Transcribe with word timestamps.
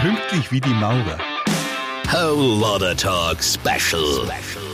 Pünktlich 0.00 0.50
wie 0.50 0.62
die 0.62 0.70
Maurer. 0.70 1.18
Whole 2.10 2.58
Lotta 2.58 2.94
Talk 2.94 3.42
Special. 3.42 4.26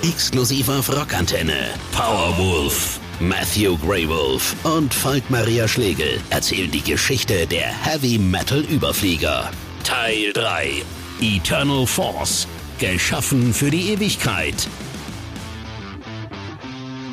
Exklusiv 0.04 0.68
auf 0.68 0.88
Rockantenne. 0.88 1.70
Powerwolf. 1.90 3.00
Matthew 3.18 3.76
Greywolf 3.78 4.54
und 4.62 4.94
Falk 4.94 5.28
Maria 5.28 5.66
Schlegel 5.66 6.20
erzählen 6.30 6.70
die 6.70 6.80
Geschichte 6.80 7.44
der 7.44 7.66
Heavy 7.84 8.18
Metal 8.18 8.60
Überflieger. 8.60 9.50
Teil 9.82 10.32
3. 10.32 10.84
Eternal 11.20 11.88
Force. 11.88 12.46
Geschaffen 12.78 13.52
für 13.52 13.70
die 13.70 13.90
Ewigkeit. 13.94 14.68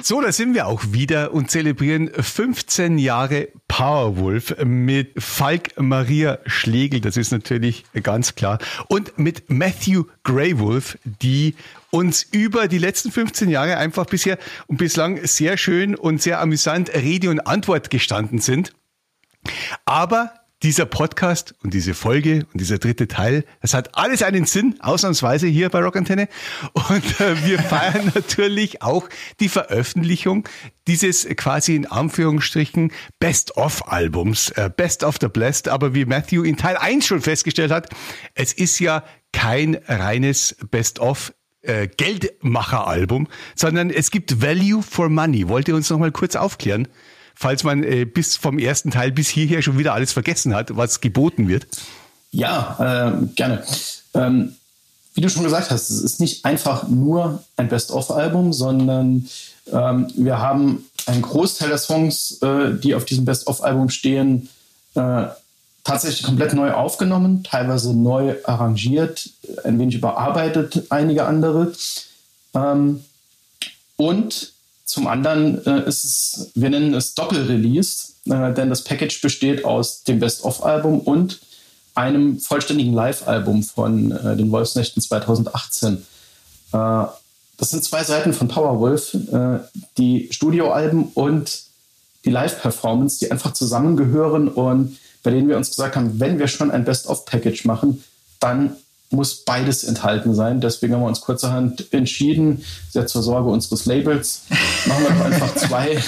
So, 0.05 0.19
da 0.19 0.33
sind 0.33 0.53
wir 0.53 0.67
auch 0.67 0.81
wieder 0.91 1.33
und 1.33 1.49
zelebrieren 1.49 2.09
15 2.09 2.97
Jahre 2.97 3.47
Powerwolf 3.69 4.53
mit 4.65 5.13
Falk 5.17 5.79
Maria 5.79 6.39
Schlegel, 6.45 6.99
das 6.99 7.15
ist 7.15 7.31
natürlich 7.31 7.85
ganz 8.03 8.35
klar, 8.35 8.59
und 8.89 9.17
mit 9.17 9.49
Matthew 9.49 10.03
Greywolf, 10.25 10.97
die 11.05 11.55
uns 11.89 12.21
über 12.21 12.67
die 12.67 12.79
letzten 12.79 13.13
15 13.13 13.49
Jahre 13.49 13.77
einfach 13.77 14.05
bisher 14.05 14.37
und 14.67 14.75
bislang 14.75 15.25
sehr 15.25 15.55
schön 15.55 15.95
und 15.95 16.21
sehr 16.21 16.41
amüsant 16.41 16.93
Rede 16.93 17.29
und 17.29 17.39
Antwort 17.39 17.89
gestanden 17.89 18.39
sind. 18.39 18.73
Aber 19.85 20.33
dieser 20.63 20.85
Podcast 20.85 21.53
und 21.61 21.73
diese 21.73 21.93
Folge 21.93 22.45
und 22.53 22.61
dieser 22.61 22.77
dritte 22.77 23.09
Teil, 23.09 23.43
das 23.61 23.73
hat 23.73 23.95
alles 23.95 24.23
einen 24.23 24.45
Sinn, 24.45 24.77
ausnahmsweise 24.79 25.45
hier 25.47 25.69
bei 25.69 25.83
Rockantenne. 25.83 26.29
Und 26.73 27.19
äh, 27.19 27.45
wir 27.45 27.59
feiern 27.61 28.11
natürlich 28.15 28.81
auch 28.81 29.09
die 29.41 29.49
Veröffentlichung 29.49 30.47
dieses 30.87 31.27
quasi 31.35 31.75
in 31.75 31.85
Anführungsstrichen 31.85 32.91
Best-of-Albums, 33.19 34.51
äh, 34.51 34.69
Best 34.75 35.03
of 35.03 35.17
the 35.19 35.27
Blessed. 35.27 35.67
Aber 35.67 35.93
wie 35.93 36.05
Matthew 36.05 36.43
in 36.43 36.55
Teil 36.55 36.77
1 36.77 37.05
schon 37.05 37.21
festgestellt 37.21 37.71
hat, 37.71 37.89
es 38.33 38.53
ist 38.53 38.79
ja 38.79 39.03
kein 39.33 39.75
reines 39.87 40.55
Best-of 40.71 41.33
äh, 41.61 41.87
Geldmacher-Album, 41.87 43.27
sondern 43.55 43.89
es 43.89 44.11
gibt 44.11 44.41
Value 44.41 44.81
for 44.81 45.09
Money. 45.09 45.49
Wollt 45.49 45.67
ihr 45.67 45.75
uns 45.75 45.89
noch 45.89 45.99
mal 45.99 46.11
kurz 46.11 46.35
aufklären? 46.35 46.87
Falls 47.35 47.63
man 47.63 47.83
äh, 47.83 48.05
bis 48.05 48.35
vom 48.35 48.59
ersten 48.59 48.91
Teil 48.91 49.11
bis 49.11 49.29
hierher 49.29 49.61
schon 49.61 49.77
wieder 49.77 49.93
alles 49.93 50.13
vergessen 50.13 50.53
hat, 50.53 50.75
was 50.75 51.01
geboten 51.01 51.47
wird? 51.47 51.67
Ja, 52.31 53.15
äh, 53.19 53.25
gerne. 53.35 53.63
Ähm, 54.13 54.55
wie 55.13 55.21
du 55.21 55.29
schon 55.29 55.43
gesagt 55.43 55.69
hast, 55.69 55.89
es 55.89 56.01
ist 56.01 56.19
nicht 56.19 56.45
einfach 56.45 56.87
nur 56.87 57.43
ein 57.55 57.69
Best-of-Album, 57.69 58.51
sondern 58.53 59.29
ähm, 59.71 60.11
wir 60.15 60.39
haben 60.39 60.85
einen 61.05 61.21
Großteil 61.21 61.69
der 61.69 61.77
Songs, 61.77 62.41
äh, 62.41 62.73
die 62.73 62.95
auf 62.95 63.05
diesem 63.05 63.25
Best-of-Album 63.25 63.89
stehen, 63.89 64.49
äh, 64.95 65.25
tatsächlich 65.83 66.23
komplett 66.23 66.53
neu 66.53 66.71
aufgenommen, 66.71 67.43
teilweise 67.43 67.95
neu 67.95 68.35
arrangiert, 68.45 69.29
ein 69.63 69.77
wenig 69.79 69.95
überarbeitet, 69.95 70.83
einige 70.89 71.25
andere. 71.25 71.73
Ähm, 72.55 73.03
und 73.97 74.52
zum 74.93 75.07
anderen 75.07 75.65
äh, 75.65 75.87
ist 75.87 76.05
es, 76.05 76.51
wir 76.53 76.69
nennen 76.69 76.93
es 76.93 77.15
Doppelrelease, 77.15 78.13
äh, 78.25 78.53
denn 78.53 78.69
das 78.69 78.83
Package 78.83 79.21
besteht 79.21 79.65
aus 79.65 80.03
dem 80.03 80.19
Best-of-Album 80.19 80.99
und 80.99 81.39
einem 81.95 82.39
vollständigen 82.39 82.93
Live-Album 82.93 83.63
von 83.63 84.11
äh, 84.11 84.37
den 84.37 84.51
Wolfsnächten 84.51 85.01
2018. 85.01 85.95
Äh, 85.95 85.97
das 86.73 87.71
sind 87.71 87.83
zwei 87.83 88.03
Seiten 88.03 88.33
von 88.33 88.47
Powerwolf, 88.47 89.15
äh, 89.15 89.59
die 89.97 90.27
Studioalben 90.29 91.05
und 91.15 91.63
die 92.23 92.29
Live-Performance, 92.29 93.17
die 93.17 93.31
einfach 93.31 93.53
zusammengehören 93.53 94.47
und 94.47 94.97
bei 95.23 95.31
denen 95.31 95.49
wir 95.49 95.57
uns 95.57 95.71
gesagt 95.71 95.95
haben, 95.95 96.19
wenn 96.19 96.37
wir 96.37 96.47
schon 96.47 96.69
ein 96.69 96.85
Best-of-Package 96.85 97.65
machen, 97.65 98.03
dann 98.39 98.75
muss 99.13 99.45
beides 99.45 99.83
enthalten 99.83 100.33
sein. 100.33 100.59
Deswegen 100.59 100.93
haben 100.93 101.01
wir 101.01 101.07
uns 101.07 101.21
kurzerhand 101.21 101.93
entschieden, 101.93 102.63
sehr 102.89 103.07
zur 103.07 103.23
Sorge 103.23 103.49
unseres 103.49 103.85
Labels, 103.85 104.43
machen 104.85 105.03
wir 105.03 105.09
doch 105.11 105.25
einfach 105.25 105.55
zwei, 105.67 106.03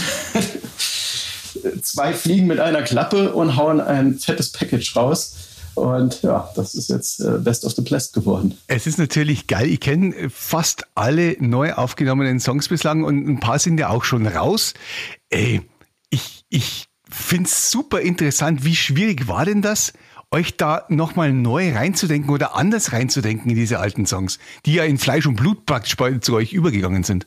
zwei 1.82 2.14
Fliegen 2.14 2.48
mit 2.48 2.60
einer 2.60 2.82
Klappe 2.82 3.34
und 3.34 3.56
hauen 3.56 3.80
ein 3.80 4.16
fettes 4.16 4.52
Package 4.52 4.96
raus. 4.96 5.36
Und 5.76 6.22
ja, 6.22 6.50
das 6.56 6.74
ist 6.74 6.90
jetzt 6.90 7.20
äh, 7.20 7.38
Best 7.38 7.66
of 7.66 7.74
the 7.74 7.82
Blessed 7.82 8.14
geworden. 8.14 8.58
Es 8.68 8.88
ist 8.88 8.98
natürlich 8.98 9.48
geil. 9.48 9.70
Ich 9.70 9.82
kenne 9.82 10.30
fast 10.30 10.86
alle 10.96 11.36
neu 11.40 11.74
aufgenommenen 11.74 12.40
Songs 12.40 12.70
bislang 12.70 13.04
und 13.04 13.28
ein 13.28 13.42
paar 13.42 13.60
sind 13.60 13.78
ja 13.78 13.90
auch 13.90 14.06
schon 14.06 14.26
raus. 14.26 14.74
Ey, 15.30 15.62
ich, 16.10 16.46
ich 16.50 16.86
finde 17.10 17.50
es 17.50 17.72
super 17.72 18.00
interessant. 18.00 18.64
Wie 18.64 18.76
schwierig 18.76 19.28
war 19.28 19.44
denn 19.44 19.62
das? 19.62 19.92
Euch 20.32 20.58
da 20.58 20.86
nochmal 20.90 21.32
neu 21.34 21.74
reinzudenken 21.74 22.32
oder 22.32 22.56
anders 22.56 22.92
reinzudenken 22.92 23.50
in 23.50 23.56
diese 23.56 23.80
alten 23.80 24.06
Songs, 24.06 24.40
die 24.66 24.74
ja 24.74 24.84
in 24.84 24.98
Fleisch 24.98 25.26
und 25.26 25.36
Blut 25.36 25.66
praktisch 25.66 25.96
zu 26.22 26.34
euch 26.34 26.54
übergegangen 26.54 27.04
sind? 27.04 27.26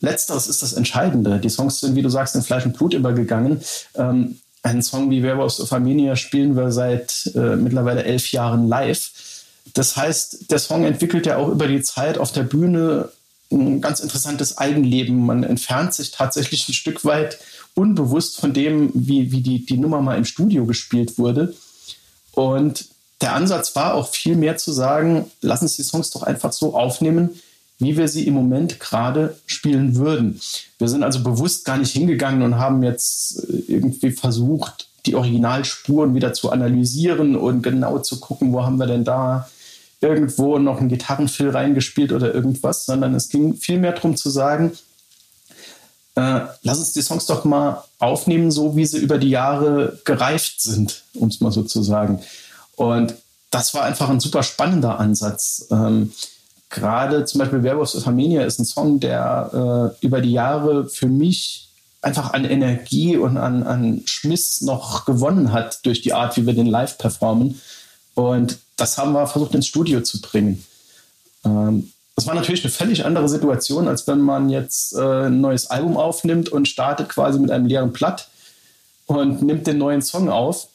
Letzteres 0.00 0.46
ist 0.46 0.62
das 0.62 0.72
Entscheidende. 0.72 1.38
Die 1.38 1.50
Songs 1.50 1.80
sind, 1.80 1.94
wie 1.94 2.02
du 2.02 2.08
sagst, 2.08 2.34
in 2.34 2.42
Fleisch 2.42 2.64
und 2.64 2.76
Blut 2.76 2.94
übergegangen. 2.94 3.60
Ähm, 3.94 4.40
einen 4.62 4.82
Song 4.82 5.10
wie 5.10 5.22
Werewolves 5.22 5.60
of 5.60 5.72
Armenia 5.72 6.16
spielen 6.16 6.56
wir 6.56 6.72
seit 6.72 7.30
äh, 7.34 7.56
mittlerweile 7.56 8.04
elf 8.04 8.32
Jahren 8.32 8.68
live. 8.68 9.10
Das 9.74 9.96
heißt, 9.96 10.50
der 10.50 10.58
Song 10.58 10.84
entwickelt 10.84 11.26
ja 11.26 11.36
auch 11.36 11.48
über 11.48 11.66
die 11.66 11.82
Zeit 11.82 12.18
auf 12.18 12.32
der 12.32 12.42
Bühne 12.42 13.10
ein 13.52 13.80
ganz 13.80 14.00
interessantes 14.00 14.58
Eigenleben. 14.58 15.26
Man 15.26 15.44
entfernt 15.44 15.94
sich 15.94 16.10
tatsächlich 16.10 16.68
ein 16.68 16.74
Stück 16.74 17.04
weit 17.04 17.38
unbewusst 17.74 18.40
von 18.40 18.52
dem, 18.52 18.90
wie, 18.94 19.32
wie 19.32 19.40
die, 19.40 19.64
die 19.64 19.78
Nummer 19.78 20.00
mal 20.00 20.18
im 20.18 20.24
Studio 20.24 20.66
gespielt 20.66 21.18
wurde. 21.18 21.54
Und 22.32 22.86
der 23.20 23.34
Ansatz 23.34 23.76
war 23.76 23.94
auch 23.94 24.08
viel 24.08 24.36
mehr 24.36 24.56
zu 24.56 24.72
sagen, 24.72 25.30
lass 25.42 25.62
uns 25.62 25.76
die 25.76 25.82
Songs 25.82 26.10
doch 26.10 26.22
einfach 26.22 26.52
so 26.52 26.74
aufnehmen, 26.74 27.30
wie 27.78 27.96
wir 27.96 28.08
sie 28.08 28.26
im 28.26 28.34
Moment 28.34 28.78
gerade 28.78 29.36
spielen 29.46 29.96
würden. 29.96 30.40
Wir 30.78 30.88
sind 30.88 31.02
also 31.02 31.22
bewusst 31.22 31.64
gar 31.64 31.78
nicht 31.78 31.92
hingegangen 31.92 32.42
und 32.42 32.58
haben 32.58 32.82
jetzt 32.82 33.44
äh, 33.48 33.72
irgendwie 33.72 34.10
versucht, 34.10 34.88
die 35.06 35.14
Originalspuren 35.14 36.14
wieder 36.14 36.34
zu 36.34 36.50
analysieren 36.50 37.36
und 37.36 37.62
genau 37.62 37.98
zu 37.98 38.20
gucken, 38.20 38.52
wo 38.52 38.62
haben 38.62 38.78
wir 38.78 38.86
denn 38.86 39.04
da 39.04 39.48
irgendwo 40.02 40.58
noch 40.58 40.78
einen 40.78 40.88
Gitarrenfill 40.88 41.50
reingespielt 41.50 42.12
oder 42.12 42.34
irgendwas, 42.34 42.84
sondern 42.84 43.14
es 43.14 43.28
ging 43.28 43.54
vielmehr 43.54 43.92
darum 43.92 44.16
zu 44.16 44.30
sagen, 44.30 44.72
äh, 46.16 46.40
lass 46.62 46.78
uns 46.78 46.92
die 46.92 47.02
Songs 47.02 47.26
doch 47.26 47.44
mal 47.44 47.84
aufnehmen, 47.98 48.50
so 48.50 48.76
wie 48.76 48.86
sie 48.86 48.98
über 48.98 49.18
die 49.18 49.30
Jahre 49.30 50.00
gereift 50.04 50.60
sind, 50.60 51.04
um 51.14 51.28
es 51.28 51.40
mal 51.40 51.52
so 51.52 51.62
zu 51.62 51.82
sagen. 51.82 52.20
Und 52.76 53.14
das 53.50 53.74
war 53.74 53.84
einfach 53.84 54.08
ein 54.08 54.20
super 54.20 54.42
spannender 54.42 54.98
Ansatz. 54.98 55.66
Ähm, 55.70 56.12
Gerade 56.68 57.24
zum 57.24 57.40
Beispiel 57.40 57.64
Werewolves 57.64 57.96
of 57.96 58.06
Armenia 58.06 58.42
ist 58.44 58.60
ein 58.60 58.64
Song, 58.64 59.00
der 59.00 59.94
äh, 60.00 60.06
über 60.06 60.20
die 60.20 60.30
Jahre 60.30 60.88
für 60.88 61.08
mich 61.08 61.68
einfach 62.00 62.32
an 62.32 62.44
Energie 62.44 63.16
und 63.16 63.36
an, 63.36 63.64
an 63.64 64.02
Schmiss 64.06 64.60
noch 64.60 65.04
gewonnen 65.04 65.52
hat 65.52 65.84
durch 65.84 66.00
die 66.00 66.12
Art, 66.12 66.36
wie 66.36 66.46
wir 66.46 66.54
den 66.54 66.66
live 66.66 66.96
performen. 66.96 67.60
Und 68.14 68.58
das 68.76 68.98
haben 68.98 69.12
wir 69.12 69.26
versucht 69.26 69.54
ins 69.54 69.66
Studio 69.66 70.00
zu 70.00 70.20
bringen. 70.20 70.64
Ähm, 71.44 71.92
das 72.20 72.26
war 72.26 72.34
natürlich 72.34 72.62
eine 72.62 72.70
völlig 72.70 73.06
andere 73.06 73.30
Situation, 73.30 73.88
als 73.88 74.06
wenn 74.06 74.20
man 74.20 74.50
jetzt 74.50 74.92
äh, 74.94 75.26
ein 75.26 75.40
neues 75.40 75.70
Album 75.70 75.96
aufnimmt 75.96 76.50
und 76.50 76.68
startet 76.68 77.08
quasi 77.08 77.38
mit 77.38 77.50
einem 77.50 77.64
leeren 77.64 77.92
Blatt 77.92 78.28
und 79.06 79.40
nimmt 79.42 79.66
den 79.66 79.78
neuen 79.78 80.02
Song 80.02 80.28
auf. 80.28 80.68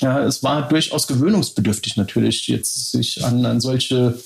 Ja, 0.00 0.24
es 0.24 0.42
war 0.42 0.68
durchaus 0.68 1.06
gewöhnungsbedürftig 1.06 1.96
natürlich, 1.96 2.48
jetzt 2.48 2.90
sich 2.90 3.24
an, 3.24 3.46
an 3.46 3.60
solche, 3.60 4.18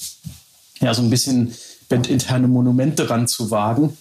ja, 0.80 0.94
so 0.94 1.02
ein 1.02 1.10
bisschen 1.10 1.54
bandinterne 1.90 2.48
Monumente 2.48 3.10
ranzuwagen. 3.10 3.98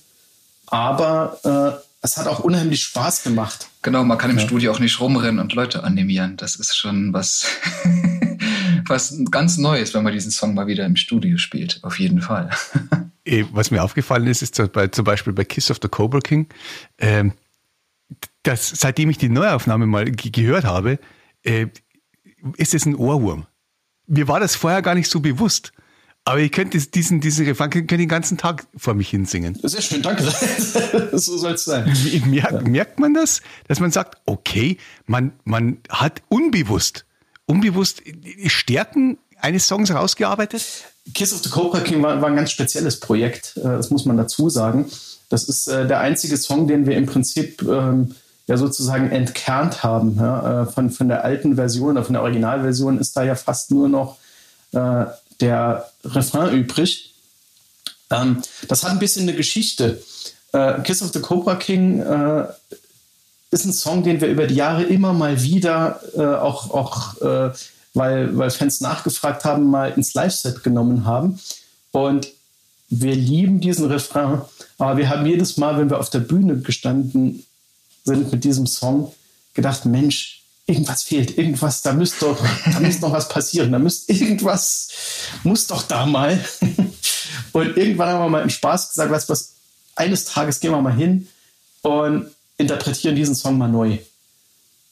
Aber 0.67 1.39
äh, 1.43 1.85
es 2.01 2.15
hat 2.15 2.27
auch 2.27 2.39
unheimlich 2.39 2.81
Spaß 2.81 3.23
gemacht. 3.23 3.67
Genau, 3.81 4.05
man 4.05 4.17
kann 4.17 4.31
im 4.31 4.37
ja. 4.37 4.45
Studio 4.45 4.71
auch 4.71 4.79
nicht 4.79 5.01
rumrennen 5.01 5.39
und 5.39 5.51
Leute 5.51 5.83
animieren. 5.83 6.37
Das 6.37 6.55
ist 6.55 6.77
schon 6.77 7.11
was 7.11 7.45
was 8.89 9.17
ganz 9.31 9.57
Neues, 9.57 9.93
wenn 9.93 10.03
man 10.03 10.13
diesen 10.13 10.31
Song 10.31 10.53
mal 10.53 10.67
wieder 10.67 10.85
im 10.85 10.95
Studio 10.95 11.37
spielt. 11.37 11.79
Auf 11.83 11.99
jeden 11.99 12.21
Fall. 12.21 12.49
Eh, 13.29 13.43
was 13.51 13.71
mir 13.71 13.83
aufgefallen 13.83 14.25
ist, 14.25 14.41
ist 14.41 14.55
zum 14.55 15.03
Beispiel 15.03 15.33
bei 15.33 15.43
Kiss 15.43 15.69
of 15.69 15.79
the 15.81 15.89
Cobra 15.89 16.21
King, 16.21 16.47
ähm, 16.97 17.33
dass 18.43 18.69
seitdem 18.69 19.09
ich 19.09 19.17
die 19.17 19.27
Neuaufnahme 19.27 19.85
mal 19.85 20.09
gehört 20.09 20.63
habe, 20.63 20.97
äh, 21.43 21.67
ist 22.55 22.73
es 22.73 22.85
ein 22.85 22.95
Ohrwurm. 22.95 23.45
Mir 24.05 24.29
war 24.29 24.39
das 24.39 24.55
vorher 24.55 24.81
gar 24.81 24.95
nicht 24.95 25.09
so 25.09 25.19
bewusst. 25.19 25.73
Aber 26.23 26.39
ich 26.39 26.51
könnte 26.51 26.77
diesen, 26.77 27.21
diesen 27.21 27.45
Refrain 27.45 27.69
könnte 27.69 27.97
den 27.97 28.09
ganzen 28.09 28.37
Tag 28.37 28.67
vor 28.75 28.93
mich 28.93 29.09
hinsingen. 29.09 29.55
Sehr 29.63 29.81
schön, 29.81 30.01
danke. 30.01 30.23
so 31.13 31.37
soll 31.37 31.53
es 31.53 31.63
sein. 31.63 31.85
Merkt, 32.25 32.51
ja. 32.51 32.61
merkt 32.61 32.99
man 32.99 33.13
das, 33.13 33.41
dass 33.69 33.79
man 33.79 33.91
sagt, 33.91 34.21
okay, 34.25 34.77
man, 35.05 35.31
man 35.45 35.79
hat 35.89 36.21
unbewusst 36.27 37.06
unbewusst 37.47 38.03
Stärken 38.45 39.17
eines 39.39 39.67
Songs 39.67 39.91
rausgearbeitet? 39.91 40.63
Kiss 41.13 41.33
of 41.33 41.41
the 41.43 41.49
Cobra 41.49 41.79
King 41.79 42.03
war, 42.03 42.21
war 42.21 42.29
ein 42.29 42.35
ganz 42.35 42.51
spezielles 42.51 42.99
Projekt, 42.99 43.57
äh, 43.57 43.63
das 43.63 43.89
muss 43.89 44.05
man 44.05 44.17
dazu 44.17 44.49
sagen. 44.49 44.85
Das 45.29 45.45
ist 45.45 45.67
äh, 45.67 45.87
der 45.87 45.99
einzige 45.99 46.37
Song, 46.37 46.67
den 46.67 46.85
wir 46.85 46.95
im 46.97 47.05
Prinzip 47.05 47.61
ähm, 47.63 48.15
ja 48.45 48.57
sozusagen 48.57 49.09
entkernt 49.09 49.83
haben. 49.83 50.19
Äh, 50.19 50.65
von, 50.67 50.89
von 50.89 51.07
der 51.07 51.23
alten 51.23 51.55
Version 51.55 51.91
oder 51.91 52.03
von 52.03 52.13
der 52.13 52.21
Originalversion 52.21 52.99
ist 52.99 53.15
da 53.17 53.23
ja 53.23 53.35
fast 53.35 53.71
nur 53.71 53.89
noch 53.89 54.17
der 55.39 55.89
Refrain 56.03 56.53
übrig. 56.53 57.13
Ähm, 58.11 58.41
das 58.67 58.83
hat 58.83 58.91
ein 58.91 58.99
bisschen 58.99 59.23
eine 59.23 59.33
Geschichte. 59.33 60.03
Kiss 60.83 61.01
of 61.01 61.13
the 61.13 61.21
Cobra 61.21 61.55
King 61.55 62.01
äh, 62.01 62.47
ist 63.51 63.65
ein 63.65 63.73
Song, 63.73 64.03
den 64.03 64.21
wir 64.21 64.27
über 64.27 64.47
die 64.47 64.55
Jahre 64.55 64.83
immer 64.83 65.13
mal 65.13 65.41
wieder, 65.41 66.01
äh, 66.15 66.21
auch, 66.21 66.71
auch 66.71 67.21
äh, 67.21 67.53
weil, 67.93 68.37
weil 68.37 68.51
Fans 68.51 68.81
nachgefragt 68.81 69.45
haben, 69.45 69.69
mal 69.69 69.91
ins 69.91 70.13
Live-Set 70.13 70.63
genommen 70.63 71.05
haben. 71.05 71.39
Und 71.91 72.27
wir 72.89 73.15
lieben 73.15 73.59
diesen 73.59 73.85
Refrain, 73.85 74.41
aber 74.77 74.97
wir 74.97 75.09
haben 75.09 75.25
jedes 75.25 75.57
Mal, 75.57 75.77
wenn 75.77 75.89
wir 75.89 75.99
auf 75.99 76.09
der 76.09 76.19
Bühne 76.19 76.59
gestanden 76.59 77.45
sind 78.03 78.31
mit 78.31 78.43
diesem 78.43 78.67
Song, 78.67 79.13
gedacht, 79.53 79.85
Mensch, 79.85 80.43
irgendwas 80.65 81.03
fehlt, 81.03 81.37
irgendwas, 81.37 81.81
da 81.81 81.93
müsste 81.93 82.25
doch, 82.25 82.39
da 82.71 82.79
müsste 82.79 83.01
noch 83.01 83.13
was 83.13 83.29
passieren, 83.29 83.71
da 83.71 83.79
müsste 83.79 84.13
irgendwas, 84.13 84.89
muss 85.43 85.67
doch 85.67 85.83
da 85.83 86.05
mal. 86.05 86.43
Und 87.53 87.77
irgendwann 87.77 88.09
haben 88.09 88.25
wir 88.25 88.29
mal 88.29 88.43
im 88.43 88.49
Spaß 88.49 88.89
gesagt, 88.89 89.11
weißt 89.11 89.29
du 89.29 89.33
was, 89.33 89.53
eines 89.95 90.25
Tages 90.25 90.59
gehen 90.59 90.71
wir 90.71 90.81
mal 90.81 90.93
hin 90.93 91.27
und 91.81 92.29
interpretieren 92.57 93.15
diesen 93.15 93.35
Song 93.35 93.57
mal 93.57 93.67
neu. 93.67 93.97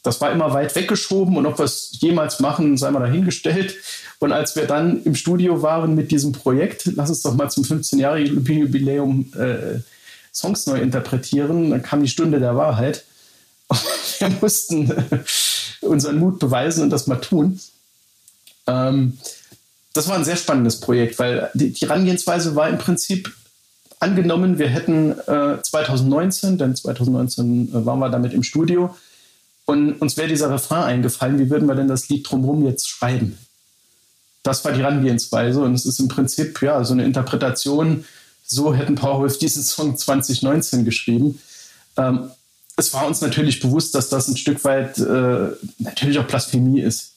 Das 0.04 0.22
war 0.22 0.32
immer 0.32 0.54
weit 0.54 0.76
weggeschoben 0.76 1.36
und 1.36 1.48
ob 1.48 1.58
wir 1.58 1.66
es 1.66 1.98
jemals 2.00 2.40
machen, 2.40 2.78
sei 2.78 2.92
mal 2.92 3.00
dahingestellt. 3.00 3.76
Und 4.20 4.32
als 4.32 4.56
wir 4.56 4.68
dann 4.68 5.04
im 5.04 5.16
Studio 5.16 5.64
waren 5.64 5.96
mit 5.96 6.12
diesem 6.12 6.32
Projekt, 6.32 6.86
lass 6.96 7.10
uns 7.10 7.24
doch 7.24 7.34
mal 7.34 7.50
zum 7.50 7.64
15-jährigen 7.64 8.46
Jubiläum 8.46 9.34
äh, 9.34 9.80
Songs 10.32 10.68
neu 10.68 10.80
interpretieren, 10.80 11.72
dann 11.72 11.82
kam 11.82 12.04
die 12.04 12.10
Stunde 12.10 12.40
der 12.40 12.56
Wahrheit. 12.56 13.04
Und 13.68 13.80
wir 14.20 14.30
mussten 14.42 14.94
unseren 15.82 16.20
Mut 16.20 16.40
beweisen 16.40 16.84
und 16.84 16.92
das 16.92 17.08
mal 17.08 17.16
tun. 17.16 17.60
Ähm, 18.68 19.18
das 19.94 20.08
war 20.08 20.18
ein 20.18 20.26
sehr 20.26 20.36
spannendes 20.36 20.82
Projekt, 20.82 21.18
weil 21.18 21.50
die, 21.54 21.72
die 21.72 21.88
Herangehensweise 21.88 22.56
war 22.56 22.70
im 22.70 22.78
Prinzip 22.78 23.34
angenommen, 24.00 24.60
wir 24.60 24.68
hätten 24.68 25.12
äh, 25.28 25.62
2019, 25.62 26.58
denn 26.58 26.76
2019 26.76 27.70
äh, 27.70 27.86
waren 27.86 28.00
wir 28.00 28.10
damit 28.10 28.34
im 28.34 28.44
Studio, 28.44 28.96
und 29.66 29.94
uns 29.94 30.16
wäre 30.16 30.28
dieser 30.28 30.52
Refrain 30.52 30.84
eingefallen, 30.84 31.40
wie 31.40 31.50
würden 31.50 31.68
wir 31.68 31.76
denn 31.76 31.88
das 31.88 32.08
Lied 32.08 32.30
drumherum 32.30 32.66
jetzt 32.66 32.88
schreiben? 32.88 33.38
Das 34.44 34.64
war 34.64 34.72
die 34.72 34.82
Herangehensweise 34.82 35.62
und 35.62 35.74
es 35.74 35.86
ist 35.86 36.00
im 36.00 36.08
Prinzip 36.08 36.62
ja 36.62 36.84
so 36.84 36.94
eine 36.94 37.04
Interpretation, 37.04 38.06
so 38.46 38.76
hätten 38.76 38.94
Powerwolf 38.94 39.40
diesen 39.40 39.64
Song 39.64 39.98
2019 39.98 40.86
geschrieben. 40.86 41.40
Ähm, 41.98 42.30
es 42.78 42.94
war 42.94 43.08
uns 43.08 43.22
natürlich 43.22 43.60
bewusst, 43.60 43.96
dass 43.96 44.10
das 44.10 44.28
ein 44.28 44.38
Stück 44.38 44.64
weit 44.66 45.00
äh, 45.00 45.48
natürlich 45.80 46.20
auch 46.20 46.28
Blasphemie 46.28 46.82
ist. 46.82 47.14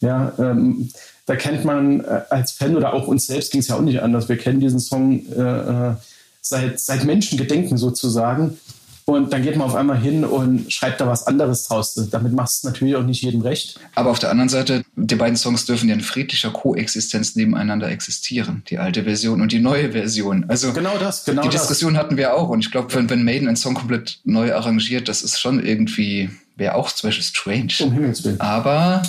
Ja, 0.00 0.32
ähm, 0.38 0.90
da 1.30 1.36
kennt 1.36 1.64
man 1.64 2.00
äh, 2.00 2.22
als 2.28 2.50
Fan 2.50 2.76
oder 2.76 2.92
auch 2.92 3.06
uns 3.06 3.28
selbst 3.28 3.52
ging 3.52 3.60
es 3.60 3.68
ja 3.68 3.76
auch 3.76 3.82
nicht 3.82 4.02
anders. 4.02 4.28
Wir 4.28 4.36
kennen 4.36 4.58
diesen 4.58 4.80
Song 4.80 5.24
äh, 5.30 5.40
äh 5.40 5.94
seit, 6.40 6.80
seit 6.80 7.04
Menschengedenken 7.04 7.78
sozusagen. 7.78 8.58
Und 9.04 9.32
dann 9.32 9.44
geht 9.44 9.54
man 9.54 9.68
auf 9.68 9.76
einmal 9.76 9.98
hin 10.00 10.24
und 10.24 10.72
schreibt 10.72 11.00
da 11.00 11.06
was 11.06 11.28
anderes 11.28 11.64
draus. 11.64 11.94
Damit 12.10 12.32
macht 12.32 12.50
es 12.50 12.64
natürlich 12.64 12.96
auch 12.96 13.04
nicht 13.04 13.22
jedem 13.22 13.42
recht. 13.42 13.78
Aber 13.94 14.10
auf 14.10 14.18
der 14.18 14.30
anderen 14.30 14.48
Seite, 14.48 14.82
die 14.96 15.14
beiden 15.14 15.36
Songs 15.36 15.66
dürfen 15.66 15.88
ja 15.88 15.94
in 15.94 16.00
friedlicher 16.00 16.50
Koexistenz 16.50 17.36
nebeneinander 17.36 17.88
existieren. 17.88 18.64
Die 18.68 18.78
alte 18.78 19.04
Version 19.04 19.40
und 19.40 19.52
die 19.52 19.60
neue 19.60 19.92
Version. 19.92 20.46
Also 20.48 20.72
genau 20.72 20.98
das, 20.98 21.24
genau 21.24 21.42
Die 21.42 21.48
das. 21.48 21.62
Diskussion 21.62 21.96
hatten 21.96 22.16
wir 22.16 22.34
auch. 22.34 22.48
Und 22.48 22.64
ich 22.64 22.72
glaube, 22.72 22.92
wenn, 22.94 23.08
wenn 23.08 23.22
Maiden 23.22 23.46
einen 23.46 23.56
Song 23.56 23.74
komplett 23.74 24.18
neu 24.24 24.52
arrangiert, 24.52 25.06
das 25.06 25.22
ist 25.22 25.38
schon 25.38 25.64
irgendwie, 25.64 26.30
wäre 26.56 26.74
auch 26.74 26.90
zum 26.90 27.08
Beispiel 27.08 27.24
strange. 27.24 27.74
Um 27.80 27.92
Himmels 27.92 28.24
Willen. 28.24 28.40
Aber 28.40 29.02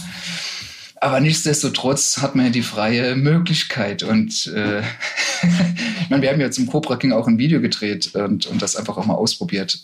aber 1.01 1.19
nichtsdestotrotz 1.19 2.19
hat 2.21 2.35
man 2.35 2.45
ja 2.45 2.51
die 2.51 2.61
freie 2.61 3.15
Möglichkeit. 3.15 4.03
Und 4.03 4.45
äh, 4.55 4.81
ich 6.01 6.09
meine, 6.09 6.21
wir 6.21 6.29
haben 6.29 6.39
ja 6.39 6.51
zum 6.51 6.67
Cobra 6.67 6.95
King 6.95 7.11
auch 7.11 7.27
ein 7.27 7.39
Video 7.39 7.59
gedreht 7.59 8.13
und, 8.13 8.45
und 8.45 8.61
das 8.61 8.75
einfach 8.75 8.97
auch 8.97 9.05
mal 9.07 9.15
ausprobiert, 9.15 9.79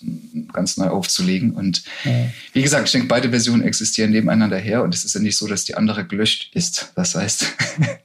ganz 0.53 0.77
neu 0.77 0.89
aufzulegen. 0.89 1.51
Und 1.51 1.83
ja. 2.05 2.29
wie 2.53 2.61
gesagt, 2.61 2.85
ich 2.87 2.91
denke, 2.91 3.07
beide 3.07 3.31
Versionen 3.31 3.63
existieren 3.63 4.11
nebeneinander 4.11 4.59
her 4.59 4.83
und 4.83 4.93
es 4.93 5.03
ist 5.03 5.15
ja 5.15 5.19
nicht 5.19 5.37
so, 5.37 5.47
dass 5.47 5.65
die 5.65 5.73
andere 5.73 6.05
gelöscht 6.05 6.51
ist. 6.53 6.93
Das 6.95 7.15
heißt, 7.15 7.47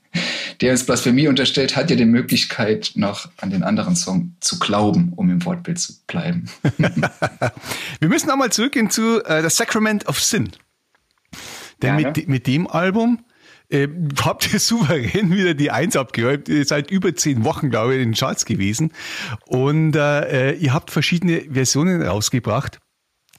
der 0.63 0.73
uns 0.73 0.87
Blasphemie 0.87 1.29
unterstellt, 1.29 1.77
hat 1.77 1.91
ja 1.91 1.97
die 1.97 2.07
Möglichkeit, 2.07 2.93
noch 2.95 3.29
an 3.37 3.51
den 3.51 3.63
anderen 3.63 3.95
Song 3.95 4.37
zu 4.41 4.59
glauben, 4.59 5.13
um 5.17 5.29
im 5.29 5.45
Wortbild 5.45 5.79
zu 5.79 5.93
bleiben. 6.07 6.47
wir 8.01 8.09
müssen 8.09 8.31
einmal 8.31 8.51
zurückgehen 8.51 8.89
zu 8.89 9.19
uh, 9.19 9.43
The 9.43 9.51
Sacrament 9.51 10.07
of 10.07 10.19
Sin. 10.19 10.51
Denn 11.83 11.99
ja, 11.99 12.09
mit, 12.09 12.29
mit 12.29 12.47
dem 12.47 12.67
Album 12.67 13.25
äh, 13.69 13.89
habt 14.23 14.53
ihr 14.53 14.61
souverän 14.61 15.33
wieder 15.33 15.55
die 15.55 15.71
Eins 15.71 15.97
abgeräumt. 15.97 16.49
Ihr 16.49 16.65
seid 16.65 16.91
über 16.91 17.15
zehn 17.15 17.45
Wochen, 17.45 17.71
glaube 17.71 17.95
ich, 17.95 18.03
in 18.03 18.11
den 18.11 18.15
Charts 18.15 18.45
gewesen. 18.45 18.93
Und 19.47 19.97
äh, 19.97 20.53
ihr 20.53 20.73
habt 20.73 20.91
verschiedene 20.91 21.43
Versionen 21.53 22.03
rausgebracht. 22.03 22.79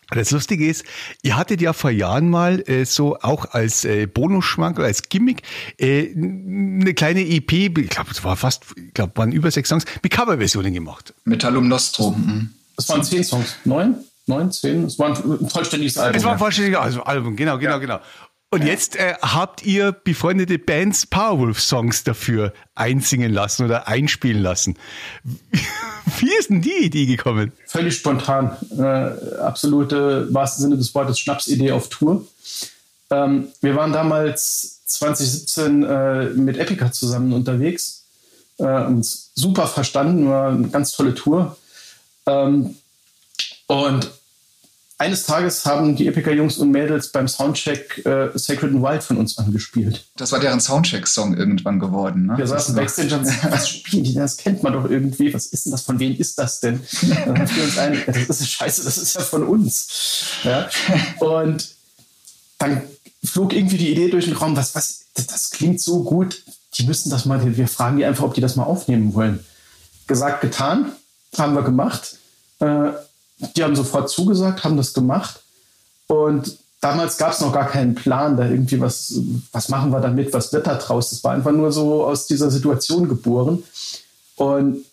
Das 0.09 0.31
Lustige 0.31 0.67
ist, 0.67 0.83
ihr 1.23 1.37
hattet 1.37 1.61
ja 1.61 1.73
vor 1.73 1.89
Jahren 1.89 2.29
mal 2.29 2.61
äh, 2.67 2.85
so 2.85 3.17
auch 3.19 3.51
als 3.51 3.85
äh, 3.85 4.05
Bonusschmank 4.05 4.77
oder 4.77 4.87
als 4.87 5.09
Gimmick 5.09 5.41
äh, 5.77 6.13
eine 6.13 6.93
kleine 6.93 7.21
EP, 7.21 7.51
ich 7.51 7.89
glaube, 7.89 8.11
es 8.11 8.23
war 8.23 8.35
fast, 8.35 8.65
ich 8.75 8.93
glaube, 8.93 9.13
waren 9.15 9.31
über 9.31 9.49
sechs 9.49 9.69
Songs, 9.69 9.85
mit 10.03 10.11
Coverversionen 10.11 10.73
gemacht. 10.73 11.13
Metallum 11.23 11.67
Nostrum. 11.67 12.53
Es 12.77 12.89
waren 12.89 13.03
zehn 13.03 13.23
Songs. 13.23 13.55
Neun? 13.65 13.95
Neun, 14.27 14.51
zehn? 14.51 14.85
Es 14.85 14.99
war 14.99 15.09
ein 15.09 15.49
vollständiges 15.49 15.97
Album. 15.97 16.17
Es 16.17 16.23
war 16.23 16.33
ein 16.33 16.39
vollständiges 16.39 16.97
Album, 16.99 17.35
genau, 17.35 17.57
genau, 17.57 17.73
ja. 17.73 17.77
genau. 17.79 17.99
Und 18.53 18.63
jetzt 18.65 18.97
äh, 18.97 19.15
habt 19.19 19.63
ihr 19.63 19.91
befreundete 19.91 20.59
Bands 20.59 21.07
Powerwolf-Songs 21.07 22.03
dafür 22.03 22.53
einsingen 22.75 23.33
lassen 23.33 23.65
oder 23.65 23.87
einspielen 23.87 24.43
lassen. 24.43 24.77
Wie 26.19 26.31
ist 26.37 26.51
denn 26.51 26.61
die 26.61 26.83
Idee 26.83 27.07
gekommen? 27.07 27.51
Völlig 27.65 27.95
spontan. 27.95 28.55
Äh, 28.77 29.39
absolute, 29.39 30.31
wahrsten 30.31 30.61
Sinne 30.61 30.77
des 30.77 30.93
Wortes, 30.93 31.19
Schnapsidee 31.19 31.71
auf 31.71 31.89
Tour. 31.89 32.27
Ähm, 33.09 33.47
wir 33.61 33.75
waren 33.75 33.91
damals 33.91 34.81
2017 34.85 35.83
äh, 35.83 36.25
mit 36.35 36.57
Epica 36.57 36.91
zusammen 36.91 37.33
unterwegs. 37.33 38.03
Äh, 38.59 38.85
uns 38.85 39.31
super 39.33 39.65
verstanden, 39.65 40.29
war 40.29 40.49
eine 40.49 40.67
ganz 40.67 40.91
tolle 40.91 41.15
Tour. 41.15 41.57
Ähm, 42.27 42.75
und 43.65 44.11
eines 44.97 45.23
Tages 45.23 45.65
haben 45.65 45.95
die 45.95 46.07
Epica-Jungs 46.07 46.57
und 46.57 46.71
Mädels 46.71 47.11
beim 47.11 47.27
Soundcheck 47.27 48.05
äh, 48.05 48.29
Sacred 48.35 48.73
and 48.73 48.83
Wild 48.83 49.03
von 49.03 49.17
uns 49.17 49.37
angespielt. 49.37 50.05
Das 50.15 50.31
war 50.31 50.39
deren 50.39 50.59
Soundcheck-Song 50.59 51.35
irgendwann 51.35 51.79
geworden. 51.79 52.27
Ne? 52.27 52.37
Wir 52.37 52.47
saßen 52.47 52.75
Backstage 52.75 53.15
und 53.15 53.25
sagten, 53.25 53.51
was 53.51 53.69
spielen 53.69 54.03
die? 54.03 54.13
Das 54.13 54.37
kennt 54.37 54.63
man 54.63 54.73
doch 54.73 54.89
irgendwie. 54.89 55.33
Was 55.33 55.47
ist 55.47 55.65
denn 55.65 55.71
das? 55.71 55.81
Von 55.81 55.99
wem 55.99 56.15
ist 56.15 56.37
das 56.37 56.59
denn? 56.59 56.81
Dann 57.01 57.39
haben 57.39 57.55
wir 57.55 57.63
uns 57.63 57.77
ein, 57.77 58.03
das 58.27 58.41
ist 58.41 58.51
scheiße, 58.51 58.83
das 58.83 58.97
ist 58.97 59.15
ja 59.15 59.21
von 59.21 59.43
uns. 59.43 59.87
Ja? 60.43 60.69
Und 61.19 61.75
dann 62.59 62.83
flog 63.23 63.53
irgendwie 63.53 63.77
die 63.77 63.91
Idee 63.91 64.09
durch 64.09 64.25
den 64.25 64.35
Raum, 64.35 64.55
was, 64.55 64.75
was, 64.75 65.05
das, 65.15 65.27
das 65.27 65.49
klingt 65.49 65.81
so 65.81 66.03
gut, 66.03 66.43
die 66.75 66.83
müssen 66.83 67.09
das 67.09 67.25
mal, 67.25 67.57
wir 67.57 67.67
fragen 67.67 67.97
die 67.97 68.05
einfach, 68.05 68.23
ob 68.23 68.33
die 68.33 68.41
das 68.41 68.55
mal 68.55 68.63
aufnehmen 68.63 69.13
wollen. 69.13 69.43
Gesagt, 70.07 70.41
getan, 70.41 70.91
haben 71.37 71.55
wir 71.55 71.63
gemacht. 71.63 72.17
Äh, 72.59 72.91
die 73.55 73.63
haben 73.63 73.75
sofort 73.75 74.09
zugesagt, 74.09 74.63
haben 74.63 74.77
das 74.77 74.93
gemacht. 74.93 75.41
Und 76.07 76.57
damals 76.81 77.17
gab 77.17 77.33
es 77.33 77.41
noch 77.41 77.53
gar 77.53 77.67
keinen 77.67 77.95
Plan, 77.95 78.37
da 78.37 78.45
irgendwie 78.45 78.79
was, 78.79 79.13
was 79.51 79.69
machen 79.69 79.91
wir 79.91 79.99
damit, 79.99 80.33
was 80.33 80.51
wird 80.53 80.67
da 80.67 80.75
draus. 80.75 81.09
Das 81.11 81.23
war 81.23 81.33
einfach 81.33 81.51
nur 81.51 81.71
so 81.71 82.05
aus 82.05 82.27
dieser 82.27 82.51
Situation 82.51 83.07
geboren. 83.07 83.63
Und 84.35 84.85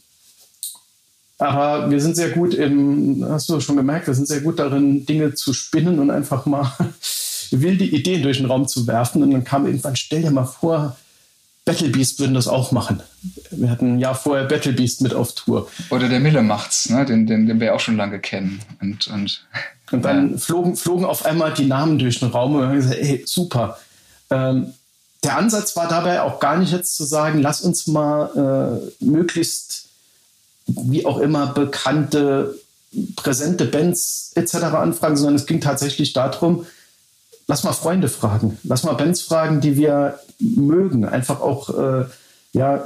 aber 1.39 1.91
wir 1.91 2.01
sind 2.03 2.17
sehr 2.17 2.31
gut 2.31 2.53
im, 2.53 3.25
hast 3.27 3.49
du 3.49 3.59
schon 3.61 3.77
gemerkt, 3.77 4.07
wir 4.07 4.15
sind 4.15 4.29
sehr 4.29 4.43
gut 4.43 4.59
darin, 4.59 5.07
Dinge 5.07 5.35
zu 5.35 5.55
spinnen 5.55 5.99
und 5.99 6.11
einfach 6.11 6.45
mal 6.45 6.71
wilde 7.51 7.85
Ideen 7.85 8.23
durch 8.23 8.37
den 8.37 8.47
Raum 8.47 8.69
zu 8.69 8.87
werfen. 8.87 9.23
Und 9.23 9.31
dann 9.31 9.45
kam 9.45 9.65
irgendwann, 9.65 9.97
stell 9.97 10.21
dir 10.21 10.31
mal 10.31 10.45
vor, 10.45 10.97
Battle 11.71 11.91
Beast 11.91 12.19
würden 12.19 12.35
das 12.35 12.49
auch 12.49 12.73
machen. 12.73 13.01
Wir 13.53 13.71
hatten 13.71 13.95
ein 13.95 13.99
Jahr 14.01 14.17
vorher 14.17 14.45
Battle 14.45 14.73
Beast 14.73 15.03
mit 15.03 15.15
auf 15.15 15.37
Tour. 15.37 15.69
Oder 15.91 16.09
der 16.09 16.19
Mille 16.19 16.43
macht's, 16.43 16.91
ne? 16.91 17.07
den, 17.07 17.29
den, 17.29 17.47
den 17.47 17.61
wir 17.61 17.77
auch 17.77 17.79
schon 17.79 17.97
lange 17.97 18.19
kennen. 18.19 18.61
Und, 18.81 19.07
und, 19.07 19.47
und 19.93 20.05
dann 20.05 20.33
ja. 20.33 20.39
flogen, 20.39 20.75
flogen 20.75 21.05
auf 21.05 21.25
einmal 21.25 21.55
die 21.55 21.67
Namen 21.67 22.01
durch 22.01 22.19
den 22.19 22.31
Raum 22.31 22.57
und 22.57 22.63
wir 22.63 22.69
haben 22.71 22.75
gesagt, 22.75 22.99
ey, 22.99 23.23
super. 23.25 23.79
Ähm, 24.31 24.75
der 25.23 25.37
Ansatz 25.37 25.77
war 25.77 25.87
dabei 25.87 26.23
auch 26.23 26.41
gar 26.41 26.59
nicht 26.59 26.73
jetzt 26.73 26.97
zu 26.97 27.05
sagen, 27.05 27.41
lass 27.41 27.61
uns 27.61 27.87
mal 27.87 28.83
äh, 29.01 29.05
möglichst, 29.05 29.91
wie 30.67 31.07
auch 31.07 31.19
immer, 31.19 31.47
bekannte, 31.53 32.59
präsente 33.15 33.65
Bands 33.65 34.33
etc. 34.35 34.57
anfragen, 34.57 35.17
sondern 35.17 35.37
es 35.37 35.47
ging 35.47 35.61
tatsächlich 35.61 36.15
darum, 36.15 36.67
lass 37.47 37.65
mal 37.65 37.73
Freunde 37.73 38.09
fragen, 38.09 38.59
lass 38.63 38.85
mal 38.85 38.95
Bands 38.95 39.23
fragen, 39.23 39.61
die 39.61 39.77
wir 39.77 40.19
mögen, 40.39 41.05
einfach 41.05 41.41
auch 41.41 41.71
äh, 41.71 42.05
ja, 42.53 42.83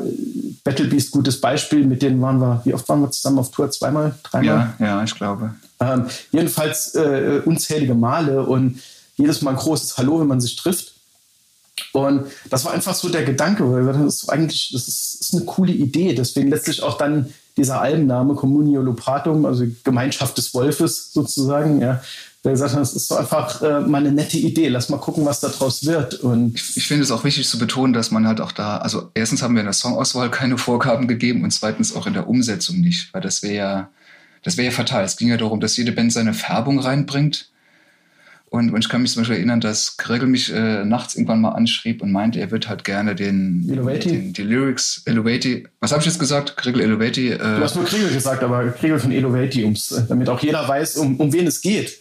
Battle 0.62 0.86
Beast, 0.86 1.10
gutes 1.10 1.40
Beispiel, 1.40 1.86
mit 1.86 2.02
denen 2.02 2.20
waren 2.20 2.38
wir, 2.38 2.60
wie 2.64 2.74
oft 2.74 2.88
waren 2.88 3.00
wir 3.00 3.10
zusammen 3.10 3.38
auf 3.38 3.50
Tour? 3.50 3.70
Zweimal, 3.70 4.14
dreimal? 4.22 4.74
Ja, 4.78 4.86
ja, 4.86 5.04
ich 5.04 5.14
glaube. 5.14 5.54
Ähm, 5.80 6.06
jedenfalls 6.32 6.94
äh, 6.94 7.40
unzählige 7.44 7.94
Male 7.94 8.42
und 8.42 8.80
jedes 9.16 9.42
Mal 9.42 9.52
ein 9.52 9.56
großes 9.56 9.96
Hallo, 9.96 10.20
wenn 10.20 10.26
man 10.26 10.40
sich 10.40 10.56
trifft. 10.56 10.92
Und 11.92 12.26
das 12.50 12.64
war 12.64 12.72
einfach 12.72 12.94
so 12.94 13.08
der 13.08 13.24
Gedanke, 13.24 13.70
weil 13.70 13.86
das 13.86 14.22
ist 14.22 14.28
eigentlich, 14.28 14.70
das 14.72 14.86
ist, 14.86 15.20
ist 15.20 15.34
eine 15.34 15.44
coole 15.44 15.72
Idee. 15.72 16.14
Deswegen 16.14 16.48
letztlich 16.48 16.82
auch 16.82 16.98
dann 16.98 17.32
dieser 17.56 17.80
Albenname 17.80 18.34
Communio 18.34 18.82
Lopatum, 18.82 19.46
also 19.46 19.64
Gemeinschaft 19.82 20.36
des 20.36 20.54
Wolfes 20.54 21.12
sozusagen, 21.12 21.80
ja, 21.80 22.02
der 22.44 22.52
gesagt 22.52 22.74
hat, 22.74 22.80
das 22.80 22.92
ist 22.92 23.10
einfach 23.10 23.62
äh, 23.62 23.80
mal 23.80 23.98
eine 23.98 24.12
nette 24.12 24.36
Idee, 24.36 24.68
lass 24.68 24.90
mal 24.90 24.98
gucken, 24.98 25.24
was 25.24 25.40
daraus 25.40 25.86
wird. 25.86 26.14
Und 26.14 26.54
ich, 26.56 26.86
finde 26.86 27.02
es 27.02 27.10
auch 27.10 27.24
wichtig 27.24 27.48
zu 27.48 27.58
betonen, 27.58 27.94
dass 27.94 28.10
man 28.10 28.26
halt 28.28 28.40
auch 28.40 28.52
da, 28.52 28.78
also 28.78 29.10
erstens 29.14 29.42
haben 29.42 29.54
wir 29.54 29.60
in 29.60 29.66
der 29.66 29.72
Songauswahl 29.72 30.30
keine 30.30 30.58
Vorgaben 30.58 31.08
gegeben 31.08 31.42
und 31.42 31.50
zweitens 31.52 31.96
auch 31.96 32.06
in 32.06 32.12
der 32.12 32.28
Umsetzung 32.28 32.80
nicht, 32.80 33.12
weil 33.14 33.22
das 33.22 33.42
wäre 33.42 33.54
ja, 33.54 33.90
das 34.42 34.58
wäre 34.58 34.66
ja 34.66 34.72
fatal. 34.72 35.04
Es 35.04 35.16
ging 35.16 35.28
ja 35.28 35.38
darum, 35.38 35.60
dass 35.60 35.76
jede 35.76 35.92
Band 35.92 36.12
seine 36.12 36.34
Färbung 36.34 36.78
reinbringt 36.78 37.48
und, 38.54 38.70
und 38.70 38.84
ich 38.84 38.88
kann 38.88 39.02
mich 39.02 39.10
zum 39.10 39.22
Beispiel 39.22 39.38
erinnern, 39.38 39.60
dass 39.60 39.96
Gregel 39.96 40.28
mich 40.28 40.52
äh, 40.52 40.84
nachts 40.84 41.16
irgendwann 41.16 41.40
mal 41.40 41.50
anschrieb 41.50 42.00
und 42.02 42.12
meinte, 42.12 42.38
er 42.38 42.52
wird 42.52 42.68
halt 42.68 42.84
gerne 42.84 43.16
den, 43.16 43.66
den 43.66 44.32
die 44.32 44.42
Lyrics 44.42 45.02
Elevati. 45.06 45.66
Was 45.80 45.90
habe 45.90 46.02
ich 46.02 46.06
jetzt 46.06 46.20
gesagt? 46.20 46.56
Gregel 46.56 46.82
Elevati. 46.82 47.30
Äh, 47.30 47.38
du 47.38 47.60
hast 47.62 47.74
nur 47.74 47.84
Gregel 47.84 48.10
gesagt, 48.12 48.44
aber 48.44 48.68
Gregel 48.68 49.00
von 49.00 49.10
Elevati, 49.10 49.64
ums, 49.64 50.00
damit 50.08 50.28
auch 50.28 50.38
jeder 50.40 50.68
weiß, 50.68 50.98
um, 50.98 51.16
um 51.16 51.32
wen 51.32 51.48
es 51.48 51.62
geht. 51.62 51.98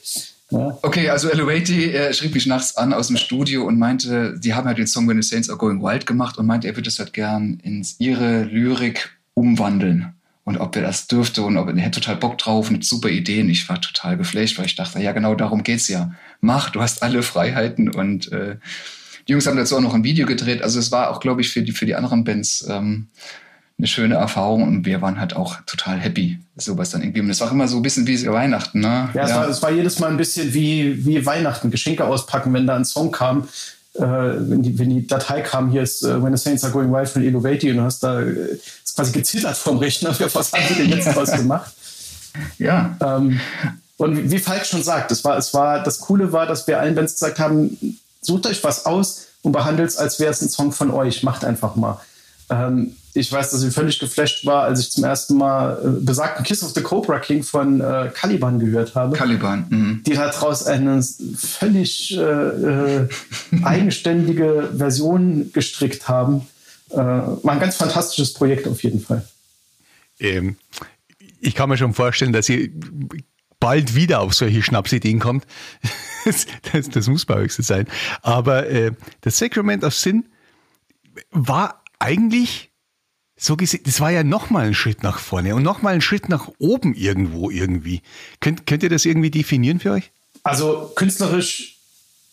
Ja. 0.54 0.78
Okay, 0.84 1.10
also 1.10 1.30
Elevati 1.30 1.92
äh, 1.92 2.14
schrieb 2.14 2.36
mich 2.36 2.46
nachts 2.46 2.78
an 2.78 2.94
aus 2.94 3.08
dem 3.08 3.18
Studio 3.18 3.66
und 3.66 3.80
meinte, 3.80 4.40
die 4.40 4.54
haben 4.54 4.68
halt 4.68 4.78
den 4.78 4.88
Song 4.88 5.08
When 5.08 5.22
the 5.22 5.28
Saints 5.28 5.50
Are 5.50 5.58
Going 5.58 5.82
Wild 5.82 6.06
gemacht 6.06 6.38
und 6.38 6.46
meinte, 6.46 6.68
er 6.68 6.76
würde 6.76 6.90
es 6.90 7.00
halt 7.00 7.14
gern 7.14 7.60
in 7.64 7.86
ihre 7.98 8.44
Lyrik 8.44 9.18
umwandeln 9.34 10.14
und 10.44 10.58
ob 10.58 10.76
er 10.76 10.84
das 10.84 11.08
dürfte 11.08 11.42
und 11.42 11.58
ob 11.58 11.70
er, 11.70 11.76
er 11.76 11.82
hätte 11.82 12.02
total 12.02 12.18
Bock 12.18 12.38
drauf, 12.38 12.70
eine 12.70 12.84
super 12.84 13.10
Idee. 13.10 13.42
Und 13.42 13.50
ich 13.50 13.68
war 13.68 13.82
total 13.82 14.18
geflasht, 14.18 14.60
weil 14.60 14.66
ich 14.66 14.76
dachte, 14.76 15.00
ja, 15.00 15.12
genau 15.12 15.36
darum 15.36 15.64
geht's 15.64 15.88
ja. 15.88 16.14
Mach, 16.40 16.70
du 16.70 16.82
hast 16.82 17.02
alle 17.02 17.24
Freiheiten 17.24 17.90
und 17.90 18.32
äh, 18.32 18.58
die 19.28 19.32
Jungs 19.32 19.48
haben 19.48 19.58
dazu 19.58 19.78
auch 19.78 19.82
noch 19.82 19.94
ein 19.94 20.04
Video 20.04 20.28
gedreht. 20.28 20.62
Also 20.62 20.80
es 20.80 20.92
war 20.92 21.10
auch, 21.10 21.20
glaube 21.20 21.42
ich, 21.42 21.50
für 21.50 21.64
die, 21.64 21.72
für 21.72 21.86
die 21.86 21.96
anderen 21.96 22.26
Bands 22.26 22.68
ähm, 22.70 23.08
eine 23.78 23.88
schöne 23.88 24.16
Erfahrung 24.16 24.64
und 24.64 24.86
wir 24.86 25.02
waren 25.02 25.20
halt 25.20 25.36
auch 25.36 25.58
total 25.66 25.98
happy, 25.98 26.40
sowas 26.56 26.92
dann 26.92 27.02
irgendwie. 27.02 27.22
Und 27.22 27.30
es 27.30 27.42
war 27.42 27.52
immer 27.52 27.68
so 27.68 27.78
ein 27.78 27.82
bisschen 27.82 28.08
wie 28.08 28.26
Weihnachten, 28.28 28.80
ne? 28.80 29.10
Ja, 29.14 29.24
es, 29.24 29.30
ja. 29.30 29.36
War, 29.38 29.50
es 29.50 29.62
war 29.62 29.72
jedes 29.72 30.00
Mal 30.00 30.12
ein 30.12 30.18
bisschen 30.18 30.54
wie, 30.54 31.06
wie 31.06 31.26
Weihnachten, 31.26 31.72
Geschenke 31.72 32.06
auspacken, 32.06 32.54
wenn 32.54 32.68
da 32.68 32.76
ein 32.76 32.86
Song 32.86 33.12
kam, 33.12 33.48
äh, 33.96 34.02
wenn, 34.02 34.62
die, 34.62 34.78
wenn 34.78 34.90
die 34.90 35.06
Datei 35.08 35.42
kam, 35.42 35.70
hier 35.70 35.82
ist 35.82 36.04
uh, 36.04 36.24
When 36.24 36.36
the 36.36 36.42
Saints 36.42 36.64
are 36.64 36.72
Going 36.72 36.92
Wild 36.92 37.10
von 37.10 37.24
Innovati 37.24 37.72
und 37.72 37.78
du 37.78 37.84
hast 37.84 38.04
da 38.04 38.22
äh, 38.22 38.58
quasi 38.96 39.12
gezittert 39.12 39.58
vom 39.58 39.78
Rechner, 39.78 40.16
was 40.34 40.52
haben 40.54 40.64
sie 40.68 40.76
denn 40.76 40.90
jetzt 40.90 41.08
draus 41.16 41.32
gemacht? 41.36 41.74
Ja. 42.58 42.96
Ähm, 43.02 43.40
und 43.98 44.32
wie 44.32 44.40
Falk 44.40 44.66
schon 44.66 44.84
sagt, 44.84 45.12
es 45.12 45.24
war, 45.24 45.38
es 45.38 45.54
war, 45.54 45.84
das 45.84 46.00
Coole 46.00 46.32
war, 46.32 46.46
dass 46.46 46.68
wir 46.68 46.80
allen 46.80 46.96
Bands 46.96 47.14
gesagt 47.14 47.40
haben, 47.40 48.00
sucht 48.22 48.48
euch 48.48 48.64
was 48.64 48.86
aus 48.86 49.28
und 49.42 49.52
behandelt 49.52 49.90
es, 49.90 49.98
als 49.98 50.20
wäre 50.20 50.32
es 50.32 50.42
ein 50.42 50.50
Song 50.50 50.72
von 50.72 50.92
euch. 50.92 51.24
Macht 51.24 51.46
einfach 51.46 51.76
mal. 51.76 52.00
Ähm, 52.50 52.96
ich 53.14 53.32
weiß, 53.32 53.52
dass 53.52 53.64
ich 53.64 53.74
völlig 53.74 54.00
geflasht 54.00 54.46
war, 54.46 54.64
als 54.64 54.80
ich 54.80 54.92
zum 54.92 55.04
ersten 55.04 55.38
Mal 55.38 55.80
äh, 55.84 56.04
besagten 56.04 56.44
Kiss 56.44 56.64
of 56.64 56.72
the 56.72 56.82
Cobra 56.82 57.20
King 57.20 57.44
von 57.44 57.80
äh, 57.80 58.12
Caliban 58.14 58.60
gehört 58.60 58.96
habe. 58.96 59.16
Caliban, 59.16 59.66
mh. 59.70 60.00
Die 60.08 60.14
daraus 60.14 60.66
eine 60.66 61.04
völlig 61.36 62.18
äh, 62.18 62.22
äh, 62.22 63.08
eigenständige 63.64 64.72
Version 64.76 65.52
gestrickt 65.54 66.08
haben. 66.08 66.48
Äh, 66.90 66.98
war 66.98 67.52
ein 67.54 67.60
ganz 67.60 67.76
fantastisches 67.76 68.34
Projekt 68.34 68.68
auf 68.68 68.82
jeden 68.84 69.00
Fall. 69.00 69.28
Ähm, 70.20 70.58
ich 71.40 71.54
kann 71.54 71.70
mir 71.70 71.78
schon 71.78 71.94
vorstellen, 71.94 72.34
dass 72.34 72.50
ihr 72.50 72.70
bald 73.60 73.96
wieder 73.96 74.22
auf 74.22 74.34
solche 74.34 74.64
Schnapsideen 74.64 75.20
kommt. 75.20 75.46
das, 76.26 76.48
das, 76.72 76.90
das, 76.90 77.08
muss 77.08 77.26
bei 77.26 77.36
euch 77.36 77.54
so 77.54 77.62
sein. 77.62 77.88
Aber 78.22 78.68
äh, 78.68 78.92
das 79.22 79.38
Sacrament 79.38 79.84
of 79.84 79.94
Sin 79.94 80.26
war 81.32 81.84
eigentlich 82.00 82.73
so 83.44 83.58
gesehen, 83.58 83.82
das 83.84 84.00
war 84.00 84.10
ja 84.10 84.24
nochmal 84.24 84.68
ein 84.68 84.74
Schritt 84.74 85.04
nach 85.04 85.20
vorne 85.20 85.54
und 85.54 85.64
nochmal 85.64 85.96
ein 85.96 86.02
Schritt 86.02 86.30
nach 86.30 86.50
oben 86.60 86.94
irgendwo 86.94 87.50
irgendwie. 87.50 88.02
Könnt, 88.40 88.66
könnt 88.66 88.84
ihr 88.84 88.90
das 88.90 89.06
irgendwie 89.06 89.32
definieren 89.32 89.80
für 89.80 89.92
euch? 89.92 90.12
Also 90.44 90.92
künstlerisch 90.96 91.73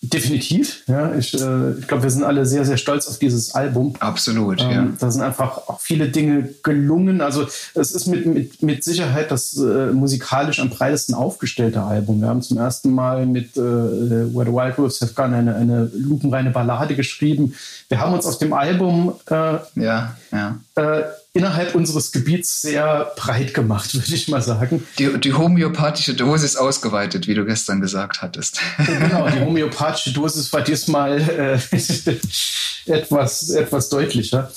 Definitiv, 0.02 0.82
ja. 0.86 1.14
Ich, 1.14 1.34
äh, 1.34 1.72
ich 1.78 1.86
glaube, 1.86 2.04
wir 2.04 2.10
sind 2.10 2.24
alle 2.24 2.46
sehr, 2.46 2.64
sehr 2.64 2.78
stolz 2.78 3.06
auf 3.06 3.18
dieses 3.18 3.54
Album. 3.54 3.94
Absolut, 3.98 4.62
ähm, 4.62 4.70
ja. 4.70 4.88
Da 4.98 5.10
sind 5.10 5.20
einfach 5.20 5.68
auch 5.68 5.78
viele 5.78 6.08
Dinge 6.08 6.48
gelungen. 6.62 7.20
Also 7.20 7.46
es 7.74 7.92
ist 7.92 8.06
mit, 8.06 8.24
mit, 8.24 8.62
mit 8.62 8.82
Sicherheit 8.82 9.30
das 9.30 9.58
äh, 9.58 9.92
musikalisch 9.92 10.58
am 10.58 10.70
breitesten 10.70 11.14
aufgestellte 11.14 11.82
Album. 11.82 12.22
Wir 12.22 12.28
haben 12.28 12.40
zum 12.40 12.56
ersten 12.56 12.92
Mal 12.94 13.26
mit 13.26 13.58
äh, 13.58 13.60
Where 13.60 14.46
the 14.46 14.52
Wild 14.52 14.78
Wolves 14.78 15.02
Have 15.02 15.12
Gone 15.12 15.36
eine, 15.36 15.54
eine 15.54 15.90
lupenreine 15.94 16.48
Ballade 16.48 16.96
geschrieben. 16.96 17.54
Wir 17.90 18.00
haben 18.00 18.14
uns 18.14 18.24
auf 18.24 18.38
dem 18.38 18.54
Album 18.54 19.12
äh, 19.26 19.58
ja, 19.74 20.16
ja. 20.32 20.58
Äh, 20.76 21.02
innerhalb 21.32 21.74
unseres 21.74 22.12
Gebiets 22.12 22.60
sehr 22.60 23.12
breit 23.16 23.54
gemacht, 23.54 23.94
würde 23.94 24.14
ich 24.14 24.28
mal 24.28 24.42
sagen. 24.42 24.86
Die, 24.98 25.18
die 25.20 25.32
homöopathische 25.32 26.14
Dosis 26.14 26.56
ausgeweitet, 26.56 27.26
wie 27.26 27.34
du 27.34 27.44
gestern 27.44 27.80
gesagt 27.80 28.22
hattest. 28.22 28.60
Genau, 28.78 29.28
die 29.28 29.40
homöopathische 29.40 30.12
Dosis 30.12 30.52
war 30.52 30.62
diesmal 30.62 31.20
äh, 31.20 31.58
etwas, 32.86 33.50
etwas 33.50 33.88
deutlicher. 33.88 34.50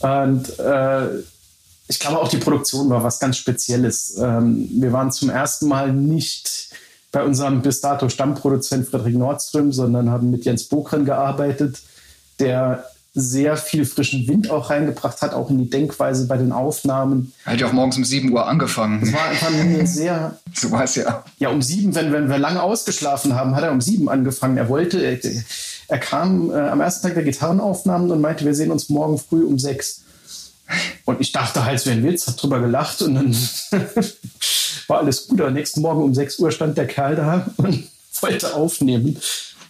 Und 0.00 0.58
äh, 0.58 1.08
ich 1.88 1.98
glaube 1.98 2.18
auch 2.20 2.28
die 2.28 2.36
Produktion 2.36 2.90
war 2.90 3.02
was 3.02 3.18
ganz 3.18 3.38
Spezielles. 3.38 4.16
Ähm, 4.18 4.68
wir 4.72 4.92
waren 4.92 5.10
zum 5.10 5.30
ersten 5.30 5.68
Mal 5.68 5.92
nicht 5.92 6.68
bei 7.10 7.22
unserem 7.22 7.62
bis 7.62 7.80
dato 7.80 8.08
Stammproduzent 8.08 8.88
Friedrich 8.88 9.14
Nordström, 9.14 9.72
sondern 9.72 10.10
haben 10.10 10.30
mit 10.30 10.44
Jens 10.44 10.64
Bokren 10.64 11.06
gearbeitet, 11.06 11.80
der 12.38 12.84
sehr 13.20 13.56
viel 13.56 13.84
frischen 13.84 14.26
Wind 14.28 14.50
auch 14.50 14.70
reingebracht 14.70 15.22
hat, 15.22 15.34
auch 15.34 15.50
in 15.50 15.58
die 15.58 15.70
Denkweise 15.70 16.26
bei 16.26 16.36
den 16.36 16.52
Aufnahmen. 16.52 17.32
Er 17.44 17.52
hat 17.52 17.60
ja 17.60 17.68
auch 17.68 17.72
morgens 17.72 17.96
um 17.96 18.04
7 18.04 18.32
Uhr 18.32 18.46
angefangen. 18.46 19.02
Es 19.02 19.12
war 19.12 19.24
einfach 19.24 19.52
eine 19.52 19.86
sehr. 19.86 20.38
so 20.54 20.70
war 20.70 20.84
es 20.84 20.94
ja. 20.94 21.24
Ja, 21.38 21.50
um 21.50 21.62
sieben, 21.62 21.94
wenn, 21.94 22.12
wenn 22.12 22.28
wir 22.28 22.38
lange 22.38 22.62
ausgeschlafen 22.62 23.34
haben, 23.34 23.54
hat 23.54 23.64
er 23.64 23.72
um 23.72 23.80
sieben 23.80 24.08
angefangen. 24.08 24.56
Er 24.56 24.68
wollte, 24.68 24.98
er, 25.04 25.18
er 25.88 25.98
kam 25.98 26.50
äh, 26.50 26.54
am 26.54 26.80
ersten 26.80 27.06
Tag 27.06 27.14
der 27.14 27.24
Gitarrenaufnahmen 27.24 28.10
und 28.10 28.20
meinte, 28.20 28.44
wir 28.44 28.54
sehen 28.54 28.70
uns 28.70 28.88
morgen 28.88 29.18
früh 29.18 29.44
um 29.44 29.58
sechs. 29.58 30.02
Und 31.04 31.20
ich 31.20 31.32
dachte 31.32 31.64
halt, 31.64 31.78
es 31.78 31.86
wäre 31.86 31.96
ein 31.96 32.04
Witz, 32.04 32.26
hat 32.26 32.42
drüber 32.42 32.60
gelacht 32.60 33.00
und 33.02 33.14
dann 33.14 33.34
war 34.86 34.98
alles 34.98 35.28
gut. 35.28 35.40
Aber 35.40 35.50
nächsten 35.50 35.80
Morgen 35.80 36.02
um 36.02 36.14
sechs 36.14 36.38
Uhr 36.38 36.50
stand 36.50 36.76
der 36.76 36.86
Kerl 36.86 37.16
da 37.16 37.46
und 37.56 37.88
wollte 38.20 38.54
aufnehmen. 38.54 39.18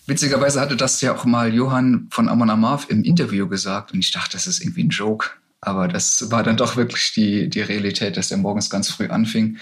Witzigerweise 0.08 0.58
hatte 0.58 0.74
das 0.74 1.02
ja 1.02 1.14
auch 1.14 1.26
mal 1.26 1.52
Johann 1.52 2.08
von 2.10 2.30
Amon 2.30 2.48
Amarth 2.48 2.88
im 2.88 3.02
Interview 3.02 3.46
gesagt 3.46 3.92
und 3.92 3.98
ich 3.98 4.10
dachte, 4.10 4.32
das 4.32 4.46
ist 4.46 4.62
irgendwie 4.62 4.84
ein 4.84 4.88
Joke. 4.88 5.32
Aber 5.60 5.86
das 5.86 6.30
war 6.30 6.42
dann 6.42 6.56
doch 6.56 6.76
wirklich 6.76 7.12
die, 7.14 7.50
die 7.50 7.60
Realität, 7.60 8.16
dass 8.16 8.30
er 8.30 8.38
morgens 8.38 8.70
ganz 8.70 8.90
früh 8.90 9.08
anfing. 9.08 9.58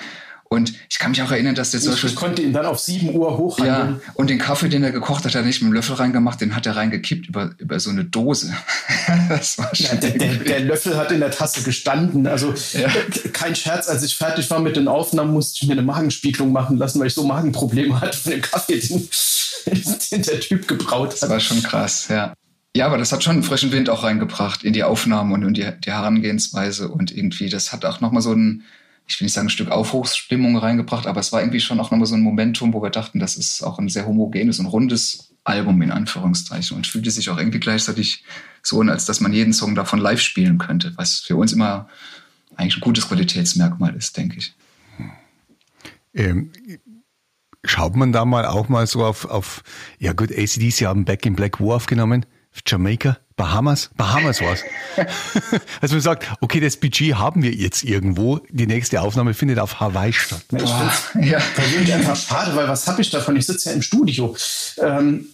Und 0.48 0.74
ich 0.88 0.98
kann 0.98 1.10
mich 1.10 1.22
auch 1.22 1.30
erinnern, 1.30 1.54
dass 1.54 1.72
der 1.72 1.80
so. 1.80 1.92
Ich 1.92 2.14
konnte 2.14 2.40
ihn 2.40 2.52
dann 2.52 2.66
auf 2.66 2.78
7 2.78 3.14
Uhr 3.14 3.36
hochhandeln. 3.36 4.00
Ja, 4.04 4.12
und 4.14 4.30
den 4.30 4.38
Kaffee, 4.38 4.68
den 4.68 4.84
er 4.84 4.92
gekocht 4.92 5.24
hat, 5.24 5.34
hat 5.34 5.34
er 5.34 5.42
nicht 5.42 5.60
mit 5.60 5.70
dem 5.70 5.74
Löffel 5.74 5.96
reingemacht, 5.96 6.40
den 6.40 6.54
hat 6.54 6.66
er 6.66 6.76
reingekippt 6.76 7.28
über, 7.28 7.50
über 7.58 7.80
so 7.80 7.90
eine 7.90 8.04
Dose. 8.04 8.54
das 9.28 9.58
war 9.58 9.70
ja, 9.74 9.94
der, 9.96 10.10
der, 10.10 10.34
der, 10.36 10.60
Löffel 10.60 10.96
hat 10.96 11.10
in 11.10 11.20
der 11.20 11.32
Tasse 11.32 11.62
gestanden. 11.62 12.26
Also 12.26 12.54
ja. 12.72 12.88
kein 13.32 13.56
Scherz, 13.56 13.88
als 13.88 14.04
ich 14.04 14.16
fertig 14.16 14.48
war 14.50 14.60
mit 14.60 14.76
den 14.76 14.86
Aufnahmen, 14.86 15.32
musste 15.32 15.58
ich 15.62 15.68
mir 15.68 15.72
eine 15.72 15.82
Magenspiegelung 15.82 16.52
machen 16.52 16.76
lassen, 16.76 17.00
weil 17.00 17.08
ich 17.08 17.14
so 17.14 17.24
Magenprobleme 17.24 18.00
hatte 18.00 18.16
von 18.16 18.32
dem 18.32 18.42
Kaffee, 18.42 18.78
den, 18.78 19.08
den 20.12 20.22
der 20.22 20.40
Typ 20.40 20.68
gebraut 20.68 21.12
hat. 21.12 21.22
Das 21.22 21.30
war 21.30 21.40
schon 21.40 21.62
krass, 21.62 22.06
ja. 22.08 22.34
Ja, 22.76 22.86
aber 22.86 22.98
das 22.98 23.10
hat 23.10 23.24
schon 23.24 23.32
einen 23.32 23.42
frischen 23.42 23.72
Wind 23.72 23.88
auch 23.88 24.04
reingebracht 24.04 24.62
in 24.62 24.74
die 24.74 24.84
Aufnahmen 24.84 25.32
und 25.32 25.42
in 25.42 25.54
die, 25.54 25.66
die 25.84 25.90
Herangehensweise 25.90 26.88
und 26.88 27.10
irgendwie, 27.10 27.48
das 27.48 27.72
hat 27.72 27.86
auch 27.86 28.02
nochmal 28.02 28.20
so 28.20 28.32
ein, 28.32 28.64
ich 29.06 29.20
will 29.20 29.26
nicht 29.26 29.34
sagen, 29.34 29.46
ein 29.46 29.50
Stück 29.50 29.70
Aufbruchsstimmung 29.70 30.56
reingebracht, 30.56 31.06
aber 31.06 31.20
es 31.20 31.32
war 31.32 31.40
irgendwie 31.40 31.60
schon 31.60 31.78
auch 31.78 31.90
nochmal 31.90 32.06
so 32.06 32.14
ein 32.14 32.22
Momentum, 32.22 32.72
wo 32.72 32.82
wir 32.82 32.90
dachten, 32.90 33.20
das 33.20 33.36
ist 33.36 33.62
auch 33.62 33.78
ein 33.78 33.88
sehr 33.88 34.06
homogenes 34.06 34.58
und 34.58 34.66
rundes 34.66 35.32
Album 35.44 35.80
in 35.82 35.92
Anführungszeichen 35.92 36.76
und 36.76 36.86
fühlte 36.86 37.10
sich 37.10 37.30
auch 37.30 37.38
irgendwie 37.38 37.60
gleichzeitig 37.60 38.24
so 38.62 38.80
an, 38.80 38.88
als 38.88 39.04
dass 39.04 39.20
man 39.20 39.32
jeden 39.32 39.52
Song 39.52 39.76
davon 39.76 40.00
live 40.00 40.20
spielen 40.20 40.58
könnte, 40.58 40.92
was 40.96 41.20
für 41.20 41.36
uns 41.36 41.52
immer 41.52 41.88
eigentlich 42.56 42.78
ein 42.78 42.80
gutes 42.80 43.06
Qualitätsmerkmal 43.06 43.94
ist, 43.94 44.16
denke 44.16 44.38
ich. 44.38 44.54
Ähm, 46.14 46.50
schaut 47.64 47.94
man 47.94 48.12
da 48.12 48.24
mal 48.24 48.46
auch 48.46 48.68
mal 48.68 48.86
so 48.86 49.04
auf, 49.04 49.26
auf 49.26 49.62
ja 49.98 50.14
gut, 50.14 50.32
ACDC 50.32 50.86
haben 50.86 51.04
Back 51.04 51.26
in 51.26 51.36
Black 51.36 51.60
War 51.60 51.76
aufgenommen, 51.76 52.26
Jamaika, 52.66 53.18
Bahamas, 53.36 53.90
Bahamas 53.96 54.40
war's. 54.40 54.60
also 55.80 55.94
man 55.94 56.02
sagt, 56.02 56.26
okay, 56.40 56.60
das 56.60 56.76
Budget 56.76 57.16
haben 57.16 57.42
wir 57.42 57.52
jetzt 57.52 57.84
irgendwo. 57.84 58.40
Die 58.48 58.66
nächste 58.66 59.02
Aufnahme 59.02 59.34
findet 59.34 59.58
auf 59.58 59.78
Hawaii 59.78 60.12
statt. 60.12 60.42
Ich 60.52 60.70
finde 61.12 61.28
ja. 61.28 61.38
persönlich 61.54 61.92
einfach 61.92 62.16
schade, 62.16 62.56
weil 62.56 62.66
was 62.66 62.86
habe 62.86 63.02
ich 63.02 63.10
davon? 63.10 63.36
Ich 63.36 63.46
sitze 63.46 63.68
ja 63.68 63.74
im 63.74 63.82
Studio. 63.82 64.34
Ähm, 64.78 65.26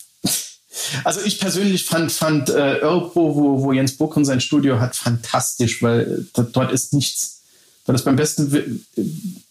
Also 1.04 1.20
ich 1.24 1.38
persönlich 1.38 1.84
fand, 1.84 2.10
fand 2.10 2.48
äh, 2.48 2.78
Europro, 2.80 3.36
wo, 3.36 3.62
wo 3.62 3.72
Jens 3.72 3.96
Burkhardt 3.96 4.26
sein 4.26 4.40
Studio 4.40 4.80
hat, 4.80 4.96
fantastisch, 4.96 5.82
weil 5.82 6.24
äh, 6.36 6.42
dort 6.52 6.72
ist 6.72 6.92
nichts. 6.94 7.42
Dort 7.84 7.98
ist 7.98 8.04
beim 8.04 8.16
besten 8.16 8.54
äh, 8.54 9.02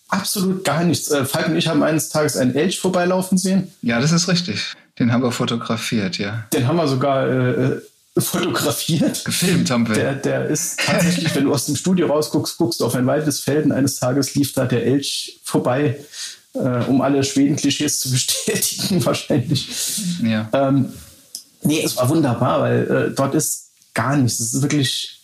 absolut 0.07 0.63
gar 0.63 0.83
nichts. 0.83 1.11
Äh, 1.11 1.25
Falk 1.25 1.47
und 1.47 1.57
ich 1.57 1.67
haben 1.67 1.83
eines 1.83 2.09
Tages 2.09 2.37
einen 2.37 2.55
Elch 2.55 2.79
vorbeilaufen 2.79 3.37
sehen. 3.37 3.71
Ja, 3.81 3.99
das 3.99 4.11
ist 4.11 4.27
richtig. 4.27 4.73
Den 4.99 5.11
haben 5.13 5.23
wir 5.23 5.31
fotografiert, 5.31 6.17
ja. 6.17 6.45
Den 6.53 6.67
haben 6.67 6.77
wir 6.77 6.87
sogar 6.87 7.27
äh, 7.27 7.81
fotografiert. 8.17 9.23
Gefilmt 9.23 9.69
haben 9.71 9.87
wir. 9.87 9.95
Der, 9.95 10.15
der 10.15 10.45
ist 10.47 10.79
tatsächlich, 10.79 11.33
wenn 11.35 11.45
du 11.45 11.53
aus 11.53 11.65
dem 11.65 11.75
Studio 11.75 12.07
rausguckst, 12.07 12.57
guckst 12.57 12.81
du 12.81 12.85
auf 12.85 12.95
ein 12.95 13.07
weites 13.07 13.39
Feld 13.39 13.65
und 13.65 13.71
eines 13.71 13.95
Tages 13.95 14.35
lief 14.35 14.53
da 14.53 14.65
der 14.65 14.85
Elch 14.85 15.39
vorbei, 15.43 15.99
äh, 16.53 16.59
um 16.59 17.01
alle 17.01 17.23
Schweden-Klischees 17.23 17.99
zu 17.99 18.09
bestätigen, 18.11 19.03
wahrscheinlich. 19.05 19.69
Ja. 20.23 20.49
Ähm, 20.53 20.91
Nee, 21.63 21.83
es 21.83 21.97
war 21.97 22.09
wunderbar, 22.09 22.61
weil 22.61 22.91
äh, 22.91 23.15
dort 23.15 23.35
ist 23.35 23.71
gar 23.93 24.15
nichts. 24.17 24.39
Es 24.39 24.53
ist 24.53 24.61
wirklich 24.61 25.21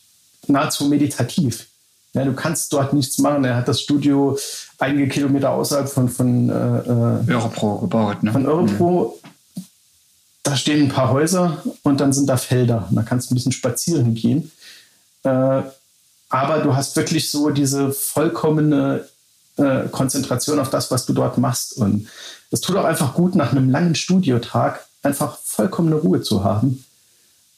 nahezu 0.48 0.86
meditativ. 0.86 1.68
Ja, 2.14 2.26
du 2.26 2.34
kannst 2.34 2.72
dort 2.74 2.94
nichts 2.94 3.18
machen. 3.20 3.44
Er 3.44 3.56
hat 3.56 3.68
das 3.68 3.82
Studio 3.82 4.38
einige 4.80 5.08
Kilometer 5.08 5.52
außerhalb 5.52 5.90
von, 5.90 6.10
von 6.10 6.50
äh, 6.50 6.54
äh 6.54 7.34
Europro 7.34 7.80
gebaut. 7.80 8.24
Ne? 8.24 8.32
Von 8.32 8.46
Europro. 8.46 9.20
Da 10.48 10.56
stehen 10.56 10.84
ein 10.84 10.88
paar 10.88 11.12
Häuser 11.12 11.62
und 11.84 12.00
dann 12.00 12.14
sind 12.14 12.30
da 12.30 12.38
Felder. 12.38 12.88
Da 12.92 13.02
kannst 13.02 13.30
du 13.30 13.34
ein 13.34 13.36
bisschen 13.36 13.52
spazieren 13.52 14.16
gehen. 14.16 14.50
Äh, 15.24 15.62
aber 16.30 16.60
du 16.64 16.74
hast 16.74 16.96
wirklich 16.96 17.30
so 17.30 17.50
diese 17.50 17.92
vollkommene 17.92 19.10
äh, 19.58 19.90
Konzentration 19.92 20.60
auf 20.60 20.70
das, 20.70 20.90
was 20.90 21.06
du 21.06 21.12
dort 21.12 21.38
machst. 21.38 21.76
Und 21.76 22.08
es 22.50 22.62
tut 22.62 22.78
auch 22.78 22.86
einfach 22.86 23.14
gut 23.14 23.36
nach 23.36 23.52
einem 23.52 23.70
langen 23.70 23.94
Studiotag 23.96 24.86
einfach 25.04 25.38
vollkommene 25.44 25.98
Ruhe 25.98 26.22
zu 26.22 26.46
haben. 26.46 26.86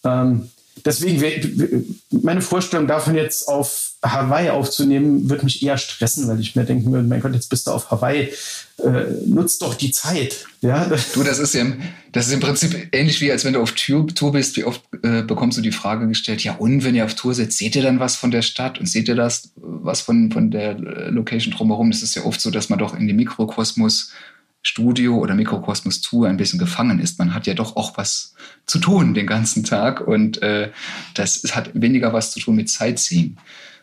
Ähm, 0.03 0.49
deswegen, 0.83 2.01
meine 2.09 2.41
Vorstellung 2.41 2.87
davon 2.87 3.13
jetzt 3.13 3.47
auf 3.47 3.88
Hawaii 4.01 4.49
aufzunehmen, 4.49 5.29
wird 5.29 5.43
mich 5.43 5.61
eher 5.61 5.77
stressen, 5.77 6.27
weil 6.27 6.39
ich 6.39 6.55
mir 6.55 6.63
denken 6.63 6.91
würde, 6.91 7.07
mein 7.07 7.19
Gott, 7.19 7.33
jetzt 7.33 7.49
bist 7.49 7.67
du 7.67 7.71
auf 7.71 7.91
Hawaii, 7.91 8.31
äh, 8.77 9.05
nutzt 9.25 9.61
doch 9.61 9.73
die 9.73 9.91
Zeit. 9.91 10.45
Ja? 10.61 10.89
Du, 11.13 11.23
das 11.23 11.39
ist 11.39 11.53
ja, 11.53 11.65
das 12.13 12.27
ist 12.27 12.33
im 12.33 12.39
Prinzip 12.39 12.87
ähnlich 12.93 13.19
wie 13.19 13.31
als 13.31 13.43
wenn 13.43 13.53
du 13.53 13.61
auf 13.61 13.73
Tour, 13.73 14.31
bist, 14.31 14.55
wie 14.55 14.63
oft 14.63 14.81
äh, 15.03 15.21
bekommst 15.23 15.57
du 15.57 15.61
die 15.61 15.73
Frage 15.73 16.07
gestellt, 16.07 16.43
ja 16.43 16.55
und 16.55 16.83
wenn 16.83 16.95
ihr 16.95 17.03
auf 17.03 17.15
Tour 17.15 17.33
seid, 17.33 17.51
seht 17.51 17.75
ihr 17.75 17.81
dann 17.81 17.99
was 17.99 18.15
von 18.15 18.31
der 18.31 18.41
Stadt 18.41 18.79
und 18.79 18.85
seht 18.85 19.09
ihr 19.09 19.15
das, 19.15 19.51
was 19.55 20.01
von, 20.01 20.31
von 20.31 20.49
der 20.49 20.77
äh, 20.77 21.09
Location 21.09 21.53
drumherum? 21.53 21.91
Das 21.91 22.01
ist 22.01 22.15
ja 22.15 22.23
oft 22.23 22.39
so, 22.39 22.51
dass 22.51 22.69
man 22.69 22.79
doch 22.79 22.97
in 22.97 23.07
dem 23.07 23.17
Mikrokosmos 23.17 24.13
Studio 24.61 25.17
oder 25.17 25.35
Mikrokosmos 25.35 26.01
Tour 26.01 26.27
ein 26.27 26.37
bisschen 26.37 26.59
gefangen 26.59 26.99
ist. 26.99 27.17
Man 27.17 27.33
hat 27.33 27.47
ja 27.47 27.53
doch 27.53 27.75
auch 27.75 27.97
was 27.97 28.33
zu 28.65 28.79
tun 28.79 29.13
den 29.13 29.25
ganzen 29.25 29.63
Tag 29.63 30.05
und 30.05 30.41
äh, 30.41 30.71
das 31.15 31.43
hat 31.51 31.71
weniger 31.73 32.13
was 32.13 32.31
zu 32.31 32.39
tun 32.39 32.55
mit 32.55 32.69
Sightseeing. 32.69 33.37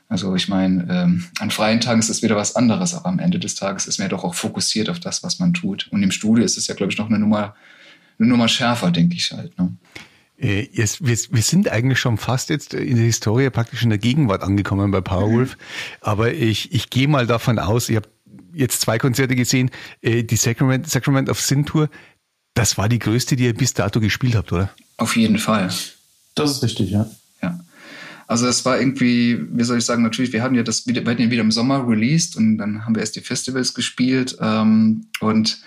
Also 0.08 0.34
ich 0.36 0.48
meine, 0.48 0.86
ähm, 0.88 1.24
an 1.40 1.50
freien 1.50 1.80
Tagen 1.80 1.98
ist 1.98 2.10
es 2.10 2.22
wieder 2.22 2.36
was 2.36 2.54
anderes, 2.54 2.94
aber 2.94 3.06
am 3.06 3.18
Ende 3.18 3.38
des 3.38 3.56
Tages 3.56 3.86
ist 3.86 3.98
man 3.98 4.06
ja 4.06 4.16
doch 4.16 4.24
auch 4.24 4.34
fokussiert 4.34 4.88
auf 4.88 5.00
das, 5.00 5.22
was 5.22 5.38
man 5.38 5.52
tut. 5.52 5.88
Und 5.90 6.02
im 6.02 6.12
Studio 6.12 6.44
ist 6.44 6.56
es 6.56 6.68
ja, 6.68 6.74
glaube 6.74 6.92
ich, 6.92 6.98
noch 6.98 7.08
eine 7.08 7.18
Nummer, 7.18 7.56
eine 8.18 8.28
Nummer 8.28 8.46
schärfer, 8.46 8.92
denke 8.92 9.16
ich 9.16 9.32
halt. 9.32 9.58
Ne? 9.58 9.76
Äh, 10.38 10.68
jetzt, 10.72 11.04
wir, 11.04 11.16
wir 11.30 11.42
sind 11.42 11.68
eigentlich 11.68 11.98
schon 11.98 12.18
fast 12.18 12.50
jetzt 12.50 12.74
in 12.74 12.96
der 12.96 13.04
Historie 13.04 13.50
praktisch 13.50 13.82
in 13.82 13.90
der 13.90 13.98
Gegenwart 13.98 14.42
angekommen 14.42 14.92
bei 14.92 15.00
Powerwolf. 15.00 15.56
Mhm. 15.56 15.62
Aber 16.02 16.32
ich, 16.32 16.72
ich 16.72 16.90
gehe 16.90 17.08
mal 17.08 17.26
davon 17.26 17.58
aus, 17.58 17.88
ich 17.88 17.96
habe 17.96 18.08
jetzt 18.52 18.80
zwei 18.80 18.98
Konzerte 18.98 19.34
gesehen. 19.34 19.70
Äh, 20.02 20.22
die 20.22 20.36
Sacrament, 20.36 20.88
Sacrament 20.88 21.28
of 21.28 21.40
Sin 21.40 21.66
Tour, 21.66 21.88
das 22.54 22.78
war 22.78 22.88
die 22.88 22.98
größte, 22.98 23.34
die 23.34 23.44
ihr 23.44 23.54
bis 23.54 23.74
dato 23.74 24.00
gespielt 24.00 24.34
habt, 24.34 24.52
oder? 24.52 24.70
Auf 24.98 25.16
jeden 25.16 25.38
Fall. 25.38 25.68
Das 26.34 26.50
ist 26.50 26.62
richtig, 26.62 26.90
ja. 26.90 27.10
Also 28.26 28.46
es 28.46 28.64
war 28.64 28.78
irgendwie, 28.78 29.40
wie 29.52 29.64
soll 29.64 29.78
ich 29.78 29.84
sagen, 29.84 30.02
natürlich, 30.02 30.32
wir 30.32 30.42
haben 30.42 30.54
ja 30.54 30.62
das 30.62 30.86
wir 30.86 30.94
hatten 30.94 31.22
ja 31.22 31.30
wieder 31.30 31.42
im 31.42 31.52
Sommer 31.52 31.86
released 31.86 32.36
und 32.36 32.58
dann 32.58 32.84
haben 32.84 32.94
wir 32.94 33.00
erst 33.00 33.16
die 33.16 33.20
Festivals 33.20 33.74
gespielt 33.74 34.36
ähm, 34.40 35.06
und 35.20 35.60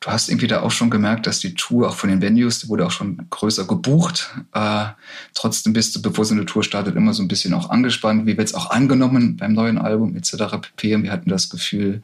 du 0.00 0.10
hast 0.10 0.30
irgendwie 0.30 0.46
da 0.46 0.62
auch 0.62 0.70
schon 0.70 0.88
gemerkt, 0.88 1.26
dass 1.26 1.40
die 1.40 1.54
Tour 1.54 1.88
auch 1.88 1.96
von 1.96 2.08
den 2.08 2.22
Venues, 2.22 2.60
die 2.60 2.68
wurde 2.68 2.86
auch 2.86 2.90
schon 2.90 3.26
größer 3.28 3.66
gebucht. 3.66 4.34
Äh, 4.54 4.86
trotzdem 5.34 5.74
bist 5.74 5.94
du, 5.94 6.02
bevor 6.02 6.24
so 6.24 6.34
eine 6.34 6.46
Tour 6.46 6.64
startet, 6.64 6.96
immer 6.96 7.12
so 7.12 7.22
ein 7.22 7.28
bisschen 7.28 7.52
auch 7.52 7.68
angespannt. 7.68 8.26
Wie 8.26 8.38
wird 8.38 8.48
es 8.48 8.54
auch 8.54 8.70
angenommen 8.70 9.36
beim 9.36 9.52
neuen 9.52 9.76
Album 9.76 10.16
etc. 10.16 10.36
pp. 10.62 10.94
Und 10.94 11.02
wir 11.02 11.12
hatten 11.12 11.28
das 11.28 11.50
Gefühl, 11.50 12.02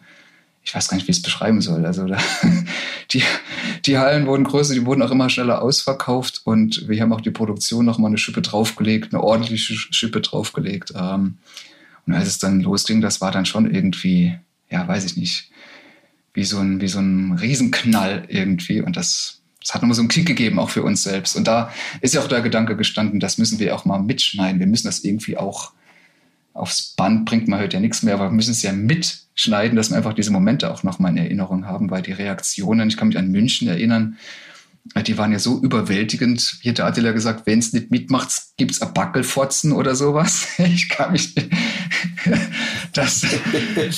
ich 0.63 0.75
weiß 0.75 0.89
gar 0.89 0.97
nicht, 0.97 1.07
wie 1.07 1.13
ich 1.13 1.19
es 1.19 1.23
beschreiben 1.23 1.63
soll. 1.63 1.87
Also 1.87 2.07
da, 2.07 2.19
die, 3.13 3.23
die 3.87 3.99
Hallen 3.99 4.27
wurden 4.27 4.45
größer, 4.45 4.75
die 4.75 4.87
wurden 4.87 5.03
auch 5.03 5.11
immer 5.11 5.31
schneller 5.31 5.63
ausverkauft 5.63 6.43
und 6.45 6.89
wir 6.89 7.01
haben 7.01 7.13
auch 7.13 7.21
die 7.21 7.31
Produktion 7.31 7.85
noch 7.85 7.99
mal 7.99 8.09
eine 8.09 8.19
Schippe 8.19 8.43
draufgelegt, 8.43 9.13
eine 9.13 9.23
ordentliche 9.23 9.75
Schippe 9.75 10.21
draufgelegt. 10.21 10.93
Ähm, 10.97 11.39
und 12.07 12.15
als 12.15 12.29
es 12.29 12.39
dann 12.39 12.61
losging, 12.61 13.01
das 13.01 13.21
war 13.21 13.33
dann 13.33 13.47
schon 13.47 13.73
irgendwie, 13.73 14.37
ja, 14.71 14.87
weiß 14.87 15.05
ich 15.05 15.17
nicht, 15.17 15.51
wie 16.35 16.45
so 16.45 16.59
ein, 16.59 16.81
wie 16.81 16.89
so 16.89 17.01
ein 17.01 17.33
Riesenknall 17.33 18.25
irgendwie. 18.29 18.81
Und 18.81 18.97
das, 18.97 19.41
das 19.61 19.75
hat 19.75 19.83
nochmal 19.83 19.97
so 19.97 20.03
einen 20.03 20.09
Kick 20.09 20.27
gegeben, 20.27 20.59
auch 20.59 20.71
für 20.71 20.83
uns 20.83 21.03
selbst. 21.03 21.35
Und 21.35 21.49
da 21.49 21.73
ist 22.01 22.15
ja 22.15 22.21
auch 22.21 22.29
der 22.29 22.43
Gedanke 22.43 22.77
gestanden, 22.77 23.21
das 23.21 23.39
müssen 23.39 23.59
wir 23.59 23.75
auch 23.75 23.85
mal 23.85 24.01
mitschneiden. 24.01 24.61
Wir 24.61 24.67
müssen 24.67 24.87
das 24.87 25.03
irgendwie 25.03 25.37
auch 25.37 25.73
aufs 26.57 26.95
Band 26.97 27.27
bringt 27.27 27.49
man 27.49 27.61
heute 27.61 27.75
ja 27.75 27.81
nichts 27.81 28.03
mehr, 28.03 28.15
aber 28.15 28.25
wir 28.25 28.33
müssen 28.33 28.53
es 28.53 28.63
ja 28.63 28.73
mitschneiden, 28.73 29.77
dass 29.77 29.91
wir 29.91 29.97
einfach 29.97 30.15
diese 30.15 30.31
Momente 30.31 30.73
auch 30.73 30.83
nochmal 30.83 31.13
in 31.13 31.19
Erinnerung 31.19 31.67
haben, 31.67 31.91
weil 31.91 32.03
die 32.03 32.13
Reaktionen, 32.13 32.89
ich 32.89 32.97
kann 32.97 33.09
mich 33.09 33.19
an 33.19 33.31
München 33.31 33.69
erinnern, 33.69 34.17
die 35.07 35.19
waren 35.19 35.33
ja 35.33 35.39
so 35.39 35.61
überwältigend. 35.61 36.59
Hier 36.63 36.71
hat 36.71 36.79
der 36.79 36.87
Attila 36.87 37.13
gesagt, 37.13 37.47
wenn 37.47 37.59
es 37.59 37.73
nicht 37.73 37.91
mitmacht, 37.91 38.31
gibt 38.57 38.73
es 38.73 38.81
Backelfotzen 38.81 39.73
oder 39.73 39.95
sowas. 39.95 40.47
Ich 40.59 40.89
kann 40.89 41.13
mich, 41.13 41.35
das, 42.93 43.25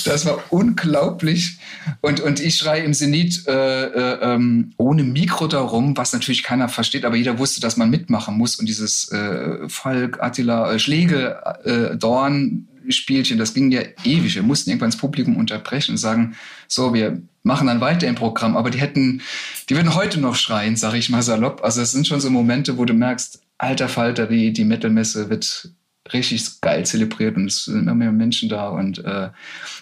das 0.05 0.27
war 0.27 0.42
unglaublich. 0.51 1.59
Und, 2.01 2.20
und 2.20 2.40
ich 2.40 2.57
schreie 2.57 2.83
im 2.83 2.94
Zenit 2.94 3.46
äh, 3.46 3.85
äh, 3.85 4.18
ähm, 4.35 4.72
ohne 4.77 5.03
Mikro 5.03 5.46
darum, 5.46 5.96
was 5.96 6.12
natürlich 6.12 6.42
keiner 6.42 6.68
versteht, 6.68 7.05
aber 7.05 7.16
jeder 7.16 7.38
wusste, 7.38 7.61
dass 7.61 7.77
man 7.77 7.90
mitmachen 7.90 8.37
muss. 8.37 8.57
Und 8.57 8.68
dieses 8.68 9.11
äh, 9.11 9.68
Falk, 9.68 10.20
Attila, 10.20 10.72
äh, 10.72 10.79
Schläge, 10.79 11.40
äh, 11.64 11.96
Dorn, 11.96 12.68
Spielchen, 12.88 13.38
das 13.38 13.55
ging 13.55 13.70
ja 13.70 13.83
ewig. 14.05 14.35
Wir 14.35 14.42
mussten 14.42 14.70
irgendwann 14.70 14.90
das 14.90 14.98
Publikum 14.98 15.37
unterbrechen 15.37 15.92
und 15.92 15.98
sagen, 15.98 16.37
so, 16.66 16.94
wir 16.94 17.22
machen 17.48 17.66
dann 17.66 17.80
weiter 17.80 18.06
im 18.06 18.14
Programm, 18.14 18.56
aber 18.56 18.70
die 18.70 18.80
hätten, 18.80 19.22
die 19.68 19.74
würden 19.74 19.96
heute 19.96 20.20
noch 20.20 20.37
schreien, 20.37 20.76
sag 20.76 20.94
ich 20.94 21.11
mal 21.11 21.22
salopp. 21.22 21.64
Also 21.64 21.80
es 21.80 21.90
sind 21.90 22.06
schon 22.06 22.20
so 22.20 22.30
Momente, 22.30 22.78
wo 22.78 22.84
du 22.84 22.94
merkst, 22.94 23.40
alter 23.58 23.88
Falter, 23.88 24.26
die, 24.26 24.52
die 24.52 24.64
Metal-Messe 24.64 25.30
wird 25.30 25.72
richtig 26.12 26.60
geil 26.60 26.84
zelebriert 26.86 27.36
und 27.36 27.46
es 27.46 27.64
sind 27.64 27.82
immer 27.82 27.94
mehr 27.94 28.12
Menschen 28.12 28.48
da. 28.48 28.68
Und 28.68 29.04
äh, 29.04 29.30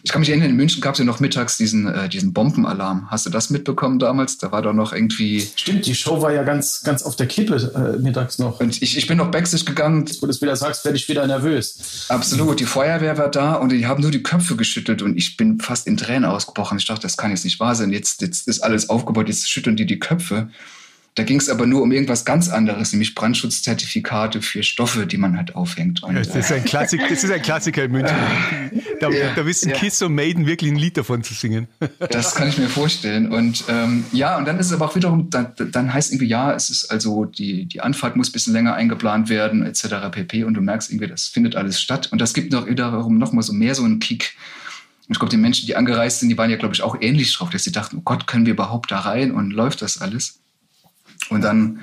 ich 0.03 0.13
kann 0.13 0.21
mich 0.21 0.31
erinnern, 0.31 0.51
in 0.51 0.57
München 0.57 0.81
gab 0.81 0.95
es 0.95 0.99
ja 0.99 1.05
noch 1.05 1.21
mittags 1.21 1.57
diesen, 1.57 1.87
äh, 1.87 2.09
diesen 2.09 2.33
Bombenalarm. 2.33 3.11
Hast 3.11 3.27
du 3.27 3.31
das 3.31 3.51
mitbekommen 3.51 3.99
damals? 3.99 4.39
Da 4.39 4.53
war 4.53 4.63
doch 4.63 4.73
noch 4.73 4.93
irgendwie. 4.93 5.49
Stimmt, 5.57 5.87
die 5.87 5.95
Show 5.95 6.23
war 6.23 6.33
ja 6.33 6.43
ganz, 6.43 6.83
ganz 6.83 7.03
auf 7.03 7.17
der 7.17 7.27
Kippe 7.27 7.57
äh, 7.75 8.01
mittags 8.01 8.39
noch. 8.39 8.61
Und 8.61 8.81
ich, 8.83 8.97
ich 8.97 9.07
bin 9.07 9.19
noch 9.19 9.31
Backstage 9.31 9.65
gegangen. 9.65 10.07
Wo 10.21 10.27
du 10.27 10.31
es 10.31 10.41
wieder 10.41 10.57
sagst, 10.57 10.85
werde 10.85 10.97
ich 10.97 11.09
wieder 11.09 11.27
nervös. 11.27 12.07
Absolut. 12.09 12.61
Die 12.61 12.65
Feuerwehr 12.65 13.19
war 13.19 13.31
da 13.31 13.55
und 13.55 13.73
die 13.73 13.87
haben 13.87 14.03
nur 14.03 14.11
die 14.11 14.23
Köpfe 14.23 14.57
geschüttelt 14.57 15.03
und 15.03 15.17
ich 15.17 15.37
bin 15.37 15.61
fast 15.61 15.87
in 15.87 15.97
Tränen 15.97 16.25
ausgebrochen. 16.25 16.79
Ich 16.79 16.87
dachte, 16.87 17.03
das 17.03 17.17
kann 17.17 17.31
jetzt 17.31 17.45
nicht 17.45 17.61
wahr 17.61 17.75
sein. 17.75 17.91
Jetzt, 17.91 18.23
jetzt 18.23 18.49
ist 18.49 18.61
alles 18.61 18.89
aufgebaut, 18.89 19.29
jetzt 19.29 19.49
schütteln 19.49 19.77
die 19.77 19.87
die 19.87 19.99
Köpfe. 19.99 20.49
Da 21.17 21.23
ging 21.23 21.41
es 21.41 21.49
aber 21.49 21.65
nur 21.65 21.81
um 21.81 21.93
irgendwas 21.93 22.27
ganz 22.27 22.51
anderes, 22.51 22.93
nämlich 22.93 23.15
Brandschutzzertifikate 23.15 24.43
für 24.43 24.63
Stoffe, 24.63 25.07
die 25.07 25.17
man 25.17 25.39
halt 25.39 25.57
aufhängt. 25.57 26.03
Und, 26.03 26.15
das, 26.15 26.29
ist 26.37 26.53
ein 26.53 26.63
Klassik, 26.63 27.01
das 27.09 27.25
ist 27.25 27.31
ein 27.31 27.41
Klassiker 27.41 27.85
in 27.85 27.93
München. 27.93 28.17
Da, 28.99 29.11
ja, 29.11 29.35
da 29.35 29.45
wissen 29.45 29.69
ja. 29.69 29.77
Kiss 29.77 30.01
und 30.01 30.15
Maiden 30.15 30.47
wirklich 30.47 30.71
ein 30.71 30.77
Lied 30.77 30.97
davon 30.97 31.23
zu 31.23 31.35
singen. 31.35 31.69
Das 32.11 32.35
kann 32.35 32.49
ich 32.49 32.57
mir 32.57 32.69
vorstellen. 32.69 33.31
Und 33.31 33.65
ähm, 33.69 34.05
ja, 34.13 34.39
und 34.39 34.47
dann 34.47 34.59
ist 34.59 34.67
es 34.67 34.73
aber 34.73 34.87
auch 34.87 34.97
wiederum, 34.97 35.29
dann, 35.29 35.53
dann 35.71 35.93
heißt 35.93 36.13
irgendwie, 36.13 36.29
ja, 36.29 36.55
es 36.55 36.71
ist 36.71 36.91
also, 36.91 37.27
die, 37.27 37.67
die 37.67 37.83
Anfahrt 37.83 38.17
muss 38.17 38.31
ein 38.31 38.33
bisschen 38.33 38.55
länger 38.55 38.75
eingeplant 38.75 39.29
werden, 39.29 39.67
etc. 39.67 40.11
pp. 40.11 40.45
Und 40.45 40.55
du 40.55 40.63
merkst 40.63 40.91
irgendwie, 40.91 41.09
das 41.09 41.27
findet 41.27 41.57
alles 41.57 41.79
statt. 41.79 42.09
Und 42.11 42.23
das 42.23 42.33
gibt 42.33 42.53
noch 42.53 42.67
wiederum 42.67 43.19
noch 43.19 43.33
mal 43.33 43.43
so 43.43 43.53
mehr 43.53 43.75
so 43.75 43.85
einen 43.85 44.01
Kick. 44.01 44.35
Ich 45.09 45.19
glaube, 45.19 45.31
die 45.31 45.37
Menschen, 45.37 45.67
die 45.67 45.77
angereist 45.77 46.21
sind, 46.21 46.31
die 46.31 46.39
waren 46.39 46.51
ja, 46.51 46.57
glaube 46.57 46.75
ich, 46.75 46.81
auch 46.81 46.97
ähnlich 47.01 47.37
drauf, 47.37 47.51
dass 47.51 47.65
sie 47.65 47.73
dachten, 47.73 47.99
oh 47.99 48.03
Gott, 48.03 48.27
können 48.27 48.47
wir 48.47 48.55
überhaupt 48.55 48.91
da 48.91 49.01
rein 49.01 49.31
und 49.31 49.51
läuft 49.51 49.83
das 49.83 50.01
alles? 50.01 50.41
Und 51.31 51.43
dann, 51.43 51.81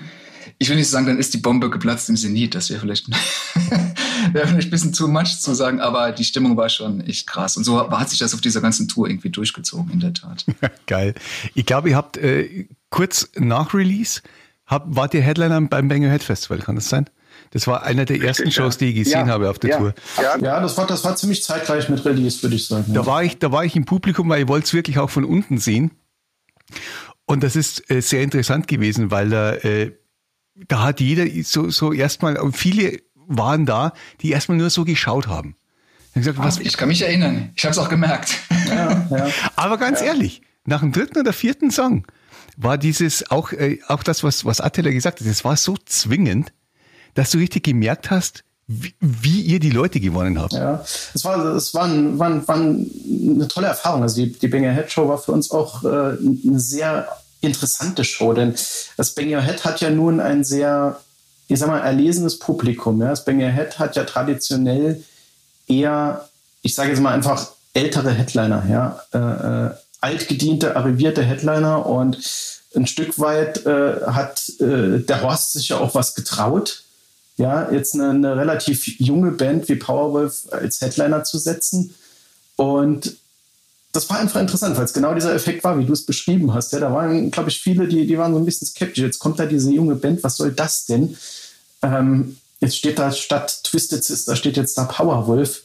ich 0.58 0.69
will 0.69 0.75
nicht 0.75 0.89
sagen, 0.89 1.06
dann 1.06 1.19
ist 1.19 1.34
die 1.34 1.39
Bombe 1.39 1.69
geplatzt 1.69 2.10
im 2.10 2.17
Zenit. 2.17 2.56
Das 2.56 2.69
wäre 2.69 2.79
vielleicht, 2.79 3.10
wäre 4.32 4.47
vielleicht 4.47 4.67
ein 4.67 4.71
bisschen 4.71 4.93
too 4.93 5.08
much 5.08 5.39
zu 5.39 5.53
sagen, 5.53 5.82
aber 5.82 6.12
die 6.12 6.23
Stimmung 6.23 6.58
war 6.58 6.69
schon 6.69 7.01
echt 7.01 7.27
krass. 7.27 7.58
Und 7.58 7.63
so 7.63 7.89
hat 7.91 8.10
sich 8.10 8.19
das 8.19 8.34
auf 8.34 8.41
dieser 8.41 8.62
ganzen 8.62 8.88
Tour 8.88 9.10
irgendwie 9.10 9.29
durchgezogen, 9.29 9.91
in 9.91 9.99
der 9.99 10.13
Tat. 10.13 10.45
Geil. 10.88 11.15
Ich 11.53 11.65
glaube, 11.65 11.89
ihr 11.89 11.95
habt 11.95 12.17
äh, 12.17 12.67
kurz 12.89 13.29
nach 13.36 13.73
Release, 13.73 14.21
habt, 14.65 14.95
wart 14.95 15.13
ihr 15.13 15.21
Headliner 15.21 15.60
beim 15.62 15.88
Banger 15.88 16.10
Head 16.12 16.23
Festival, 16.23 16.60
kann 16.60 16.75
das 16.75 16.89
sein? 16.89 17.10
Das 17.51 17.67
war 17.67 17.84
einer 17.84 18.06
der 18.06 18.19
ersten 18.19 18.51
Shows, 18.51 18.77
die 18.77 18.86
ich 18.86 18.95
gesehen 18.95 19.27
ja, 19.27 19.34
habe 19.34 19.49
auf 19.49 19.60
der 19.60 19.69
ja, 19.69 19.77
Tour. 19.77 19.93
Ja, 20.19 20.60
das 20.60 20.75
war, 20.75 20.88
das 20.88 21.03
war 21.03 21.15
ziemlich 21.15 21.43
zeitgleich 21.43 21.88
mit 21.88 22.03
Release, 22.03 22.41
würde 22.41 22.56
ich 22.56 22.67
sagen. 22.67 22.91
Da 22.93 23.06
war 23.06 23.23
ich, 23.23 23.38
da 23.38 23.51
war 23.51 23.63
ich 23.63 23.75
im 23.75 23.86
Publikum, 23.86 24.27
weil 24.29 24.41
ich 24.41 24.47
wollte 24.47 24.65
es 24.65 24.73
wirklich 24.73 24.97
auch 24.97 25.12
von 25.12 25.23
unten 25.23 25.60
sehen. 25.60 25.91
Und 27.26 27.44
das 27.44 27.56
ist 27.56 27.90
äh, 27.90 28.02
sehr 28.02 28.22
interessant 28.22 28.68
gewesen, 28.68 29.12
weil 29.12 29.30
da 29.30 29.54
äh, 29.54 29.92
da 30.56 30.84
hat 30.84 31.00
jeder 31.00 31.26
so, 31.44 31.70
so 31.70 31.94
erstmal, 31.94 32.38
viele 32.52 33.02
waren 33.16 33.66
da, 33.66 33.94
die 34.22 34.32
erstmal 34.32 34.58
nur 34.58 34.70
so 34.70 34.86
geschaut 34.86 35.28
haben. 35.28 35.56
Gesagt, 36.14 36.38
was, 36.38 36.60
ich 36.60 36.78
kann 36.78 36.90
mich 36.90 37.02
erinnern. 37.02 37.52
Ich 37.56 37.64
habe 37.64 37.72
es 37.72 37.80
auch 37.80 37.90
gemerkt. 37.90 38.38
Ja, 38.68 39.08
ja. 39.10 39.30
Aber 39.56 39.78
ganz 39.78 40.02
ja. 40.02 40.08
ehrlich, 40.08 40.44
nach 40.66 40.82
dem 40.82 40.92
dritten 40.92 41.20
oder 41.20 41.34
vierten 41.34 41.72
Song 41.72 42.06
war 42.56 42.78
dieses 42.78 43.32
auch, 43.32 43.52
äh, 43.52 43.80
auch 43.88 44.04
das, 44.04 44.24
was, 44.24 44.46
was 44.46 44.62
Attila 44.62 44.92
gesagt 44.92 45.22
hat, 45.22 45.28
das 45.28 45.44
war 45.44 45.58
so 45.58 45.76
zwingend, 45.86 46.54
dass 47.16 47.32
du 47.32 47.40
richtig 47.40 47.64
gemerkt 47.64 48.12
hast, 48.12 48.44
wie, 48.82 48.94
wie 49.00 49.42
ihr 49.42 49.60
die 49.60 49.70
Leute 49.70 50.00
gewonnen 50.00 50.40
habt. 50.40 50.54
Ja, 50.54 50.84
es 51.14 51.24
war, 51.24 51.44
es 51.56 51.74
war, 51.74 51.86
ein, 51.86 52.20
war, 52.20 52.30
ein, 52.30 52.48
war 52.48 52.56
eine 52.56 53.48
tolle 53.48 53.68
Erfahrung. 53.68 54.04
Also 54.04 54.18
die, 54.18 54.32
die 54.32 54.48
Bang 54.48 54.66
Your 54.66 54.74
Head 54.74 54.92
Show 54.92 55.08
war 55.08 55.18
für 55.18 55.32
uns 55.32 55.52
auch 55.52 55.84
äh, 55.84 55.88
eine 55.88 56.60
sehr 56.60 57.08
interessante 57.42 58.04
Show, 58.04 58.34
denn 58.34 58.56
das 58.98 59.12
Bang 59.12 59.34
Your 59.34 59.42
Head 59.42 59.66
hat 59.66 59.82
ja 59.82 59.90
nun 59.90 60.20
ein 60.20 60.44
sehr, 60.44 61.00
ich 61.48 61.60
sag 61.60 61.68
mal, 61.68 61.80
erlesenes 61.80 62.40
Publikum. 62.40 63.02
Ja? 63.02 63.10
Das 63.10 63.26
Bang 63.26 63.42
Your 63.42 63.52
Head 63.52 63.80
hat 63.80 63.96
ja 63.96 64.04
traditionell 64.04 65.04
eher, 65.68 66.30
ich 66.62 66.74
sage 66.76 66.90
jetzt 66.90 67.02
mal 67.02 67.14
einfach 67.14 67.52
ältere 67.74 68.12
Headliner, 68.12 68.64
ja, 68.70 69.02
äh, 69.14 69.68
äh, 69.68 69.72
altgediente, 70.02 70.76
arrivierte 70.76 71.24
Headliner 71.24 71.86
und 71.86 72.18
ein 72.76 72.88
Stück 72.88 73.20
weit 73.20 73.66
äh, 73.66 74.02
hat 74.08 74.50
äh, 74.60 75.00
der 75.00 75.22
Horst 75.22 75.54
sich 75.54 75.70
ja 75.70 75.78
auch 75.78 75.96
was 75.96 76.16
getraut, 76.16 76.83
ja, 77.38 77.72
jetzt 77.72 77.96
eine, 77.96 78.10
eine, 78.12 78.38
relativ 78.38 79.00
junge 79.00 79.32
Band 79.32 79.67
wie 79.69 79.76
Powerwolf 79.76 80.48
als 80.52 80.82
Headliner 80.82 81.24
zu 81.24 81.38
setzen 81.38 81.93
und 82.56 83.17
das 83.91 84.10
war 84.10 84.17
einfach 84.17 84.39
interessant, 84.39 84.76
weil 84.76 84.86
es 84.86 84.93
genau 84.93 85.13
dieser 85.13 85.36
Effekt 85.36 85.63
war, 85.63 85.78
wie 85.78 85.86
du 85.86 85.93
es 85.93 86.04
beschrieben 86.04 86.52
hast. 86.56 86.74
Ja, 86.74 86.80
da 86.80 86.91
waren, 86.91 87.30
glaube 87.30 87.50
ich, 87.50 87.62
viele, 87.62 87.88
die, 87.88 88.08
die 88.08 88.17
waren 88.17 88.34
so 88.34 88.39
ein 88.39 88.46
bisschen 88.46 88.67
skeptisch. 88.67 89.04
Jetzt 89.04 89.19
kommt 89.19 89.38
da 89.38 89.46
diese 89.46 89.69
junge 89.69 89.93
Band, 89.93 90.24
was 90.24 90.38
soll 90.38 90.52
das 90.52 90.86
denn? 90.86 91.15
Ähm, 91.84 92.38
Jetzt 92.63 92.78
steht 92.78 92.98
da 92.98 93.12
statt 93.12 93.60
Twisted 93.65 94.06
Sister 94.06 94.38
steht 94.38 94.56
jetzt 94.56 94.78
da 94.78 94.86
Powerwolf. 94.86 95.63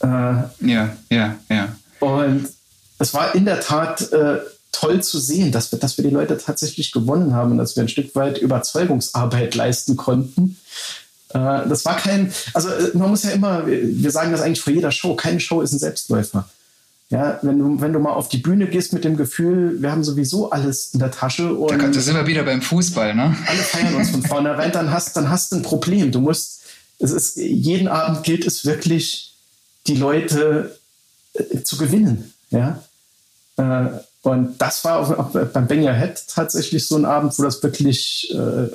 Äh, 0.00 0.06
ja, 0.06 0.96
ja, 1.10 1.36
ja. 1.50 1.76
Und 2.00 2.48
es 2.98 3.12
war 3.12 3.34
in 3.34 3.44
der 3.44 3.60
Tat 3.60 4.10
äh, 4.12 4.38
toll 4.72 5.02
zu 5.02 5.18
sehen, 5.18 5.52
dass 5.52 5.70
wir, 5.70 5.78
dass 5.78 5.98
wir 5.98 6.04
die 6.04 6.10
Leute 6.10 6.38
tatsächlich 6.38 6.90
gewonnen 6.90 7.34
haben 7.34 7.52
und 7.52 7.58
dass 7.58 7.76
wir 7.76 7.82
ein 7.82 7.90
Stück 7.90 8.14
weit 8.14 8.38
Überzeugungsarbeit 8.38 9.54
leisten 9.54 9.98
konnten. 9.98 10.56
Äh, 11.34 11.68
das 11.68 11.84
war 11.84 11.96
kein, 11.96 12.32
also 12.54 12.68
äh, 12.68 12.90
man 12.94 13.10
muss 13.10 13.24
ja 13.24 13.30
immer, 13.30 13.66
wir 13.66 14.10
sagen 14.10 14.32
das 14.32 14.40
eigentlich 14.40 14.60
vor 14.60 14.72
jeder 14.72 14.90
Show, 14.90 15.14
keine 15.14 15.40
Show 15.40 15.60
ist 15.62 15.72
ein 15.72 15.78
Selbstläufer. 15.78 16.48
Ja, 17.10 17.38
wenn 17.42 17.58
du, 17.58 17.80
wenn 17.80 17.92
du 17.92 17.98
mal 17.98 18.12
auf 18.12 18.30
die 18.30 18.38
Bühne 18.38 18.66
gehst 18.66 18.94
mit 18.94 19.04
dem 19.04 19.18
Gefühl, 19.18 19.82
wir 19.82 19.92
haben 19.92 20.02
sowieso 20.02 20.50
alles 20.50 20.94
in 20.94 20.98
der 20.98 21.10
Tasche 21.10 21.54
und. 21.54 21.78
Da, 21.78 22.00
sind 22.00 22.16
wir 22.16 22.26
wieder 22.26 22.42
beim 22.42 22.62
Fußball, 22.62 23.14
ne? 23.14 23.36
Alle 23.46 23.58
feiern 23.58 23.94
uns 23.96 24.08
von 24.08 24.22
vornherein, 24.22 24.72
dann 24.72 24.90
hast, 24.90 25.14
dann 25.14 25.28
hast 25.28 25.52
du 25.52 25.56
ein 25.56 25.62
Problem. 25.62 26.10
Du 26.10 26.20
musst, 26.20 26.62
es 26.98 27.10
ist, 27.10 27.36
jeden 27.36 27.88
Abend 27.88 28.24
gilt 28.24 28.46
es 28.46 28.64
wirklich, 28.64 29.34
die 29.86 29.96
Leute 29.96 30.78
äh, 31.34 31.62
zu 31.62 31.76
gewinnen, 31.76 32.32
ja. 32.50 32.82
Und 34.22 34.56
das 34.58 34.82
war 34.84 35.00
auch, 35.00 35.30
beim 35.30 35.68
Your 35.70 35.92
Head 35.92 36.22
tatsächlich 36.28 36.88
so 36.88 36.96
ein 36.96 37.04
Abend, 37.04 37.38
wo 37.38 37.42
das 37.42 37.62
wirklich 37.62 38.32
äh, 38.32 38.68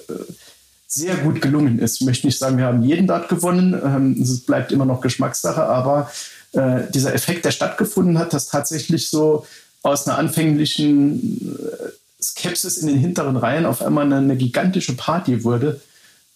sehr 0.88 1.16
gut 1.18 1.42
gelungen 1.42 1.80
ist. 1.80 2.00
Ich 2.00 2.08
möchte 2.08 2.26
nicht 2.26 2.40
sagen, 2.40 2.58
wir 2.58 2.66
haben 2.66 2.82
jeden 2.82 3.08
Dart 3.08 3.28
gewonnen. 3.28 3.74
Ähm, 3.74 4.22
es 4.22 4.46
bleibt 4.46 4.72
immer 4.72 4.86
noch 4.86 5.02
Geschmackssache, 5.02 5.64
aber 5.64 6.10
äh, 6.54 6.84
dieser 6.90 7.14
Effekt, 7.14 7.44
der 7.46 7.52
stattgefunden 7.52 8.18
hat, 8.18 8.34
dass 8.34 8.48
tatsächlich 8.48 9.10
so 9.10 9.46
aus 9.84 10.08
einer 10.08 10.18
anfänglichen 10.18 11.58
äh, 11.58 12.24
Skepsis 12.24 12.78
in 12.78 12.88
den 12.88 12.98
hinteren 12.98 13.36
Reihen 13.36 13.66
auf 13.66 13.82
einmal 13.82 14.06
eine, 14.06 14.18
eine 14.18 14.38
gigantische 14.38 14.96
Party 14.96 15.44
wurde. 15.44 15.82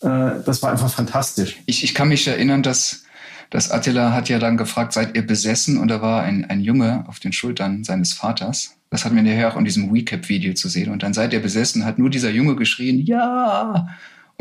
Äh, 0.01 0.43
das 0.45 0.61
war 0.61 0.71
einfach 0.71 0.91
fantastisch. 0.91 1.57
Ich, 1.65 1.83
ich 1.83 1.93
kann 1.93 2.09
mich 2.09 2.27
erinnern, 2.27 2.61
dass, 2.61 3.03
dass 3.49 3.71
Attila 3.71 4.11
hat 4.11 4.27
ja 4.27 4.37
dann 4.37 4.57
gefragt, 4.57 4.91
seid 4.91 5.15
ihr 5.15 5.25
besessen? 5.25 5.77
Und 5.77 5.87
da 5.87 6.01
war 6.01 6.23
ein, 6.23 6.43
ein 6.45 6.59
Junge 6.59 7.05
auf 7.07 7.19
den 7.19 7.31
Schultern 7.31 7.85
seines 7.85 8.13
Vaters. 8.13 8.75
Das 8.89 9.05
hatten 9.05 9.15
wir 9.15 9.23
nachher 9.23 9.53
auch 9.53 9.57
in 9.57 9.63
diesem 9.63 9.89
Recap-Video 9.91 10.53
zu 10.53 10.67
sehen. 10.67 10.91
Und 10.91 11.03
dann 11.03 11.13
seid 11.13 11.31
ihr 11.31 11.41
besessen, 11.41 11.85
hat 11.85 11.97
nur 11.97 12.09
dieser 12.09 12.31
Junge 12.31 12.57
geschrien, 12.57 12.99
ja! 12.99 13.87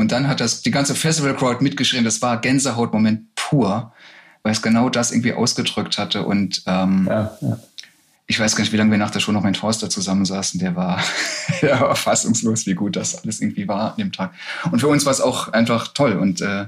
Und 0.00 0.12
dann 0.12 0.26
hat 0.28 0.40
das 0.40 0.62
die 0.62 0.70
ganze 0.70 0.94
Festival-Crowd 0.94 1.62
mitgeschrien. 1.62 2.04
Das 2.04 2.20
war 2.22 2.40
Gänsehautmoment 2.40 3.34
pur 3.34 3.92
weil 4.42 4.52
es 4.52 4.62
genau 4.62 4.88
das 4.88 5.12
irgendwie 5.12 5.32
ausgedrückt 5.32 5.98
hatte. 5.98 6.24
Und 6.24 6.62
ähm, 6.66 7.06
ja, 7.08 7.36
ja. 7.40 7.58
ich 8.26 8.38
weiß 8.38 8.56
gar 8.56 8.62
nicht, 8.62 8.72
wie 8.72 8.76
lange 8.76 8.90
wir 8.90 8.98
nach 8.98 9.10
der 9.10 9.20
Show 9.20 9.32
noch 9.32 9.42
mit 9.42 9.56
Forster 9.56 9.90
zusammensaßen. 9.90 10.60
Der 10.60 10.76
war, 10.76 11.02
der 11.62 11.80
war 11.80 11.96
fassungslos, 11.96 12.66
wie 12.66 12.74
gut 12.74 12.96
das 12.96 13.22
alles 13.22 13.40
irgendwie 13.40 13.68
war 13.68 13.92
an 13.92 13.98
dem 13.98 14.12
Tag. 14.12 14.32
Und 14.70 14.80
für 14.80 14.88
uns 14.88 15.04
war 15.04 15.12
es 15.12 15.20
auch 15.20 15.48
einfach 15.48 15.88
toll 15.88 16.12
und 16.12 16.40
äh, 16.40 16.66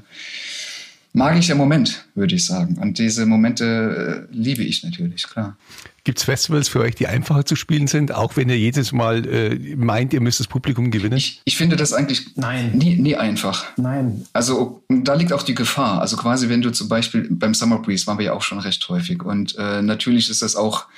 magischer 1.12 1.54
Moment, 1.54 2.04
würde 2.14 2.34
ich 2.34 2.44
sagen. 2.44 2.78
Und 2.78 2.98
diese 2.98 3.26
Momente 3.26 4.28
äh, 4.30 4.34
liebe 4.34 4.62
ich 4.62 4.82
natürlich, 4.82 5.24
klar. 5.24 5.56
Gibt 6.04 6.18
es 6.18 6.24
Festivals 6.24 6.68
für 6.68 6.80
euch, 6.80 6.96
die 6.96 7.06
einfacher 7.06 7.44
zu 7.44 7.54
spielen 7.54 7.86
sind, 7.86 8.12
auch 8.12 8.36
wenn 8.36 8.48
ihr 8.48 8.58
jedes 8.58 8.90
Mal 8.90 9.24
äh, 9.24 9.76
meint, 9.76 10.12
ihr 10.12 10.20
müsst 10.20 10.40
das 10.40 10.48
Publikum 10.48 10.90
gewinnen? 10.90 11.16
Ich, 11.16 11.40
ich 11.44 11.56
finde 11.56 11.76
das 11.76 11.92
eigentlich 11.92 12.36
Nein. 12.36 12.72
Nie, 12.74 12.96
nie 12.96 13.14
einfach. 13.14 13.66
Nein. 13.76 14.26
Also 14.32 14.82
da 14.88 15.14
liegt 15.14 15.32
auch 15.32 15.44
die 15.44 15.54
Gefahr. 15.54 16.00
Also 16.00 16.16
quasi, 16.16 16.48
wenn 16.48 16.60
du 16.60 16.70
zum 16.70 16.88
Beispiel 16.88 17.28
beim 17.30 17.54
Summer 17.54 17.78
Breeze 17.78 18.08
waren 18.08 18.18
wir 18.18 18.26
ja 18.26 18.32
auch 18.32 18.42
schon 18.42 18.58
recht 18.58 18.88
häufig. 18.88 19.22
Und 19.22 19.56
äh, 19.58 19.80
natürlich 19.80 20.28
ist 20.28 20.42
das 20.42 20.56
auch, 20.56 20.88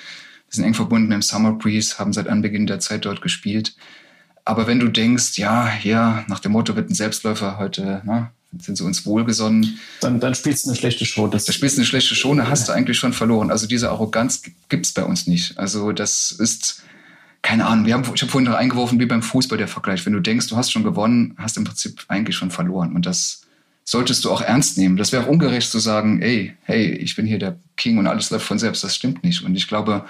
wir 0.49 0.55
sind 0.55 0.63
eng 0.63 0.73
verbunden 0.73 1.07
mit 1.07 1.15
dem 1.15 1.21
Summer 1.21 1.53
Breeze, 1.53 1.99
haben 1.99 2.11
seit 2.11 2.27
Anbeginn 2.27 2.65
der 2.65 2.79
Zeit 2.79 3.05
dort 3.05 3.21
gespielt. 3.21 3.75
Aber 4.43 4.65
wenn 4.65 4.79
du 4.79 4.87
denkst, 4.87 5.37
ja, 5.37 5.71
ja, 5.83 6.23
nach 6.27 6.39
dem 6.39 6.53
Motto 6.53 6.75
wird 6.75 6.89
ein 6.89 6.95
Selbstläufer 6.95 7.59
heute, 7.59 8.01
ne, 8.05 8.31
sind 8.61 8.77
sie 8.77 8.83
uns 8.83 9.05
wohlgesonnen. 9.05 9.79
Dann, 10.01 10.19
dann 10.19 10.35
spielst 10.35 10.65
du 10.65 10.69
eine 10.69 10.77
schlechte 10.77 11.05
Show. 11.05 11.27
Das 11.27 11.45
da 11.45 11.53
spielst 11.53 11.77
du 11.77 11.81
eine 11.81 11.87
schlechte 11.87 12.15
Show, 12.15 12.33
da 12.35 12.47
hast 12.47 12.67
du 12.67 12.73
eigentlich 12.73 12.97
schon 12.97 13.13
verloren. 13.13 13.51
Also 13.51 13.67
diese 13.67 13.89
Arroganz 13.89 14.41
gibt 14.69 14.85
es 14.85 14.93
bei 14.93 15.03
uns 15.03 15.27
nicht. 15.27 15.57
Also 15.57 15.91
das 15.91 16.31
ist, 16.31 16.83
keine 17.41 17.65
Ahnung, 17.65 17.85
wir 17.85 17.93
haben, 17.93 18.03
ich 18.13 18.21
habe 18.21 18.31
vorhin 18.31 18.49
noch 18.49 18.57
eingeworfen, 18.57 18.99
wie 18.99 19.05
beim 19.05 19.21
Fußball 19.21 19.57
der 19.57 19.67
Vergleich. 19.67 20.05
Wenn 20.05 20.13
du 20.13 20.19
denkst, 20.19 20.47
du 20.47 20.57
hast 20.57 20.71
schon 20.71 20.83
gewonnen, 20.83 21.35
hast 21.37 21.57
im 21.57 21.63
Prinzip 21.63 22.03
eigentlich 22.07 22.35
schon 22.35 22.51
verloren. 22.51 22.93
Und 22.93 23.05
das 23.05 23.41
solltest 23.83 24.25
du 24.25 24.31
auch 24.31 24.41
ernst 24.41 24.77
nehmen. 24.77 24.97
Das 24.97 25.11
wäre 25.11 25.23
auch 25.23 25.29
ungerecht 25.29 25.69
zu 25.69 25.79
sagen, 25.79 26.21
ey, 26.21 26.55
hey, 26.63 26.91
ich 26.91 27.15
bin 27.15 27.25
hier 27.25 27.39
der 27.39 27.57
King 27.77 27.97
und 27.97 28.07
alles 28.07 28.31
läuft 28.31 28.45
von 28.45 28.59
selbst. 28.59 28.83
Das 28.83 28.95
stimmt 28.95 29.23
nicht. 29.23 29.43
Und 29.43 29.55
ich 29.55 29.67
glaube, 29.67 30.05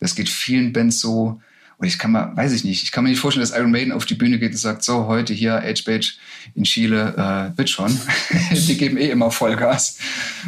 das 0.00 0.14
geht 0.14 0.28
vielen 0.28 0.72
Bands 0.72 1.00
so, 1.00 1.40
und 1.78 1.86
ich 1.86 1.96
kann 1.96 2.10
mal, 2.10 2.36
weiß 2.36 2.52
ich 2.52 2.64
nicht, 2.64 2.82
ich 2.82 2.90
kann 2.90 3.04
mir 3.04 3.10
nicht 3.10 3.20
vorstellen, 3.20 3.46
dass 3.46 3.56
Iron 3.56 3.70
Maiden 3.70 3.92
auf 3.92 4.04
die 4.04 4.14
Bühne 4.14 4.40
geht 4.40 4.50
und 4.50 4.58
sagt, 4.58 4.82
so, 4.82 5.06
heute 5.06 5.32
hier, 5.32 5.62
Age 5.62 5.84
Page 5.84 6.18
in 6.56 6.64
Chile, 6.64 7.14
äh, 7.54 7.56
wird 7.56 7.70
schon. 7.70 7.96
die 8.50 8.76
geben 8.76 8.96
eh 8.96 9.10
immer 9.10 9.30
Vollgas. 9.30 9.98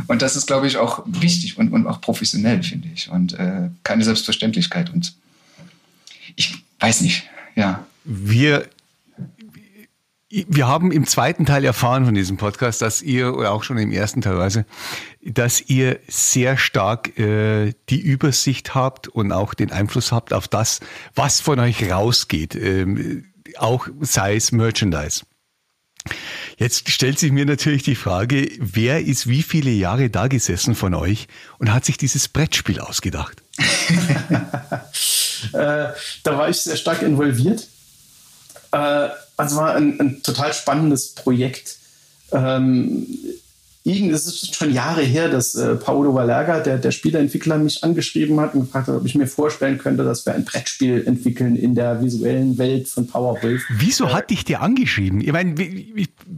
Und 0.09 0.23
das 0.23 0.35
ist, 0.35 0.49
glaube 0.49 0.67
ich, 0.67 0.77
auch 0.77 1.05
wichtig 1.07 1.57
und, 1.57 1.73
und 1.73 1.87
auch 1.87 2.01
professionell, 2.01 2.65
finde 2.65 2.89
ich. 2.93 3.11
Und 3.11 3.35
äh, 3.35 3.71
keine 3.85 4.03
Selbstverständlichkeit. 4.03 4.93
Und 4.93 5.15
ich 6.35 6.53
weiß 6.81 7.03
nicht, 7.03 7.29
ja. 7.55 7.85
Wir 8.05 8.69
wir 10.31 10.69
haben 10.69 10.93
im 10.93 11.07
zweiten 11.07 11.45
Teil 11.45 11.65
erfahren 11.65 12.05
von 12.05 12.15
diesem 12.15 12.37
Podcast, 12.37 12.83
dass 12.83 13.03
ihr, 13.03 13.35
oder 13.35 13.51
auch 13.51 13.65
schon 13.65 13.79
im 13.79 13.91
ersten 13.91 14.21
teilweise, 14.21 14.65
dass 15.23 15.61
ihr 15.61 15.99
sehr 16.07 16.57
stark 16.57 17.19
äh, 17.19 17.73
die 17.89 18.01
Übersicht 18.01 18.77
habt 18.77 19.09
und 19.09 19.33
auch 19.33 19.55
den 19.55 19.73
Einfluss 19.73 20.13
habt 20.13 20.33
auf 20.33 20.47
das, 20.47 20.81
was 21.17 21.41
von 21.41 21.59
euch 21.59 21.91
rausgeht, 21.91 22.55
ähm, 22.55 23.25
auch 23.59 23.89
sei 24.01 24.37
es 24.37 24.53
Merchandise. 24.53 25.25
Jetzt 26.57 26.89
stellt 26.89 27.19
sich 27.19 27.33
mir 27.33 27.45
natürlich 27.45 27.83
die 27.83 27.97
Frage, 27.97 28.49
wer 28.59 29.05
ist 29.05 29.27
wie 29.29 29.43
viele 29.43 29.71
Jahre 29.71 30.11
da 30.11 30.29
gesessen 30.29 30.77
von 30.77 30.95
euch 30.95 31.27
und 31.59 31.73
hat 31.73 31.85
sich 31.85 31.99
dieses 31.99 32.29
Brettspiel 32.29 32.79
ausgedacht? 32.81 33.43
äh, 35.53 35.89
da 36.23 36.39
war 36.39 36.49
ich 36.49 36.59
sehr 36.59 36.77
stark 36.77 37.03
involviert. 37.03 37.67
Äh, 38.73 39.09
also 39.41 39.57
war 39.57 39.75
ein, 39.75 39.99
ein 40.01 40.23
total 40.23 40.53
spannendes 40.53 41.15
Projekt. 41.15 41.77
Ähm, 42.33 43.07
das 43.85 44.27
ist 44.27 44.55
schon 44.55 44.73
Jahre 44.73 45.03
her, 45.03 45.29
dass 45.29 45.55
äh, 45.55 45.75
Paolo 45.75 46.15
Valerga, 46.15 46.61
der, 46.61 46.79
der 46.79 46.91
Spieleentwickler, 46.91 47.59
mich 47.59 47.83
angeschrieben 47.83 48.39
hat 48.39 48.55
und 48.55 48.61
gefragt 48.61 48.89
hat, 48.89 48.95
ob 48.95 49.07
ich 49.07 49.15
mir 49.15 49.27
vorstellen 49.27 49.79
könnte, 49.79 50.05
dass 50.05 50.27
wir 50.27 50.35
ein 50.35 50.45
Brettspiel 50.45 51.03
entwickeln 51.07 51.57
in 51.57 51.75
der 51.75 52.03
visuellen 52.03 52.59
Welt 52.59 52.89
von 52.89 53.07
Powerwolf. 53.07 53.63
Wieso 53.71 54.05
äh, 54.05 54.09
hat 54.09 54.31
dich 54.31 54.45
der 54.45 54.61
angeschrieben? 54.61 55.21
Ich 55.21 55.33
meine, 55.33 55.55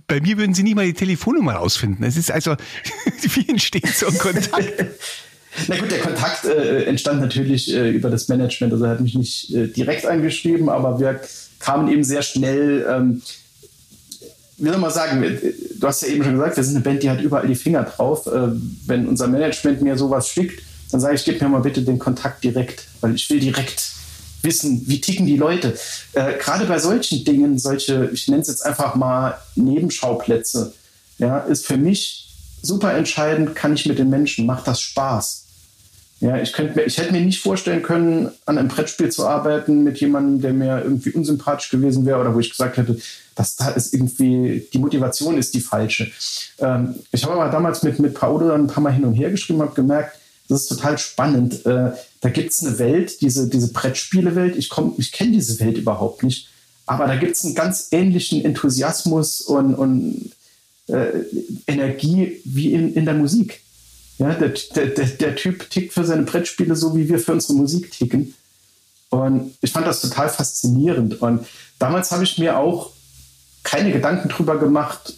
bei 0.06 0.20
mir 0.20 0.38
würden 0.38 0.54
sie 0.54 0.62
nicht 0.62 0.76
mal 0.76 0.86
die 0.86 0.94
Telefonnummer 0.94 1.54
rausfinden. 1.54 2.04
Es 2.04 2.16
ist 2.16 2.30
also, 2.30 2.54
wie 3.34 3.48
entsteht 3.48 3.88
so 3.88 4.06
ein 4.06 4.18
Kontakt? 4.18 4.72
Na 5.68 5.76
gut, 5.76 5.90
der 5.90 6.00
Kontakt 6.00 6.44
äh, 6.44 6.84
entstand 6.84 7.20
natürlich 7.20 7.74
äh, 7.74 7.90
über 7.90 8.08
das 8.08 8.28
Management. 8.28 8.72
Also 8.72 8.84
er 8.84 8.92
hat 8.92 9.00
mich 9.00 9.14
nicht 9.14 9.52
äh, 9.52 9.66
direkt 9.66 10.06
angeschrieben, 10.06 10.68
aber 10.68 10.98
wir 10.98 11.20
kamen 11.62 11.88
eben 11.88 12.04
sehr 12.04 12.22
schnell, 12.22 12.86
ähm, 12.88 13.22
wie 14.58 14.68
soll 14.68 14.78
man 14.78 14.92
sagen, 14.92 15.22
du 15.78 15.86
hast 15.86 16.02
ja 16.02 16.08
eben 16.08 16.22
schon 16.22 16.34
gesagt, 16.34 16.56
wir 16.56 16.64
sind 16.64 16.76
eine 16.76 16.84
Band, 16.84 17.02
die 17.02 17.10
hat 17.10 17.20
überall 17.20 17.46
die 17.46 17.54
Finger 17.54 17.84
drauf. 17.84 18.26
Äh, 18.26 18.48
wenn 18.86 19.08
unser 19.08 19.28
Management 19.28 19.82
mir 19.82 19.96
sowas 19.96 20.28
schickt, 20.28 20.62
dann 20.90 21.00
sage 21.00 21.14
ich, 21.14 21.24
gib 21.24 21.40
mir 21.40 21.48
mal 21.48 21.62
bitte 21.62 21.82
den 21.82 21.98
Kontakt 21.98 22.44
direkt, 22.44 22.86
weil 23.00 23.14
ich 23.14 23.28
will 23.30 23.40
direkt 23.40 23.92
wissen, 24.42 24.82
wie 24.86 25.00
ticken 25.00 25.26
die 25.26 25.36
Leute. 25.36 25.76
Äh, 26.12 26.34
Gerade 26.38 26.66
bei 26.66 26.78
solchen 26.78 27.24
Dingen, 27.24 27.58
solche, 27.58 28.10
ich 28.12 28.28
nenne 28.28 28.42
es 28.42 28.48
jetzt 28.48 28.66
einfach 28.66 28.94
mal 28.94 29.38
Nebenschauplätze, 29.54 30.74
ja, 31.18 31.38
ist 31.38 31.66
für 31.66 31.76
mich 31.76 32.28
super 32.60 32.94
entscheidend, 32.94 33.54
kann 33.54 33.74
ich 33.74 33.86
mit 33.86 33.98
den 33.98 34.10
Menschen, 34.10 34.46
macht 34.46 34.66
das 34.66 34.80
Spaß. 34.80 35.44
Ja, 36.22 36.40
ich, 36.40 36.52
könnte 36.52 36.80
ich 36.82 36.98
hätte 36.98 37.10
mir 37.10 37.20
nicht 37.20 37.42
vorstellen 37.42 37.82
können, 37.82 38.30
an 38.46 38.56
einem 38.56 38.68
Brettspiel 38.68 39.10
zu 39.10 39.26
arbeiten 39.26 39.82
mit 39.82 39.98
jemandem, 39.98 40.40
der 40.40 40.52
mir 40.52 40.80
irgendwie 40.84 41.10
unsympathisch 41.10 41.68
gewesen 41.68 42.06
wäre 42.06 42.20
oder 42.20 42.32
wo 42.32 42.38
ich 42.38 42.50
gesagt 42.50 42.76
hätte, 42.76 42.96
dass 43.34 43.56
da 43.56 43.70
ist 43.70 43.92
irgendwie, 43.92 44.68
die 44.72 44.78
Motivation 44.78 45.36
ist 45.36 45.52
die 45.52 45.60
falsche. 45.60 46.12
Ähm, 46.60 46.94
ich 47.10 47.24
habe 47.24 47.34
aber 47.34 47.50
damals 47.50 47.82
mit, 47.82 47.98
mit 47.98 48.14
Paolo 48.14 48.46
dann 48.50 48.62
ein 48.62 48.66
paar 48.68 48.84
Mal 48.84 48.92
hin 48.92 49.04
und 49.04 49.14
her 49.14 49.32
geschrieben, 49.32 49.62
habe 49.62 49.74
gemerkt, 49.74 50.16
das 50.48 50.62
ist 50.62 50.68
total 50.68 50.96
spannend. 50.96 51.66
Äh, 51.66 51.90
da 52.20 52.28
gibt 52.28 52.52
es 52.52 52.64
eine 52.64 52.78
Welt, 52.78 53.20
diese, 53.20 53.48
diese 53.48 53.72
Brettspiele-Welt. 53.72 54.54
Ich, 54.54 54.70
ich 54.98 55.10
kenne 55.10 55.32
diese 55.32 55.58
Welt 55.58 55.76
überhaupt 55.76 56.22
nicht. 56.22 56.50
Aber 56.86 57.08
da 57.08 57.16
gibt 57.16 57.34
es 57.34 57.44
einen 57.44 57.56
ganz 57.56 57.88
ähnlichen 57.90 58.44
Enthusiasmus 58.44 59.40
und, 59.40 59.74
und 59.74 60.30
äh, 60.86 61.24
Energie 61.66 62.40
wie 62.44 62.72
in, 62.72 62.94
in 62.94 63.06
der 63.06 63.14
Musik. 63.14 63.60
Ja, 64.18 64.34
der, 64.34 64.50
der, 64.74 65.06
der, 65.06 65.36
Typ 65.36 65.68
tickt 65.70 65.92
für 65.92 66.04
seine 66.04 66.22
Brettspiele 66.22 66.76
so, 66.76 66.96
wie 66.96 67.08
wir 67.08 67.18
für 67.18 67.32
unsere 67.32 67.54
Musik 67.54 67.90
ticken. 67.90 68.34
Und 69.10 69.54
ich 69.60 69.72
fand 69.72 69.86
das 69.86 70.00
total 70.00 70.28
faszinierend. 70.28 71.20
Und 71.20 71.46
damals 71.78 72.12
habe 72.12 72.24
ich 72.24 72.38
mir 72.38 72.58
auch 72.58 72.90
keine 73.62 73.92
Gedanken 73.92 74.28
drüber 74.28 74.58
gemacht, 74.58 75.14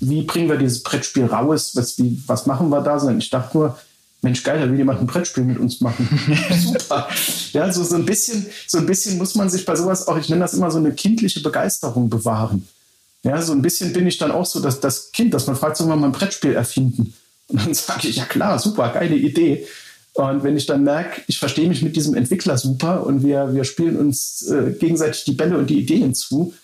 wie 0.00 0.22
bringen 0.22 0.48
wir 0.48 0.56
dieses 0.56 0.82
Brettspiel 0.82 1.26
raus, 1.26 1.72
was, 1.74 1.98
wie, 1.98 2.22
was 2.26 2.46
machen 2.46 2.68
wir 2.68 2.80
da, 2.80 2.98
sondern 2.98 3.18
ich 3.18 3.30
dachte 3.30 3.56
nur, 3.56 3.78
Mensch, 4.22 4.42
geil, 4.42 4.58
da 4.58 4.68
will 4.68 4.78
jemand 4.78 5.00
ein 5.00 5.06
Brettspiel 5.06 5.44
mit 5.44 5.58
uns 5.58 5.80
machen. 5.80 6.08
Super. 6.64 7.08
Ja, 7.52 7.70
so, 7.72 7.84
so, 7.84 7.94
ein 7.94 8.06
bisschen, 8.06 8.46
so 8.66 8.78
ein 8.78 8.86
bisschen 8.86 9.18
muss 9.18 9.34
man 9.34 9.50
sich 9.50 9.64
bei 9.64 9.76
sowas 9.76 10.08
auch, 10.08 10.16
ich 10.16 10.28
nenne 10.30 10.40
das 10.40 10.54
immer 10.54 10.70
so 10.70 10.78
eine 10.78 10.92
kindliche 10.92 11.40
Begeisterung 11.40 12.08
bewahren. 12.08 12.66
Ja, 13.22 13.40
so 13.40 13.52
ein 13.52 13.62
bisschen 13.62 13.92
bin 13.92 14.06
ich 14.06 14.18
dann 14.18 14.30
auch 14.30 14.46
so, 14.46 14.60
dass 14.60 14.80
das 14.80 15.12
Kind, 15.12 15.34
dass 15.34 15.46
man 15.46 15.56
fragt, 15.56 15.76
soll 15.76 15.86
man 15.86 16.00
mal 16.00 16.06
ein 16.06 16.12
Brettspiel 16.12 16.54
erfinden? 16.54 17.14
Und 17.48 17.64
dann 17.64 17.74
sage 17.74 18.08
ich, 18.08 18.16
ja 18.16 18.24
klar, 18.24 18.58
super, 18.58 18.90
geile 18.92 19.16
Idee. 19.16 19.66
Und 20.14 20.44
wenn 20.44 20.56
ich 20.56 20.66
dann 20.66 20.84
merke, 20.84 21.22
ich 21.26 21.38
verstehe 21.38 21.68
mich 21.68 21.82
mit 21.82 21.96
diesem 21.96 22.14
Entwickler 22.14 22.56
super 22.56 23.04
und 23.04 23.24
wir, 23.24 23.52
wir 23.52 23.64
spielen 23.64 23.96
uns 23.96 24.42
äh, 24.42 24.72
gegenseitig 24.72 25.24
die 25.24 25.32
Bälle 25.32 25.58
und 25.58 25.68
die 25.68 25.80
Ideen 25.80 26.14
zu, 26.14 26.54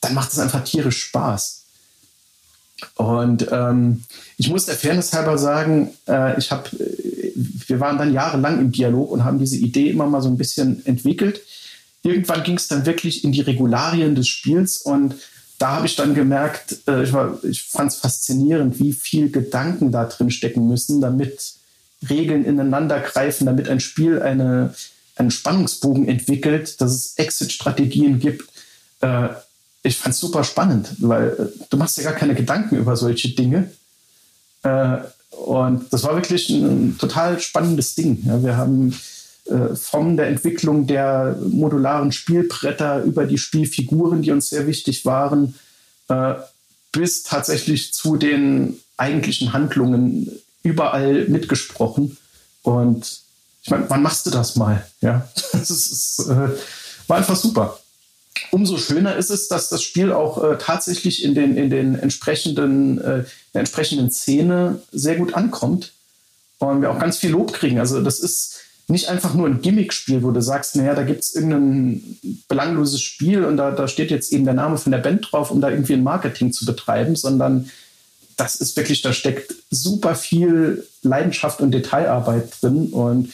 dann 0.00 0.14
macht 0.14 0.32
es 0.32 0.38
einfach 0.38 0.62
tierisch 0.62 1.02
Spaß. 1.02 1.64
Und 2.94 3.48
ähm, 3.50 4.04
ich 4.36 4.48
muss 4.48 4.66
der 4.66 4.76
Fairness 4.76 5.12
halber 5.12 5.38
sagen, 5.38 5.90
äh, 6.06 6.38
ich 6.38 6.52
habe, 6.52 6.68
äh, 6.78 7.32
wir 7.34 7.80
waren 7.80 7.98
dann 7.98 8.12
jahrelang 8.12 8.60
im 8.60 8.70
Dialog 8.70 9.10
und 9.10 9.24
haben 9.24 9.40
diese 9.40 9.56
Idee 9.56 9.90
immer 9.90 10.06
mal 10.06 10.22
so 10.22 10.28
ein 10.28 10.38
bisschen 10.38 10.86
entwickelt. 10.86 11.40
Irgendwann 12.04 12.44
ging 12.44 12.56
es 12.56 12.68
dann 12.68 12.86
wirklich 12.86 13.24
in 13.24 13.32
die 13.32 13.40
Regularien 13.40 14.14
des 14.14 14.28
Spiels 14.28 14.78
und 14.78 15.16
da 15.58 15.76
habe 15.76 15.86
ich 15.86 15.96
dann 15.96 16.14
gemerkt, 16.14 16.78
äh, 16.86 17.02
ich, 17.02 17.12
ich 17.42 17.64
fand 17.64 17.92
es 17.92 17.98
faszinierend, 17.98 18.78
wie 18.78 18.92
viel 18.92 19.30
Gedanken 19.30 19.90
da 19.90 20.04
drin 20.04 20.30
stecken 20.30 20.68
müssen, 20.68 21.00
damit 21.00 21.54
Regeln 22.08 22.44
ineinander 22.44 23.00
greifen, 23.00 23.46
damit 23.46 23.68
ein 23.68 23.80
Spiel 23.80 24.22
eine, 24.22 24.74
einen 25.16 25.32
Spannungsbogen 25.32 26.06
entwickelt, 26.06 26.80
dass 26.80 26.92
es 26.92 27.14
Exit-Strategien 27.16 28.20
gibt. 28.20 28.48
Äh, 29.00 29.28
ich 29.82 29.96
fand 29.96 30.14
es 30.14 30.20
super 30.20 30.44
spannend, 30.44 30.90
weil 30.98 31.28
äh, 31.30 31.64
du 31.70 31.76
machst 31.76 31.98
ja 31.98 32.04
gar 32.04 32.12
keine 32.12 32.34
Gedanken 32.34 32.76
über 32.76 32.96
solche 32.96 33.30
Dinge. 33.30 33.70
Äh, 34.62 34.98
und 35.30 35.92
das 35.92 36.04
war 36.04 36.14
wirklich 36.14 36.48
ein, 36.50 36.64
ein 36.90 36.98
total 36.98 37.40
spannendes 37.40 37.96
Ding. 37.96 38.22
Ja, 38.24 38.42
wir 38.42 38.56
haben 38.56 38.94
von 39.74 40.16
der 40.16 40.26
Entwicklung 40.26 40.86
der 40.86 41.38
modularen 41.48 42.12
Spielbretter 42.12 43.02
über 43.02 43.24
die 43.24 43.38
Spielfiguren, 43.38 44.22
die 44.22 44.30
uns 44.30 44.50
sehr 44.50 44.66
wichtig 44.66 45.04
waren, 45.06 45.54
äh, 46.08 46.34
bis 46.92 47.22
tatsächlich 47.22 47.92
zu 47.92 48.16
den 48.16 48.80
eigentlichen 48.96 49.52
Handlungen 49.52 50.30
überall 50.62 51.26
mitgesprochen. 51.28 52.16
Und 52.62 53.20
ich 53.62 53.70
meine, 53.70 53.88
wann 53.88 54.02
machst 54.02 54.26
du 54.26 54.30
das 54.30 54.56
mal? 54.56 54.86
Ja, 55.00 55.28
das 55.52 55.70
ist, 55.70 56.20
äh, 56.28 56.48
war 57.06 57.16
einfach 57.16 57.36
super. 57.36 57.78
Umso 58.50 58.78
schöner 58.78 59.16
ist 59.16 59.30
es, 59.30 59.48
dass 59.48 59.68
das 59.68 59.82
Spiel 59.82 60.12
auch 60.12 60.42
äh, 60.42 60.58
tatsächlich 60.58 61.24
in 61.24 61.34
den, 61.34 61.56
in 61.56 61.70
den 61.70 61.98
entsprechenden, 61.98 62.98
äh, 62.98 63.24
der 63.52 63.60
entsprechenden 63.60 64.10
Szene 64.10 64.80
sehr 64.92 65.16
gut 65.16 65.34
ankommt 65.34 65.92
und 66.58 66.80
wir 66.80 66.90
auch 66.90 66.98
ganz 66.98 67.18
viel 67.18 67.30
Lob 67.30 67.52
kriegen. 67.52 67.78
Also 67.78 68.00
das 68.02 68.20
ist 68.20 68.60
nicht 68.88 69.08
einfach 69.08 69.34
nur 69.34 69.46
ein 69.46 69.60
Gimmick-Spiel, 69.60 70.22
wo 70.22 70.30
du 70.30 70.40
sagst, 70.40 70.76
naja, 70.76 70.94
da 70.94 71.02
gibt 71.02 71.20
es 71.20 71.34
irgendein 71.34 72.18
belangloses 72.48 73.02
Spiel 73.02 73.44
und 73.44 73.58
da, 73.58 73.70
da 73.70 73.86
steht 73.86 74.10
jetzt 74.10 74.32
eben 74.32 74.44
der 74.44 74.54
Name 74.54 74.78
von 74.78 74.92
der 74.92 74.98
Band 74.98 75.28
drauf, 75.30 75.50
um 75.50 75.60
da 75.60 75.68
irgendwie 75.70 75.92
ein 75.92 76.02
Marketing 76.02 76.52
zu 76.52 76.64
betreiben, 76.64 77.14
sondern 77.14 77.70
das 78.36 78.56
ist 78.56 78.76
wirklich, 78.76 79.02
da 79.02 79.12
steckt 79.12 79.54
super 79.70 80.14
viel 80.14 80.86
Leidenschaft 81.02 81.60
und 81.60 81.72
Detailarbeit 81.72 82.62
drin 82.62 82.88
und 82.88 83.32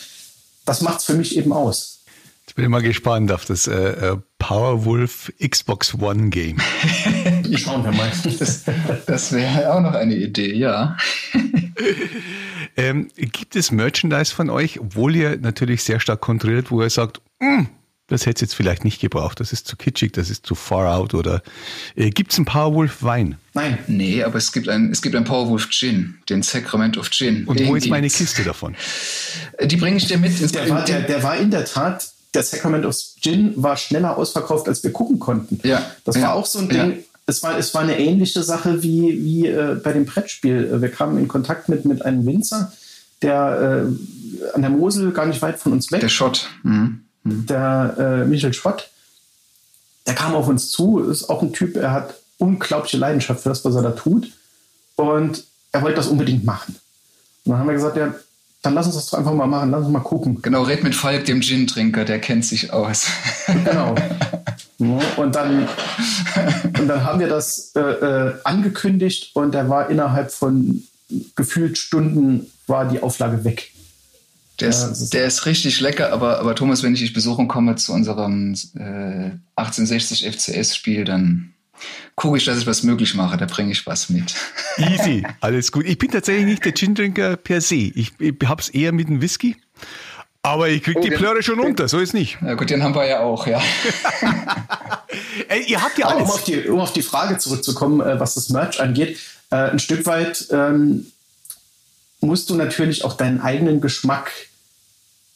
das 0.64 0.80
macht 0.80 1.00
es 1.00 1.04
für 1.04 1.14
mich 1.14 1.36
eben 1.36 1.52
aus. 1.52 2.00
Jetzt 2.46 2.56
bin 2.56 2.64
ich 2.64 2.70
mal 2.70 2.82
gespannt 2.82 3.30
auf 3.30 3.44
das 3.44 3.66
äh, 3.66 3.72
äh 3.72 4.16
Powerwolf 4.38 5.32
Xbox 5.40 5.94
One 5.94 6.28
Game. 6.28 6.58
Schauen 7.56 7.82
wir 7.82 7.92
mal. 7.92 8.10
Das, 8.38 8.64
das 9.06 9.32
wäre 9.32 9.72
auch 9.72 9.80
noch 9.80 9.94
eine 9.94 10.14
Idee, 10.16 10.52
ja. 10.54 10.98
Ähm, 12.76 13.08
gibt 13.16 13.56
es 13.56 13.70
Merchandise 13.70 14.34
von 14.34 14.50
euch, 14.50 14.80
obwohl 14.80 15.14
ihr 15.14 15.36
natürlich 15.38 15.82
sehr 15.82 16.00
stark 16.00 16.20
kontrolliert, 16.20 16.70
wo 16.70 16.82
ihr 16.82 16.90
sagt, 16.90 17.20
hm, 17.40 17.68
das 18.08 18.26
hätte 18.26 18.36
es 18.36 18.40
jetzt 18.42 18.54
vielleicht 18.54 18.84
nicht 18.84 19.00
gebraucht, 19.00 19.40
das 19.40 19.52
ist 19.52 19.66
zu 19.66 19.76
kitschig, 19.76 20.12
das 20.12 20.28
ist 20.28 20.44
zu 20.44 20.54
far 20.54 20.94
out 20.94 21.14
oder 21.14 21.42
äh, 21.96 22.10
gibt 22.10 22.32
es 22.32 22.38
einen 22.38 22.44
Powerwolf 22.44 23.02
Wein? 23.02 23.36
Nein. 23.54 23.78
Nee, 23.86 24.22
aber 24.22 24.36
es 24.36 24.52
gibt 24.52 24.68
ein, 24.68 24.90
es 24.90 25.00
gibt 25.00 25.16
ein 25.16 25.24
Powerwolf 25.24 25.70
Gin, 25.70 26.18
den 26.28 26.42
Sacrament 26.42 26.98
of 26.98 27.10
Gin. 27.10 27.44
Und 27.46 27.64
wo 27.66 27.76
ist 27.76 27.88
meine 27.88 28.08
Kiste 28.10 28.44
davon? 28.44 28.76
Äh, 29.56 29.66
die 29.66 29.76
bringe 29.76 29.96
ich 29.96 30.06
dir 30.06 30.18
mit. 30.18 30.38
Ins 30.38 30.52
der, 30.52 30.68
war, 30.68 30.84
der, 30.84 31.02
der 31.02 31.22
war 31.22 31.36
in 31.36 31.50
der 31.50 31.64
Tat 31.64 32.10
der 32.34 32.42
Sacrament 32.42 32.84
of 32.84 32.96
Gin 33.20 33.54
war 33.56 33.76
schneller 33.76 34.18
ausverkauft, 34.18 34.68
als 34.68 34.82
wir 34.82 34.92
gucken 34.92 35.18
konnten. 35.18 35.60
Ja. 35.66 35.90
Das 36.04 36.16
ja. 36.16 36.22
war 36.22 36.34
auch 36.34 36.46
so 36.46 36.58
ein 36.58 36.68
Ding. 36.68 37.04
Es 37.26 37.42
war, 37.42 37.56
es 37.58 37.72
war 37.72 37.82
eine 37.82 37.98
ähnliche 37.98 38.42
Sache 38.42 38.82
wie, 38.82 39.24
wie 39.24 39.46
äh, 39.46 39.80
bei 39.82 39.92
dem 39.92 40.04
Brettspiel. 40.04 40.80
Wir 40.80 40.90
kamen 40.90 41.18
in 41.18 41.28
Kontakt 41.28 41.68
mit, 41.68 41.84
mit 41.84 42.04
einem 42.04 42.26
Winzer, 42.26 42.72
der 43.22 43.88
äh, 43.88 44.54
an 44.54 44.60
der 44.60 44.70
Mosel 44.70 45.12
gar 45.12 45.26
nicht 45.26 45.40
weit 45.40 45.58
von 45.58 45.72
uns 45.72 45.90
weg. 45.90 46.00
Der 46.00 46.08
Schott. 46.08 46.50
Mhm. 46.62 47.04
Mhm. 47.22 47.46
Der 47.46 47.94
äh, 47.98 48.24
Michael 48.26 48.52
Schott. 48.52 48.90
Der 50.06 50.14
kam 50.14 50.34
auf 50.34 50.48
uns 50.48 50.70
zu, 50.70 51.00
ist 51.00 51.30
auch 51.30 51.40
ein 51.40 51.54
Typ, 51.54 51.76
er 51.76 51.92
hat 51.92 52.14
unglaubliche 52.36 52.98
Leidenschaft 52.98 53.42
für 53.42 53.48
das, 53.48 53.64
was 53.64 53.74
er 53.74 53.82
da 53.82 53.92
tut. 53.92 54.30
Und 54.96 55.44
er 55.72 55.82
wollte 55.82 55.96
das 55.96 56.08
unbedingt 56.08 56.44
machen. 56.44 56.76
Und 57.44 57.52
dann 57.52 57.58
haben 57.58 57.66
wir 57.66 57.74
gesagt, 57.74 57.96
ja, 57.96 58.14
dann 58.60 58.74
lass 58.74 58.86
uns 58.86 58.96
das 58.96 59.06
doch 59.06 59.18
einfach 59.18 59.32
mal 59.32 59.46
machen, 59.46 59.70
lass 59.70 59.84
uns 59.84 59.92
mal 59.92 60.00
gucken. 60.00 60.40
Genau, 60.42 60.62
red 60.62 60.84
mit 60.84 60.94
Falk, 60.94 61.24
dem 61.24 61.40
Gin-Trinker, 61.40 62.04
der 62.04 62.18
kennt 62.18 62.44
sich 62.44 62.72
aus. 62.72 63.06
genau. 63.64 63.94
und, 64.78 65.34
dann, 65.34 65.68
und 66.78 66.88
dann 66.88 67.04
haben 67.04 67.20
wir 67.20 67.28
das 67.28 67.72
äh, 67.76 67.80
äh, 67.80 68.34
angekündigt 68.44 69.30
und 69.34 69.52
der 69.54 69.68
war 69.68 69.90
innerhalb 69.90 70.32
von 70.32 70.82
gefühlt 71.36 71.78
Stunden 71.78 72.50
war 72.66 72.88
die 72.88 73.02
Auflage 73.02 73.44
weg. 73.44 73.72
Der 74.60 74.68
ist, 74.68 74.82
ja, 74.82 74.88
ist 74.88 75.14
der 75.14 75.26
ist 75.26 75.46
richtig 75.46 75.80
lecker, 75.80 76.12
aber, 76.12 76.38
aber 76.38 76.54
Thomas, 76.54 76.82
wenn 76.82 76.94
ich 76.94 77.00
dich 77.00 77.12
besuchen 77.12 77.48
komme 77.48 77.74
zu 77.76 77.92
unserem 77.92 78.54
äh, 78.76 79.30
1860 79.56 80.30
FCS-Spiel, 80.30 81.04
dann 81.04 81.54
gucke 82.14 82.38
ich, 82.38 82.44
dass 82.44 82.58
ich 82.58 82.66
was 82.66 82.84
möglich 82.84 83.14
mache. 83.14 83.36
Da 83.36 83.46
bringe 83.46 83.72
ich 83.72 83.84
was 83.86 84.10
mit. 84.10 84.34
Easy, 84.76 85.26
alles 85.40 85.72
gut. 85.72 85.86
Ich 85.86 85.98
bin 85.98 86.10
tatsächlich 86.10 86.46
nicht 86.46 86.64
der 86.64 86.72
Gin-Trinker 86.72 87.36
per 87.36 87.60
se. 87.60 87.74
Ich, 87.74 88.12
ich 88.20 88.34
habe 88.44 88.62
es 88.62 88.68
eher 88.68 88.92
mit 88.92 89.08
dem 89.08 89.20
Whisky. 89.20 89.56
Aber 90.44 90.68
ich 90.68 90.82
kriege 90.82 90.98
oh, 90.98 91.02
die 91.02 91.10
Plörre 91.10 91.42
schon 91.42 91.58
runter, 91.58 91.88
so 91.88 91.98
ist 91.98 92.12
nicht. 92.12 92.36
Na 92.42 92.52
gut, 92.52 92.68
den 92.68 92.82
haben 92.82 92.94
wir 92.94 93.06
ja 93.06 93.20
auch, 93.20 93.46
ja. 93.46 93.62
Ey, 95.48 95.64
ihr 95.64 95.80
habt 95.80 95.96
ja 95.96 96.06
alles. 96.06 96.24
Um 96.24 96.30
auf, 96.30 96.44
die, 96.44 96.68
um 96.68 96.80
auf 96.80 96.92
die 96.92 97.00
Frage 97.00 97.38
zurückzukommen, 97.38 98.02
äh, 98.02 98.20
was 98.20 98.34
das 98.34 98.50
Merch 98.50 98.78
angeht, 98.78 99.18
äh, 99.50 99.56
ein 99.56 99.78
Stück 99.78 100.04
weit 100.04 100.46
ähm, 100.50 101.10
musst 102.20 102.50
du 102.50 102.56
natürlich 102.56 103.06
auch 103.06 103.14
deinen 103.14 103.40
eigenen 103.40 103.80
Geschmack 103.80 104.32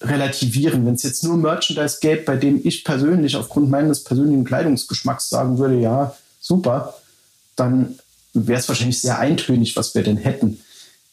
relativieren. 0.03 0.85
Wenn 0.85 0.94
es 0.94 1.05
jetzt 1.05 1.25
nur 1.25 1.38
Merchandise 1.38 2.01
gäbe, 2.03 2.25
bei 2.25 2.37
dem 2.37 2.61
ich 2.62 2.85
persönlich 2.85 3.35
aufgrund 3.37 3.71
meines 3.71 4.05
persönlichen 4.05 4.44
Kleidungsgeschmacks 4.44 5.31
sagen 5.31 5.57
würde, 5.57 5.81
ja, 5.81 6.14
super, 6.38 6.94
dann 7.57 7.99
wäre 8.35 8.61
es 8.61 8.68
wahrscheinlich 8.68 9.01
sehr 9.01 9.18
eintönig, 9.18 9.75
was 9.75 9.94
wir 9.94 10.03
denn 10.03 10.18
hätten. 10.18 10.61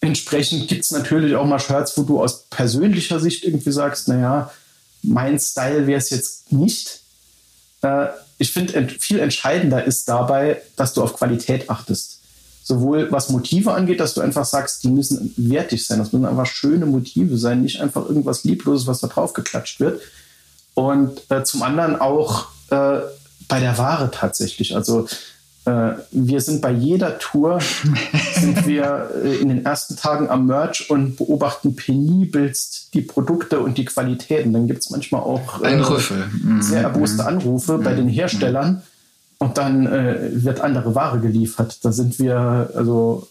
Entsprechend 0.02 0.68
gibt 0.68 0.84
es 0.84 0.92
natürlich 0.92 1.36
auch 1.36 1.46
mal 1.46 1.60
Shirts, 1.60 1.98
wo 1.98 2.04
du 2.04 2.22
aus 2.22 2.44
persönlicher 2.50 3.20
Sicht 3.20 3.44
irgendwie 3.44 3.72
sagst, 3.72 4.08
naja, 4.08 4.52
mein 5.02 5.40
Style 5.40 5.88
wäre 5.88 5.98
es 6.00 6.10
jetzt 6.10 6.52
nicht. 6.52 7.02
Äh, 7.82 8.08
ich 8.38 8.52
finde, 8.52 8.90
viel 9.00 9.20
entscheidender 9.20 9.84
ist 9.84 10.10
dabei, 10.10 10.62
dass 10.76 10.94
du 10.94 11.02
auf 11.02 11.14
Qualität 11.16 11.70
achtest. 11.70 12.20
Sowohl 12.64 13.12
was 13.12 13.30
Motive 13.30 13.74
angeht, 13.74 14.00
dass 14.00 14.16
du 14.16 14.22
einfach 14.22 14.46
sagst, 14.46 14.84
die 14.84 14.90
müssen 14.90 15.34
wertig 15.38 15.86
sein. 15.86 16.00
Das 16.00 16.12
müssen 16.12 16.26
einfach 16.26 16.48
schöne 16.48 16.86
Motive 16.86 17.38
sein, 17.38 17.62
nicht 17.62 17.80
einfach 17.80 18.06
irgendwas 18.06 18.44
Liebloses, 18.44 18.88
was 18.88 19.00
da 19.00 19.08
drauf 19.08 19.34
geklatscht 19.34 19.80
wird. 19.80 20.02
und 20.74 21.22
äh, 21.32 21.44
zum 21.44 21.64
anderen 21.64 21.96
auch 21.96 22.48
äh, 22.70 23.00
bei 23.48 23.60
der 23.60 23.78
Ware 23.78 24.12
tatsächlich. 24.12 24.76
Also 24.76 25.08
wir 25.66 26.42
sind 26.42 26.62
bei 26.62 26.72
jeder 26.72 27.18
Tour 27.18 27.60
sind 28.36 28.68
wir 28.68 29.10
äh, 29.24 29.36
in 29.38 29.50
den 29.50 29.66
ersten 29.66 29.96
Tagen 29.96 30.30
am 30.30 30.46
Merch 30.46 30.90
und 30.90 31.18
beobachten 31.18 31.76
penibelst 31.76 32.94
die 32.94 33.02
Produkte 33.02 33.60
und 33.60 33.78
die 33.78 33.86
Qualitäten. 33.86 34.54
Dann 34.54 34.68
gibt 34.68 34.84
es 34.84 34.90
manchmal 34.90 35.22
auch 35.22 35.62
äh, 35.64 35.76
mhm. 35.76 36.62
sehr 36.62 36.82
erboste 36.82 37.26
Anrufe 37.26 37.78
mhm. 37.78 37.84
bei 37.84 37.94
den 37.94 38.08
Herstellern 38.08 38.84
und 39.40 39.58
dann 39.58 39.88
äh, 39.88 40.30
wird 40.32 40.62
andere 40.62 40.96
Ware 40.96 41.20
geliefert. 41.20 41.80
Da 41.84 41.92
sind 41.92 42.20
wir, 42.20 42.70
also 42.76 43.28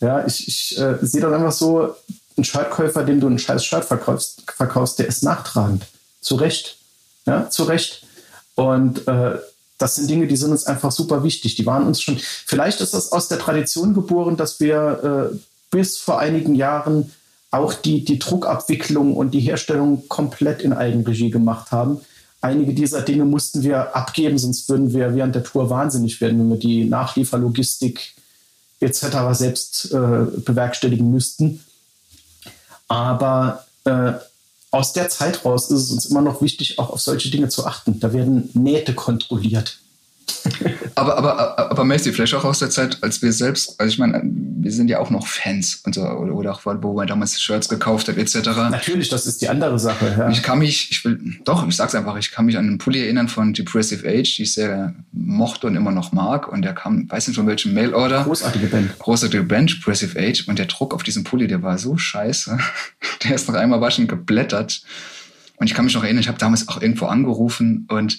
ja, 0.00 0.26
ich, 0.26 0.48
ich 0.48 0.78
äh, 0.78 0.98
sehe 1.00 1.20
dann 1.20 1.34
einfach 1.34 1.52
so, 1.52 1.94
ein 2.36 2.44
Shirtkäufer, 2.44 3.04
dem 3.04 3.20
du 3.20 3.28
ein 3.28 3.38
scheiß 3.38 3.64
Shirt 3.64 3.84
verkaufst, 3.84 4.42
verkaufst, 4.50 4.98
der 4.98 5.06
ist 5.06 5.22
nachtragend. 5.22 5.86
Zu 6.20 6.36
Recht. 6.36 6.78
Ja, 7.26 7.50
zu 7.50 7.64
Recht. 7.64 8.06
Und 8.54 9.06
äh, 9.08 9.38
das 9.82 9.96
sind 9.96 10.08
Dinge, 10.08 10.28
die 10.28 10.36
sind 10.36 10.52
uns 10.52 10.64
einfach 10.64 10.92
super 10.92 11.24
wichtig. 11.24 11.56
Die 11.56 11.66
waren 11.66 11.86
uns 11.86 12.00
schon, 12.00 12.16
vielleicht 12.18 12.80
ist 12.80 12.94
das 12.94 13.10
aus 13.10 13.26
der 13.26 13.40
Tradition 13.40 13.94
geboren, 13.94 14.36
dass 14.36 14.60
wir 14.60 15.32
äh, 15.32 15.36
bis 15.70 15.98
vor 15.98 16.20
einigen 16.20 16.54
Jahren 16.54 17.10
auch 17.50 17.74
die, 17.74 18.04
die 18.04 18.20
Druckabwicklung 18.20 19.16
und 19.16 19.32
die 19.32 19.40
Herstellung 19.40 20.08
komplett 20.08 20.62
in 20.62 20.72
Eigenregie 20.72 21.30
gemacht 21.30 21.72
haben. 21.72 22.00
Einige 22.40 22.74
dieser 22.74 23.02
Dinge 23.02 23.24
mussten 23.24 23.64
wir 23.64 23.96
abgeben, 23.96 24.38
sonst 24.38 24.68
würden 24.68 24.92
wir 24.92 25.16
während 25.16 25.34
der 25.34 25.42
Tour 25.42 25.68
wahnsinnig 25.68 26.20
werden, 26.20 26.38
wenn 26.38 26.50
wir 26.50 26.58
die 26.58 26.84
Nachlieferlogistik 26.84 28.14
etc. 28.78 29.06
selbst 29.32 29.92
äh, 29.92 30.26
bewerkstelligen 30.44 31.10
müssten. 31.10 31.64
Aber 32.86 33.66
äh, 33.84 34.12
aus 34.72 34.94
der 34.94 35.08
Zeit 35.10 35.44
raus 35.44 35.70
ist 35.70 35.82
es 35.82 35.90
uns 35.92 36.06
immer 36.06 36.22
noch 36.22 36.40
wichtig, 36.40 36.78
auch 36.78 36.90
auf 36.90 37.00
solche 37.00 37.30
Dinge 37.30 37.48
zu 37.48 37.66
achten. 37.66 38.00
Da 38.00 38.12
werden 38.12 38.50
Nähte 38.54 38.94
kontrolliert. 38.94 39.78
Aber, 40.94 41.18
aber, 41.18 41.70
aber 41.70 41.84
Messi, 41.84 42.12
vielleicht 42.12 42.34
auch 42.34 42.44
aus 42.44 42.58
der 42.58 42.70
Zeit, 42.70 42.98
als 43.02 43.22
wir 43.22 43.32
selbst, 43.32 43.80
also 43.80 43.92
ich 43.92 43.98
meine, 43.98 44.22
wir 44.24 44.70
sind 44.72 44.88
ja 44.88 44.98
auch 44.98 45.10
noch 45.10 45.26
Fans 45.26 45.80
und 45.84 45.94
so, 45.94 46.02
oder, 46.02 46.34
oder 46.34 46.52
auch, 46.52 46.60
wo 46.64 46.92
man 46.92 47.06
damals 47.06 47.40
Shirts 47.40 47.68
gekauft 47.68 48.08
hat, 48.08 48.16
etc. 48.16 48.36
Natürlich, 48.70 49.08
das 49.08 49.26
ist 49.26 49.42
die 49.42 49.48
andere 49.48 49.78
Sache. 49.78 50.14
Ja. 50.18 50.30
Ich 50.30 50.42
kann 50.42 50.58
mich, 50.58 50.90
ich 50.90 51.04
will, 51.04 51.18
doch, 51.44 51.66
ich 51.66 51.76
sag's 51.76 51.94
einfach, 51.94 52.16
ich 52.16 52.30
kann 52.30 52.46
mich 52.46 52.56
an 52.56 52.66
einen 52.66 52.78
Pulli 52.78 53.00
erinnern 53.00 53.28
von 53.28 53.52
Depressive 53.52 54.06
Age, 54.06 54.36
die 54.36 54.42
ich 54.42 54.52
sehr 54.52 54.94
mochte 55.12 55.66
und 55.66 55.76
immer 55.76 55.92
noch 55.92 56.12
mag. 56.12 56.48
Und 56.48 56.62
der 56.62 56.74
kam, 56.74 57.10
weiß 57.10 57.28
nicht 57.28 57.36
von 57.36 57.46
welchem 57.46 57.74
Mailorder. 57.74 58.24
Großartige 58.24 58.66
Band. 58.66 58.98
Großartige 58.98 59.42
Band, 59.44 59.70
Depressive 59.70 60.18
Age. 60.18 60.46
Und 60.48 60.58
der 60.58 60.66
Druck 60.66 60.94
auf 60.94 61.02
diesem 61.02 61.24
Pulli, 61.24 61.46
der 61.46 61.62
war 61.62 61.78
so 61.78 61.96
scheiße. 61.96 62.58
Der 63.24 63.34
ist 63.34 63.48
noch 63.48 63.54
einmal 63.54 63.80
waschen 63.80 64.08
geblättert. 64.08 64.82
Und 65.56 65.66
ich 65.66 65.74
kann 65.74 65.84
mich 65.84 65.94
noch 65.94 66.02
erinnern, 66.02 66.20
ich 66.20 66.28
habe 66.28 66.38
damals 66.38 66.68
auch 66.68 66.82
irgendwo 66.82 67.06
angerufen 67.06 67.86
und 67.88 68.18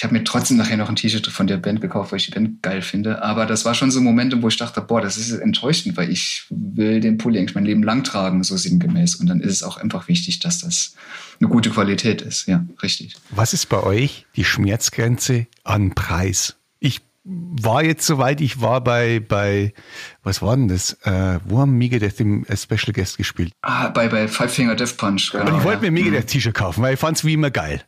ich 0.00 0.04
habe 0.04 0.14
mir 0.14 0.24
trotzdem 0.24 0.56
nachher 0.56 0.78
noch 0.78 0.88
ein 0.88 0.96
T-Shirt 0.96 1.26
von 1.26 1.46
der 1.46 1.58
Band 1.58 1.82
gekauft, 1.82 2.10
weil 2.10 2.16
ich 2.16 2.24
die 2.24 2.30
Band 2.30 2.62
geil 2.62 2.80
finde. 2.80 3.22
Aber 3.22 3.44
das 3.44 3.66
war 3.66 3.74
schon 3.74 3.90
so 3.90 4.00
Momente, 4.00 4.40
wo 4.40 4.48
ich 4.48 4.56
dachte, 4.56 4.80
boah, 4.80 5.02
das 5.02 5.18
ist 5.18 5.30
enttäuschend, 5.30 5.98
weil 5.98 6.10
ich 6.10 6.46
will 6.48 7.00
den 7.00 7.18
Pulli 7.18 7.38
eigentlich 7.38 7.54
mein 7.54 7.66
Leben 7.66 7.82
lang 7.82 8.02
tragen, 8.02 8.42
so 8.42 8.56
sinngemäß. 8.56 9.16
Und 9.16 9.26
dann 9.26 9.42
ist 9.42 9.52
es 9.52 9.62
auch 9.62 9.76
einfach 9.76 10.08
wichtig, 10.08 10.38
dass 10.38 10.60
das 10.60 10.94
eine 11.38 11.50
gute 11.50 11.68
Qualität 11.68 12.22
ist. 12.22 12.48
Ja, 12.48 12.64
richtig. 12.82 13.14
Was 13.28 13.52
ist 13.52 13.68
bei 13.68 13.82
euch 13.82 14.24
die 14.36 14.44
Schmerzgrenze 14.44 15.48
an 15.64 15.94
Preis? 15.94 16.56
Ich 16.78 17.02
war 17.24 17.84
jetzt 17.84 18.06
soweit, 18.06 18.40
ich 18.40 18.62
war 18.62 18.82
bei, 18.82 19.20
bei 19.20 19.74
was 20.22 20.40
war 20.40 20.56
denn 20.56 20.68
das? 20.68 20.94
Äh, 21.02 21.40
wo 21.44 21.58
haben 21.58 21.76
Megadeth 21.76 22.20
im 22.20 22.46
Special 22.56 22.94
Guest 22.94 23.18
gespielt? 23.18 23.52
Ah, 23.60 23.88
bei, 23.88 24.08
bei 24.08 24.28
Five 24.28 24.54
Finger 24.54 24.76
Death 24.76 24.96
Punch. 24.96 25.32
Genau, 25.32 25.44
und 25.44 25.58
ich 25.58 25.64
wollte 25.64 25.84
ja. 25.84 25.90
mir 25.90 26.02
Megadeth 26.02 26.28
T-Shirt 26.28 26.54
kaufen, 26.54 26.82
weil 26.82 26.94
ich 26.94 27.00
fand 27.00 27.18
es 27.18 27.24
wie 27.26 27.34
immer 27.34 27.50
geil. 27.50 27.82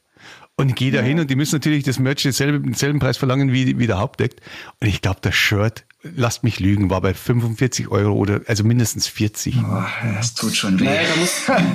Und 0.57 0.69
ich 0.69 0.75
gehe 0.75 0.93
da 0.93 1.01
hin 1.01 1.19
und 1.19 1.31
die 1.31 1.37
müssen 1.37 1.55
natürlich 1.57 1.83
das 1.85 1.99
Merch 1.99 2.23
denselben, 2.23 2.63
denselben 2.63 2.99
Preis 2.99 3.17
verlangen 3.17 3.53
wie, 3.53 3.79
wie 3.79 3.87
der 3.87 3.99
Hauptdeck. 3.99 4.37
Und 4.81 4.87
ich 4.87 5.01
glaube, 5.01 5.19
das 5.23 5.35
Shirt, 5.35 5.85
lasst 6.03 6.45
mich 6.45 6.61
lügen, 6.61 6.91
war 6.91 7.01
bei 7.01 7.15
45 7.15 7.89
Euro 7.89 8.15
oder 8.15 8.43
also 8.47 8.63
mindestens 8.63 9.07
40. 9.07 9.57
Oh, 9.59 9.83
das 10.15 10.35
tut 10.35 10.55
schon 10.55 10.79
weh. 10.79 10.85
Naja, 10.85 11.03
da, 11.09 11.21
muss, 11.21 11.31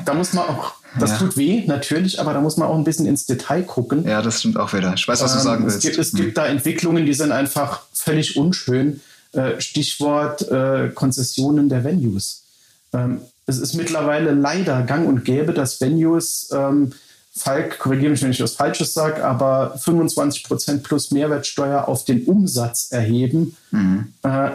da 0.06 0.14
muss 0.14 0.34
man 0.34 0.46
auch, 0.46 0.74
das 1.00 1.12
ja. 1.12 1.18
tut 1.18 1.38
weh, 1.38 1.64
natürlich, 1.66 2.20
aber 2.20 2.34
da 2.34 2.42
muss 2.42 2.58
man 2.58 2.68
auch 2.68 2.78
ein 2.78 2.84
bisschen 2.84 3.08
ins 3.08 3.26
Detail 3.26 3.64
gucken. 3.64 4.08
Ja, 4.08 4.22
das 4.22 4.40
stimmt 4.40 4.58
auch 4.58 4.72
wieder. 4.74 4.94
Ich 4.96 5.08
weiß, 5.08 5.24
was 5.24 5.32
du 5.32 5.40
ähm, 5.40 5.44
sagen 5.44 5.64
willst. 5.66 5.78
Es 5.78 5.84
gibt, 5.84 5.98
es 5.98 6.12
gibt 6.12 6.28
hm. 6.28 6.34
da 6.36 6.46
Entwicklungen, 6.46 7.06
die 7.06 7.14
sind 7.14 7.32
einfach 7.32 7.82
völlig 7.94 8.38
unschön. 8.38 9.02
Äh, 9.34 9.60
Stichwort 9.60 10.50
äh, 10.50 10.90
Konzessionen 10.94 11.68
der 11.68 11.84
Venues. 11.84 12.44
Ähm, 12.94 13.22
es 13.46 13.58
ist 13.58 13.74
mittlerweile 13.74 14.32
leider 14.32 14.84
gang 14.84 15.08
und 15.08 15.26
gäbe, 15.26 15.54
dass 15.54 15.82
Venues 15.82 16.50
ähm, 16.54 16.94
Falk, 17.38 17.80
korrigiere 17.80 18.12
mich, 18.12 18.22
wenn 18.22 18.32
ich 18.32 18.42
was 18.42 18.54
Falsches 18.54 18.94
sage, 18.94 19.24
aber 19.24 19.78
25 19.78 20.44
Prozent 20.44 20.84
plus 20.84 21.12
Mehrwertsteuer 21.12 21.88
auf 21.88 22.06
den 22.06 22.26
Umsatz 22.26 22.92
erheben, 22.92 23.56
mhm. 23.72 24.14
äh, 24.24 24.50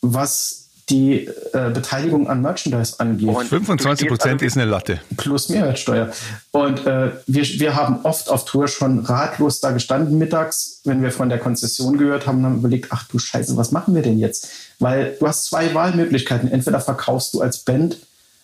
was 0.00 0.62
die 0.90 1.26
äh, 1.52 1.70
Beteiligung 1.70 2.28
an 2.28 2.42
Merchandise 2.42 2.98
angeht. 2.98 3.28
Und 3.28 3.46
25 3.46 4.08
Prozent 4.08 4.42
ist 4.42 4.56
eine 4.56 4.66
Latte. 4.66 5.00
Plus 5.16 5.48
Mehrwertsteuer. 5.48 6.12
Und 6.50 6.86
äh, 6.86 7.12
wir, 7.26 7.44
wir 7.44 7.76
haben 7.76 8.00
oft 8.02 8.28
auf 8.28 8.44
Tour 8.44 8.68
schon 8.68 9.00
ratlos 9.00 9.60
da 9.60 9.70
gestanden 9.70 10.18
mittags, 10.18 10.80
wenn 10.84 11.02
wir 11.02 11.12
von 11.12 11.28
der 11.28 11.38
Konzession 11.38 11.96
gehört 11.98 12.26
haben, 12.26 12.44
haben 12.44 12.58
überlegt, 12.58 12.88
ach 12.90 13.04
du 13.08 13.18
Scheiße, 13.18 13.56
was 13.56 13.70
machen 13.70 13.94
wir 13.94 14.02
denn 14.02 14.18
jetzt? 14.18 14.48
Weil 14.80 15.16
du 15.18 15.26
hast 15.26 15.46
zwei 15.46 15.72
Wahlmöglichkeiten. 15.72 16.50
Entweder 16.50 16.80
verkaufst 16.80 17.32
du 17.34 17.40
als 17.40 17.58
Band 17.58 17.98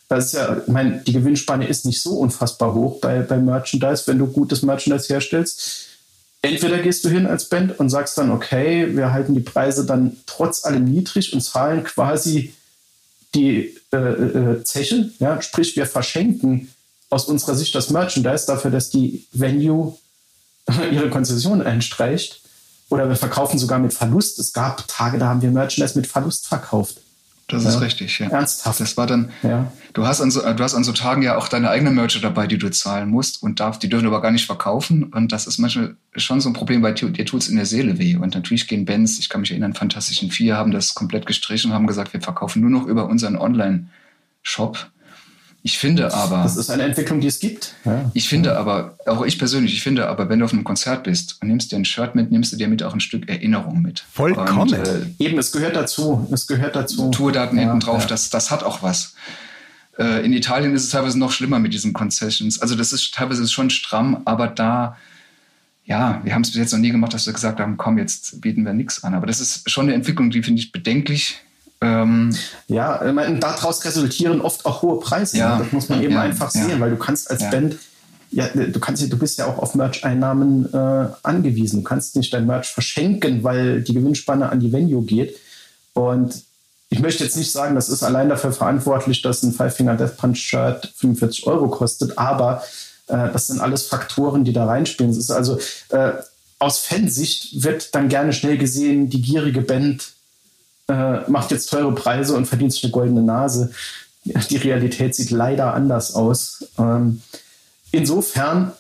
das 0.09 0.27
ist 0.27 0.33
ja, 0.33 0.57
ich 0.67 0.73
meine, 0.73 0.99
die 1.07 1.13
Gewinnspanne 1.13 1.67
ist 1.67 1.85
nicht 1.85 2.03
so 2.03 2.19
unfassbar 2.19 2.75
hoch 2.75 3.01
bei, 3.01 3.21
bei 3.21 3.37
Merchandise, 3.37 4.05
wenn 4.07 4.19
du 4.19 4.27
gutes 4.27 4.63
Merchandise 4.63 5.09
herstellst. 5.09 5.87
Entweder 6.41 6.79
gehst 6.79 7.05
du 7.05 7.11
hin 7.11 7.27
als 7.27 7.47
Band 7.47 7.79
und 7.79 7.91
sagst 7.91 8.17
dann, 8.17 8.31
okay, 8.31 8.97
wir 8.97 9.13
halten 9.13 9.35
die 9.35 9.41
Preise 9.41 9.85
dann 9.85 10.17
trotz 10.25 10.65
allem 10.65 10.85
niedrig 10.85 11.33
und 11.35 11.43
zahlen 11.43 11.85
quasi 11.85 12.55
die 13.35 13.77
äh, 13.93 13.97
äh, 13.97 14.65
Zeche, 14.65 15.11
ja, 15.19 15.43
sprich, 15.43 15.77
wir 15.77 15.87
verschenken 15.87 16.71
aus 17.11 17.27
unserer 17.27 17.55
Sicht 17.55 17.75
das 17.75 17.91
Merchandise 17.91 18.47
dafür, 18.47 18.71
dass 18.71 18.91
die 18.91 19.27
Venue 19.33 19.99
ihre 20.93 21.11
Konzession 21.11 21.61
einstreicht. 21.61 22.41
Oder 22.91 23.09
wir 23.09 23.17
verkaufen 23.17 23.59
sogar 23.59 23.79
mit 23.79 23.93
Verlust. 23.93 24.39
Es 24.39 24.55
gab 24.55 24.89
Tage, 24.89 25.19
da 25.19 25.29
haben 25.29 25.43
wir 25.43 25.51
Merchandise 25.51 25.99
mit 25.99 26.07
Verlust 26.07 26.47
verkauft. 26.47 26.99
Das 27.49 27.65
ja. 27.65 27.71
ist 27.71 27.81
richtig, 27.81 28.19
ja. 28.19 28.29
Ernsthaft. 28.29 28.79
Das 28.79 28.99
war 28.99 29.07
dann, 29.07 29.31
ja. 29.43 29.73
du 29.95 30.07
hast 30.07 30.21
an 30.21 30.31
so, 30.31 30.41
du 30.41 30.63
hast 30.63 30.75
an 30.75 30.85
so 30.85 30.93
Tagen 30.93 31.23
ja 31.23 31.39
auch 31.39 31.49
deine 31.49 31.71
eigene 31.71 31.91
Merch 31.91 32.21
dabei, 32.21 32.47
die 32.47 32.59
du 32.59 32.71
zahlen 32.71 33.09
musst 33.09 33.43
und 33.43 33.59
darf, 33.59 33.79
die 33.79 33.89
dürfen 33.89 34.07
aber 34.07 34.21
gar 34.21 34.31
nicht 34.31 34.45
verkaufen. 34.45 35.05
Und 35.05 35.33
das 35.33 35.47
ist 35.47 35.57
manchmal 35.57 35.97
schon 36.15 36.43
so 36.43 36.51
ein 36.51 36.53
Problem, 36.53 36.83
weil 36.83 36.93
dir 36.93 37.25
tut's 37.25 37.49
in 37.49 37.57
der 37.57 37.65
Seele 37.65 37.99
weh. 37.99 38.17
Und 38.17 38.35
natürlich 38.35 38.69
gehen 38.69 38.85
Bands, 38.85 39.19
ich 39.19 39.31
kann 39.31 39.41
mich 39.41 39.51
erinnern, 39.51 39.73
Fantastischen 39.73 40.31
Vier 40.31 40.59
haben 40.59 40.73
das 40.73 40.95
komplett 40.95 41.25
gestrichen 41.25 41.71
und 41.71 41.75
haben 41.75 41.87
gesagt, 41.87 42.13
wir 42.13 42.21
verkaufen 42.21 42.61
nur 42.61 42.71
noch 42.71 42.87
über 42.87 43.07
unseren 43.07 43.37
Online-Shop. 43.37 44.91
Ich 45.63 45.79
finde 45.79 46.15
aber. 46.15 46.43
Das 46.43 46.57
ist 46.57 46.71
eine 46.71 46.85
Entwicklung, 46.85 47.21
die 47.21 47.27
es 47.27 47.41
gibt. 47.41 47.75
Ja. 47.85 48.11
Ich 48.15 48.29
finde 48.29 48.57
aber, 48.57 48.97
auch 49.07 49.25
ich 49.25 49.39
persönlich, 49.39 49.75
ich 49.75 49.83
finde 49.83 50.09
aber, 50.09 50.29
wenn 50.29 50.39
du 50.39 50.45
auf 50.45 50.53
einem 50.53 50.65
Konzert 50.65 51.03
bist 51.03 51.37
und 51.41 51.49
nimmst 51.49 51.73
dir 51.73 51.77
ein 51.77 51.85
Shirt 51.85 52.15
mit, 52.15 52.31
nimmst 52.31 52.53
du 52.53 52.57
dir 52.57 52.69
mit 52.69 52.83
auch 52.83 52.95
ein 52.95 53.01
Stück 53.01 53.29
Erinnerung 53.29 53.83
mit. 53.83 54.05
Vollkommen. 54.13 54.59
Und, 54.59 54.73
äh, 54.73 55.01
Eben, 55.19 55.39
es 55.39 55.51
gehört 55.51 55.75
dazu. 55.75 56.29
Es 56.33 56.47
gehört 56.47 56.77
dazu. 56.77 57.11
Tourdaten 57.11 57.59
ja, 57.59 57.65
hinten 57.65 57.81
drauf, 57.81 58.03
ja. 58.03 58.09
das, 58.09 58.31
das 58.31 58.51
hat 58.51 58.63
auch 58.63 58.83
was. 58.83 59.15
Äh, 59.99 60.25
in 60.25 60.33
Italien 60.33 60.75
ist 60.75 60.85
es 60.85 60.91
teilweise 60.91 61.19
noch 61.19 61.33
schlimmer 61.33 61.59
mit 61.59 61.75
diesen 61.75 61.93
Concessions. 61.93 62.63
Also 62.63 62.77
das 62.77 62.93
ist 62.93 63.13
teilweise 63.13 63.47
schon 63.49 63.69
stramm, 63.71 64.23
aber 64.27 64.47
da, 64.47 64.97
ja, 65.85 66.21
wir 66.23 66.35
haben 66.35 66.43
es 66.43 66.53
bis 66.53 66.61
jetzt 66.61 66.73
noch 66.73 66.79
nie 66.79 66.93
gemacht, 66.93 67.15
dass 67.15 67.27
wir 67.27 67.33
gesagt 67.33 67.59
haben, 67.59 67.77
komm, 67.77 67.99
jetzt 67.99 68.41
bieten 68.41 68.65
wir 68.65 68.75
nichts 68.75 69.03
an. 69.03 69.15
Aber 69.15 69.27
das 69.27 69.41
ist 69.41 69.69
schon 69.69 69.87
eine 69.87 69.95
Entwicklung, 69.95 70.31
die 70.31 70.43
finde 70.43 70.61
ich 70.61 70.71
bedenklich 70.71 71.41
ähm, 71.81 72.35
ja, 72.67 73.07
ich 73.07 73.13
meine, 73.13 73.39
daraus 73.39 73.85
resultieren 73.85 74.41
oft 74.41 74.67
auch 74.67 74.83
hohe 74.83 74.99
Preise. 75.01 75.39
Ja, 75.39 75.59
das 75.59 75.73
muss 75.73 75.89
man 75.89 76.03
eben 76.03 76.15
ja, 76.15 76.23
einfach 76.23 76.51
sehen, 76.51 76.71
ja, 76.71 76.81
weil 76.81 76.91
du 76.91 76.97
kannst 76.97 77.31
als 77.31 77.49
Band, 77.51 77.77
ja, 78.31 78.49
du 78.49 78.81
kannst, 78.81 79.11
du 79.11 79.19
bist 79.19 79.39
ja 79.39 79.47
auch 79.47 79.59
auf 79.59 79.75
Merch-Einnahmen 79.75 80.73
äh, 80.73 81.07
angewiesen. 81.23 81.81
Du 81.81 81.85
kannst 81.85 82.17
nicht 82.17 82.33
dein 82.33 82.47
Merch 82.47 82.69
verschenken, 82.69 83.45
weil 83.45 83.83
die 83.83 83.95
Gewinnspanne 83.95 84.51
an 84.51 84.61
die 84.61 84.73
Venue 84.73 85.03
geht. 85.03 85.37
Und 85.95 86.43
ich 86.91 87.01
möchte 87.01 87.23
jetzt 87.23 87.37
nicht 87.37 87.53
sagen, 87.53 87.75
das 87.75 87.89
ist 87.89 88.03
allein 88.03 88.29
dafür 88.29 88.53
verantwortlich, 88.53 89.23
dass 89.23 89.43
ein 89.43 89.53
Five 89.53 89.77
Finger 89.77 89.97
Death 89.97 90.17
Punch 90.17 90.39
Shirt 90.39 90.93
45 90.97 91.47
Euro 91.47 91.69
kostet, 91.69 92.19
aber 92.19 92.63
äh, 93.07 93.31
das 93.33 93.47
sind 93.47 93.61
alles 93.61 93.87
Faktoren, 93.87 94.45
die 94.45 94.53
da 94.53 94.67
reinspielen. 94.67 95.13
Es 95.13 95.19
ist 95.19 95.31
also 95.31 95.59
äh, 95.91 96.13
aus 96.59 96.79
Fansicht 96.79 97.63
wird 97.63 97.95
dann 97.95 98.09
gerne 98.09 98.33
schnell 98.33 98.59
gesehen, 98.59 99.11
die 99.11 99.23
gierige 99.23 99.61
Band 99.61 100.13
äh, 100.89 101.31
macht 101.31 101.51
jetzt 101.51 101.71
teure 101.71 101.95
Preise 101.95 102.35
und 102.35 102.47
verdient 102.47 102.73
sich 102.73 102.85
eine 102.85 102.93
goldene 102.93 103.23
Nase. 103.23 103.71
Die 104.25 104.57
Realität 104.57 105.15
sieht 105.15 105.31
leider 105.31 105.75
anders 105.75 106.15
aus. 106.15 106.67
Ähm, 106.79 107.23
insofern 107.93 108.73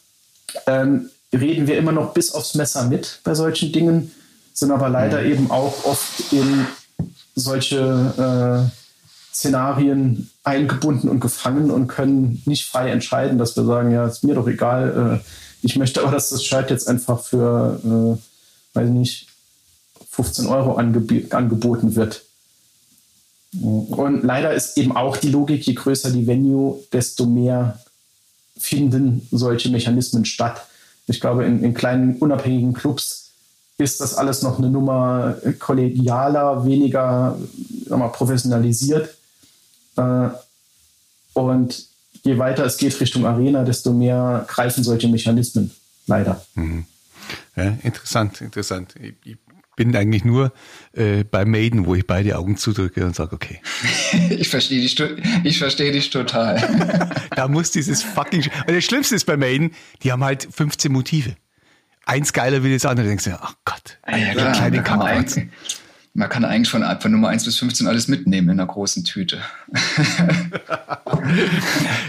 ähm, 0.66 1.11
reden 1.32 1.66
wir 1.66 1.78
immer 1.78 1.92
noch 1.92 2.14
bis 2.14 2.32
aufs 2.32 2.54
Messer 2.54 2.86
mit 2.86 3.20
bei 3.24 3.34
solchen 3.34 3.72
Dingen, 3.72 4.12
sind 4.52 4.70
aber 4.70 4.88
leider 4.88 5.22
mhm. 5.22 5.30
eben 5.30 5.50
auch 5.50 5.84
oft 5.84 6.32
in 6.32 6.66
solche 7.34 8.70
äh, 8.72 9.34
Szenarien 9.34 10.30
eingebunden 10.42 11.09
und 11.09 11.20
gefangen 11.20 11.70
und 11.70 11.86
können 11.86 12.42
nicht 12.44 12.66
frei 12.66 12.90
entscheiden, 12.90 13.38
dass 13.38 13.56
wir 13.56 13.64
sagen, 13.64 13.92
ja, 13.92 14.06
ist 14.06 14.24
mir 14.24 14.34
doch 14.34 14.48
egal, 14.48 15.20
äh, 15.22 15.28
Ich 15.61 15.76
möchte 15.76 16.02
aber, 16.02 16.12
dass 16.12 16.30
das 16.30 16.44
Shirt 16.44 16.70
jetzt 16.70 16.88
einfach 16.88 17.20
für, 17.20 17.80
äh, 17.84 18.76
weiß 18.76 18.90
nicht, 18.90 19.28
15 20.19 20.49
Euro 20.49 20.75
angeb 20.75 21.33
angeboten 21.33 21.95
wird. 21.95 22.25
Und 23.61 24.25
leider 24.25 24.53
ist 24.53 24.77
eben 24.77 24.97
auch 24.97 25.16
die 25.16 25.31
Logik, 25.31 25.64
je 25.64 25.75
größer 25.75 26.11
die 26.11 26.27
Venue, 26.27 26.81
desto 26.93 27.25
mehr 27.25 27.79
finden 28.59 29.29
solche 29.31 29.71
Mechanismen 29.71 30.25
statt. 30.25 30.66
Ich 31.07 31.21
glaube, 31.21 31.45
in, 31.45 31.62
in 31.62 31.73
kleinen 31.73 32.16
unabhängigen 32.16 32.75
Clubs 32.75 33.31
ist 33.79 34.01
das 34.01 34.16
alles 34.16 34.43
noch 34.43 34.59
eine 34.59 34.71
Nummer 34.71 35.37
kollegialer, 35.61 36.66
weniger 36.66 37.39
mal, 37.89 38.09
professionalisiert. 38.09 39.16
Äh, 39.97 40.31
und 41.33 41.87
je 42.25 42.39
weiter 42.39 42.64
es 42.64 42.77
geht 42.77 43.01
Richtung 43.01 43.25
Arena, 43.25 43.62
desto 43.62 43.93
mehr 43.93 44.45
greifen 44.49 44.83
solche 44.83 45.07
Mechanismen. 45.07 45.71
Leider. 46.09 46.45
Mhm. 46.57 46.87
Ja, 47.55 47.77
interessant, 47.85 48.41
interessant. 48.41 48.95
Ich, 49.01 49.14
ich 49.25 49.37
bin 49.79 49.95
eigentlich 49.95 50.24
nur 50.24 50.53
äh, 50.93 51.22
bei 51.22 51.45
Maiden, 51.45 51.87
wo 51.87 51.95
ich 51.95 52.05
beide 52.05 52.37
Augen 52.37 52.57
zudrücke 52.57 53.07
und 53.07 53.14
sage, 53.14 53.33
okay. 53.35 53.61
ich 54.31 54.49
verstehe 54.49 54.81
dich, 54.81 55.01
ich 55.45 55.59
verstehe 55.59 55.93
dich 55.93 56.11
total. 56.11 57.09
da 57.37 57.47
muss 57.47 57.70
dieses 57.70 58.03
fucking. 58.03 58.43
Und 58.66 58.74
das 58.74 58.85
Schlimmste 58.85 59.14
ist 59.14 59.24
bei 59.24 59.37
Maiden, 59.37 59.70
die 60.03 60.11
haben 60.11 60.24
halt 60.24 60.49
15 60.51 60.93
Motive. 60.93 61.37
Eins 62.05 62.33
geiler 62.33 62.64
wie 62.64 62.72
das 62.72 62.85
andere. 62.85 63.07
Denkst 63.07 63.24
du, 63.24 63.39
ach 63.41 63.55
Gott, 63.64 63.99
ja, 64.09 64.16
ja, 64.16 64.33
klar, 64.33 64.53
kleine 64.53 64.83
Kameraden. 64.83 65.53
Man 66.19 66.29
kann 66.29 66.45
eigentlich 66.45 66.69
von, 66.69 66.83
von 66.99 67.12
Nummer 67.12 67.29
1 67.29 67.45
bis 67.45 67.59
15 67.59 67.87
alles 67.87 68.09
mitnehmen 68.09 68.49
in 68.49 68.59
einer 68.59 68.66
großen 68.66 69.05
Tüte. 69.05 69.41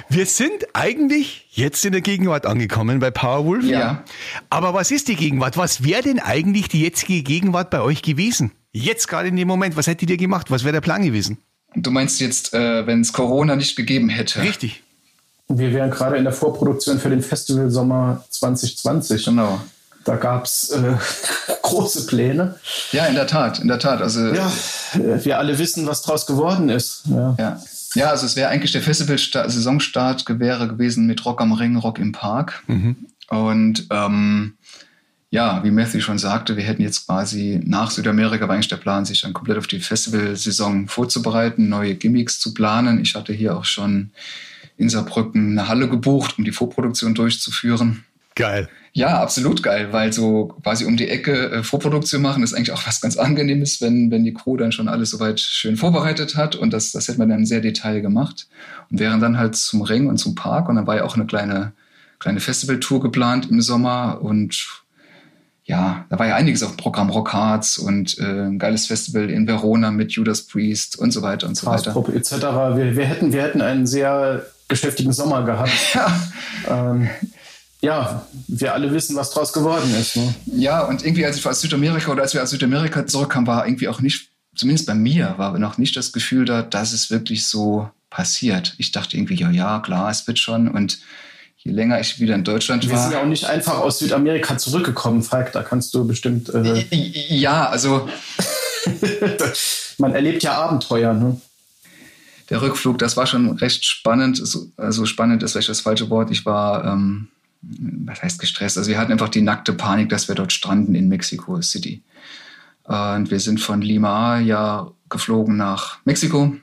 Wir 0.10 0.26
sind 0.26 0.66
eigentlich 0.74 1.46
jetzt 1.52 1.86
in 1.86 1.92
der 1.92 2.02
Gegenwart 2.02 2.48
angekommen 2.48 2.98
bei 2.98 3.12
Powerwolf. 3.12 3.66
Ja. 3.66 4.04
Aber 4.50 4.74
was 4.74 4.90
ist 4.90 5.10
die 5.10 5.16
Gegenwart? 5.16 5.58
Was 5.58 5.84
wäre 5.84 6.02
denn 6.02 6.18
eigentlich 6.18 6.70
die 6.70 6.82
jetzige 6.82 7.22
Gegenwart 7.22 7.70
bei 7.70 7.82
euch 7.82 8.02
gewesen? 8.02 8.52
Jetzt 8.72 9.10
gerade 9.10 9.28
in 9.28 9.36
dem 9.36 9.48
Moment, 9.48 9.78
was 9.78 9.86
hättet 9.86 10.10
ihr 10.10 10.18
gemacht? 10.18 10.50
Was 10.50 10.64
wäre 10.64 10.74
der 10.74 10.82
Plan 10.82 11.04
gewesen? 11.04 11.38
Du 11.76 11.92
meinst 11.92 12.20
jetzt, 12.20 12.52
äh, 12.56 12.88
wenn 12.88 13.02
es 13.02 13.14
Corona 13.14 13.56
nicht 13.56 13.76
gegeben 13.76 14.10
hätte? 14.10 14.42
Richtig. 14.42 14.82
Wir 15.50 15.72
wären 15.72 15.92
gerade 15.92 16.18
in 16.18 16.24
der 16.24 16.34
Vorproduktion 16.34 16.98
für 16.98 17.12
den 17.12 17.22
Festival 17.22 17.70
Sommer 17.70 18.26
2020. 18.32 19.26
Genau. 19.26 19.62
Da 20.06 20.16
gab 20.16 20.46
es 20.46 20.70
äh, 20.70 20.96
große 21.62 22.08
Pläne. 22.08 22.56
Ja, 22.92 23.06
in 23.06 23.16
der 23.16 23.28
Tat, 23.28 23.60
in 23.60 23.68
der 23.68 23.80
Tat. 23.80 24.02
Also, 24.02 24.34
ja, 24.34 24.52
wir 24.94 25.38
alle 25.38 25.58
wissen, 25.60 25.88
was 25.88 26.02
draus 26.02 26.26
geworden 26.26 26.70
ist. 26.70 27.04
Ja, 27.06 27.36
ja. 27.38 27.62
ja 27.96 28.10
also 28.10 28.26
es 28.26 28.36
wäre 28.36 28.50
eigentlich 28.50 28.72
der 28.72 28.82
Festival-Saisonstart 28.82 30.26
wäre 30.40 30.68
gewesen 30.68 31.06
mit 31.06 31.26
Rock 31.26 31.42
am 31.42 31.52
Ring, 31.52 31.76
Rock 31.76 32.00
im 32.00 32.12
Park. 32.12 32.64
Mhm. 32.68 32.96
Und 33.30 33.88
ähm, 33.92 34.54
ja, 35.32 35.64
wie 35.64 35.72
Matthew 35.72 36.02
schon 36.02 36.18
sagte, 36.18 36.58
wir 36.58 36.64
hätten 36.64 36.82
jetzt 36.82 37.06
quasi 37.06 37.62
nach 37.64 37.92
Südamerika 37.92 38.48
war 38.48 38.56
eigentlich 38.56 38.68
der 38.68 38.78
Plan, 38.78 39.06
sich 39.06 39.22
dann 39.22 39.34
komplett 39.34 39.58
auf 39.58 39.68
die 39.68 39.80
Festivalsaison 39.80 40.88
vorzubereiten, 40.88 41.70
neue 41.70 41.94
Gimmicks 41.96 42.40
zu 42.40 42.54
planen. 42.54 43.00
Ich 43.00 43.14
hatte 43.14 43.32
hier 43.32 43.56
auch 43.56 43.66
schon 43.66 44.10
in 44.78 44.90
Saarbrücken 44.90 45.52
eine 45.52 45.68
Halle 45.68 45.88
gebucht, 45.88 46.36
um 46.38 46.46
die 46.46 46.52
Vorproduktion 46.52 47.14
durchzuführen. 47.14 48.06
Geil. 48.40 48.70
Ja, 48.94 49.22
absolut 49.22 49.62
geil, 49.62 49.90
weil 49.92 50.14
so 50.14 50.56
quasi 50.64 50.86
um 50.86 50.96
die 50.96 51.10
Ecke 51.10 51.52
äh, 51.52 51.64
Vorproduktion 51.64 52.22
machen 52.22 52.42
ist 52.42 52.54
eigentlich 52.54 52.72
auch 52.72 52.88
was 52.88 53.02
ganz 53.02 53.18
Angenehmes, 53.18 53.82
wenn, 53.82 54.12
wenn 54.12 54.24
die 54.24 54.34
Crew 54.34 54.56
dann 54.56 54.72
schon 54.72 54.88
alles 54.88 55.10
soweit 55.10 55.42
schön 55.42 55.76
vorbereitet 55.76 56.38
hat 56.38 56.56
und 56.56 56.72
das, 56.72 56.94
das 56.94 57.10
hätte 57.10 57.20
man 57.20 57.28
dann 57.28 57.46
sehr 57.46 57.60
detail 57.60 58.00
gemacht 58.00 58.48
und 58.90 59.00
wären 59.00 59.20
dann 59.20 59.38
halt 59.38 59.58
zum 59.58 59.82
Ring 59.82 60.08
und 60.08 60.20
zum 60.20 60.36
Park 60.36 60.70
und 60.70 60.78
dann 60.78 60.88
war 60.88 60.96
ja 60.96 61.04
auch 61.04 61.16
eine 61.16 61.26
kleine, 61.26 61.74
kleine 62.18 62.40
Festivaltour 62.40 63.02
geplant 63.02 63.52
im 63.52 63.60
Sommer 63.62 64.20
und 64.22 64.84
ja, 65.66 66.06
da 66.10 66.18
war 66.18 66.28
ja 66.28 66.36
einiges 66.36 66.64
auf 66.64 66.72
dem 66.72 66.78
Programm 66.78 67.10
Rock 67.10 67.34
Hearts 67.34 67.78
und 67.78 68.18
äh, 68.20 68.24
ein 68.24 68.58
geiles 68.58 68.88
Festival 68.88 69.30
in 69.30 69.48
Verona 69.48 69.92
mit 69.92 70.14
Judas 70.14 70.44
Priest 70.44 70.98
und 70.98 71.12
so 71.12 71.22
weiter 71.22 71.46
und 71.46 71.58
so 71.58 71.68
weiter. 71.68 71.94
etc. 72.16 72.32
Wir, 72.32 72.96
wir, 72.96 73.06
hätten, 73.06 73.34
wir 73.34 73.44
hätten 73.44 73.62
einen 73.62 73.86
sehr 73.86 74.46
geschäftigen 74.70 75.12
Sommer 75.12 75.44
gehabt. 75.44 75.72
Ja. 75.94 76.92
Ähm, 76.92 77.10
ja, 77.82 78.28
wir 78.48 78.74
alle 78.74 78.94
wissen, 78.94 79.16
was 79.16 79.32
draus 79.32 79.54
geworden 79.54 79.94
ist. 79.96 80.18
Ne? 80.18 80.36
Ja, 80.46 80.84
und 80.84 81.04
irgendwie, 81.06 81.26
als 81.26 81.38
ich 81.38 81.46
aus 81.46 81.62
Südamerika 81.62 82.12
oder 82.12 82.24
als 82.24 82.34
wir 82.34 82.44
aus 82.44 82.50
Südamerika 82.50 83.08
zurückkamen, 83.08 83.48
war 83.48 83.66
irgendwie 83.66 83.88
auch 83.88 84.02
nicht, 84.02 84.30
zumindest 84.56 84.88
bei 84.88 84.96
mir, 84.96 85.36
war 85.38 85.58
noch 85.58 85.78
nicht 85.78 85.96
das 85.96 86.12
Gefühl 86.12 86.46
da, 86.46 86.62
dass 86.62 86.92
es 86.92 87.10
wirklich 87.10 87.46
so 87.46 87.90
passiert. 88.10 88.76
Ich 88.78 88.92
dachte 88.92 89.16
irgendwie, 89.16 89.36
ja, 89.36 89.50
ja, 89.50 89.80
klar, 89.80 90.10
es 90.10 90.28
wird 90.28 90.40
schon. 90.40 90.68
Und 90.68 91.00
je 91.58 91.72
länger 91.72 92.02
ich 92.02 92.20
wieder 92.20 92.36
in 92.36 92.44
Deutschland 92.44 92.84
wir 92.84 92.92
war. 92.92 92.98
Wir 92.98 93.04
sind 93.04 93.14
ja 93.14 93.22
auch 93.22 93.28
nicht 93.28 93.46
einfach 93.46 93.80
aus 93.80 94.00
Südamerika 94.00 94.58
zurückgekommen, 94.58 95.24
Falk. 95.24 95.54
Da 95.54 95.64
kannst 95.64 95.94
du 95.94 96.06
bestimmt. 96.06 96.50
Äh 96.54 96.86
ja, 96.92 97.70
also. 97.70 98.10
Man 99.98 100.14
erlebt 100.14 100.44
ja 100.44 100.54
Abenteuer, 100.54 101.14
ne? 101.14 101.40
Der 102.50 102.62
Rückflug, 102.62 102.98
das 102.98 103.16
war 103.16 103.28
schon 103.28 103.52
recht 103.58 103.86
spannend. 103.86 104.42
Also 104.76 105.06
spannend 105.06 105.44
ist 105.44 105.52
vielleicht 105.52 105.70
das 105.70 105.82
falsche 105.82 106.10
Wort. 106.10 106.32
Ich 106.32 106.46
war. 106.46 106.84
Ähm, 106.84 107.30
was 107.62 108.22
heißt 108.22 108.40
gestresst? 108.40 108.78
Also 108.78 108.90
wir 108.90 108.98
hatten 108.98 109.12
einfach 109.12 109.30
die 109.30 109.42
nackte 109.42 109.74
Panik, 109.74 110.10
dass 110.10 110.28
wir 110.28 110.36
dort 110.36 110.54
stranden 110.54 110.96
in 110.96 111.10
Mexico 111.10 111.62
City. 111.62 112.02
Und 112.84 113.30
wir 113.30 113.40
sind 113.40 113.60
von 113.60 113.82
Lima 113.82 114.40
ja 114.40 114.92
geflogen 115.10 115.58
nach 115.58 115.98
Mexiko. 116.06 116.56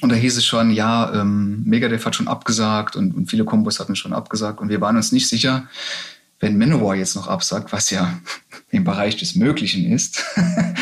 Und 0.00 0.08
da 0.10 0.16
hieß 0.16 0.36
es 0.36 0.44
schon, 0.44 0.70
ja, 0.70 1.12
ähm, 1.14 1.62
Megadeth 1.64 2.04
hat 2.04 2.16
schon 2.16 2.26
abgesagt 2.26 2.96
und, 2.96 3.14
und 3.14 3.30
viele 3.30 3.44
Kombos 3.44 3.78
hatten 3.78 3.94
schon 3.94 4.12
abgesagt. 4.12 4.60
Und 4.60 4.68
wir 4.68 4.80
waren 4.80 4.96
uns 4.96 5.12
nicht 5.12 5.28
sicher, 5.28 5.68
wenn 6.40 6.58
Manowar 6.58 6.96
jetzt 6.96 7.16
noch 7.16 7.28
absagt, 7.28 7.72
was 7.72 7.90
ja 7.90 8.18
im 8.70 8.84
Bereich 8.84 9.16
des 9.16 9.34
Möglichen 9.34 9.90
ist. 9.90 10.24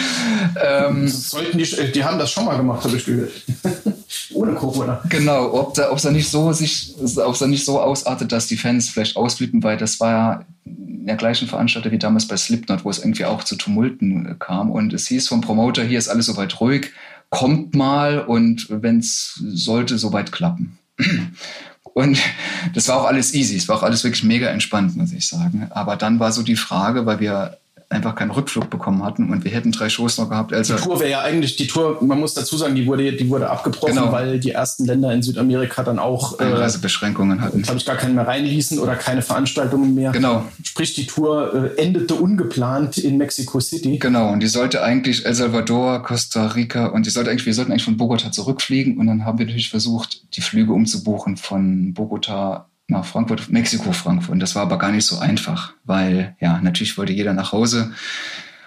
ähm, 0.63 1.09
sollten 1.09 1.59
die, 1.59 1.93
die 1.93 2.05
haben 2.05 2.19
das 2.19 2.31
schon 2.31 2.45
mal 2.45 2.57
gemacht, 2.57 2.85
habe 2.85 2.97
ich 2.97 3.05
gehört. 3.05 3.33
Ohne 4.35 4.55
Corona. 4.55 5.03
Genau, 5.09 5.53
ob 5.53 5.75
da, 5.75 5.91
ob 5.91 6.01
da 6.01 6.11
nicht 6.11 6.29
so 6.29 6.53
sich, 6.53 6.95
ob 7.17 7.39
da 7.39 7.47
nicht 7.47 7.65
so 7.65 7.81
ausartet, 7.81 8.33
dass 8.33 8.47
die 8.47 8.57
Fans 8.57 8.89
vielleicht 8.89 9.17
ausflippen, 9.17 9.63
weil 9.63 9.77
das 9.77 10.01
war 10.01 10.11
ja 10.11 10.45
der 10.65 11.17
gleichen 11.17 11.49
Veranstalter 11.49 11.91
wie 11.91 11.99
damals 11.99 12.29
bei 12.29 12.37
Slipknot, 12.37 12.85
wo 12.85 12.91
es 12.91 12.99
irgendwie 12.99 13.25
auch 13.25 13.43
zu 13.45 13.57
Tumulten 13.57 14.39
kam. 14.39 14.71
Und 14.71 14.93
es 14.93 15.09
hieß 15.09 15.29
vom 15.29 15.41
Promoter, 15.41 15.83
hier 15.83 15.99
ist 15.99 16.09
alles 16.09 16.27
soweit 16.27 16.61
ruhig, 16.61 16.93
kommt 17.31 17.75
mal 17.75 18.21
und 18.21 18.67
wenn 18.71 18.99
es 18.99 19.41
sollte, 19.43 19.99
soweit 19.99 20.33
klappen. 20.33 20.79
Und 21.95 22.19
das 22.75 22.89
war 22.89 22.97
auch 22.97 23.05
alles 23.05 23.35
easy. 23.35 23.57
Es 23.57 23.69
war 23.69 23.77
auch 23.77 23.83
alles 23.83 24.05
wirklich 24.05 24.25
mega 24.25 24.49
entspannt, 24.49 24.97
muss 24.97 25.13
ich 25.13 25.29
sagen. 25.29 25.69
Aber 25.71 25.97
dann 25.97 26.19
war 26.21 26.33
so 26.33 26.43
die 26.43 26.57
Frage, 26.57 27.07
weil 27.07 27.21
wir 27.21 27.59
einfach 27.93 28.15
keinen 28.15 28.31
Rückflug 28.31 28.71
bekommen 28.71 29.05
hatten 29.05 29.31
und 29.31 29.45
wir 29.45 29.51
hätten 29.51 29.73
drei 29.73 29.89
Shows 29.89 30.19
noch 30.19 30.29
gehabt. 30.29 30.53
Also 30.53 30.77
die 30.77 30.83
Tour 30.83 31.01
wäre 31.01 31.11
ja 31.11 31.21
eigentlich, 31.21 31.57
die 31.57 31.67
Tour, 31.67 31.99
man 32.03 32.19
muss 32.19 32.35
dazu 32.35 32.57
sagen, 32.57 32.75
die 32.75 32.87
wurde, 32.87 33.13
die 33.13 33.29
wurde 33.29 33.51
abgebrochen, 33.51 33.95
genau. 33.95 34.13
weil 34.13 34.41
die 34.41 34.51
ersten 34.51 34.87
Länder 34.87 35.13
in 35.13 35.23
Südamerika 35.23 35.83
dann 35.83 35.99
auch 35.99 36.41
äh, 36.41 36.45
Einreisebeschränkungen 36.45 37.39
äh, 37.39 37.43
hatten. 37.43 37.63
Glaube 37.63 37.79
ich, 37.79 37.87
gar 37.87 37.97
keinen 37.97 38.15
mehr 38.15 38.27
reinließen 38.27 38.79
oder 38.79 38.97
keine 38.97 39.23
Veranstaltungen 39.23 39.95
mehr. 39.95 40.13
Genau. 40.13 40.45
Sprich, 40.63 40.95
die 40.95 41.07
Tour 41.07 41.73
äh, 41.77 41.83
endete 41.83 42.15
ungeplant 42.15 42.99
in 42.99 43.19
Mexico 43.19 43.61
City. 43.61 43.99
Genau, 43.99 44.33
und 44.33 44.41
die 44.41 44.49
sollte 44.49 44.83
eigentlich 44.83 45.27
El 45.27 45.35
Salvador, 45.35 46.03
Costa 46.03 46.49
Rica 46.49 46.87
und 46.87 47.07
die 47.07 47.11
sollte 47.11 47.31
eigentlich, 47.31 47.47
wir 47.47 47.55
sollten 47.55 47.73
eigentlich 47.73 47.85
von 47.85 47.97
Bogota 47.97 48.33
zurückfliegen 48.33 48.99
und 48.99 49.07
dann 49.07 49.25
haben 49.25 49.39
wir 49.39 49.47
natürlich 49.47 49.71
versucht, 49.71 50.23
die 50.37 50.41
Flüge 50.41 50.73
umzubuchen 50.73 51.37
von 51.37 51.95
Bogota 51.95 52.67
nach 52.93 53.05
Frankfurt, 53.05 53.51
Mexiko, 53.51 53.93
Frankfurt. 53.93 54.31
Und 54.31 54.41
das 54.41 54.55
war 54.55 54.63
aber 54.63 54.79
gar 54.79 54.93
nicht 54.93 55.07
so 55.07 55.19
einfach, 55.19 55.73
weil 55.85 56.37
ja, 56.41 56.61
natürlich 56.61 56.97
wollte 56.97 57.13
jeder 57.13 57.35
nach 57.35 57.53
Hause. 57.53 57.93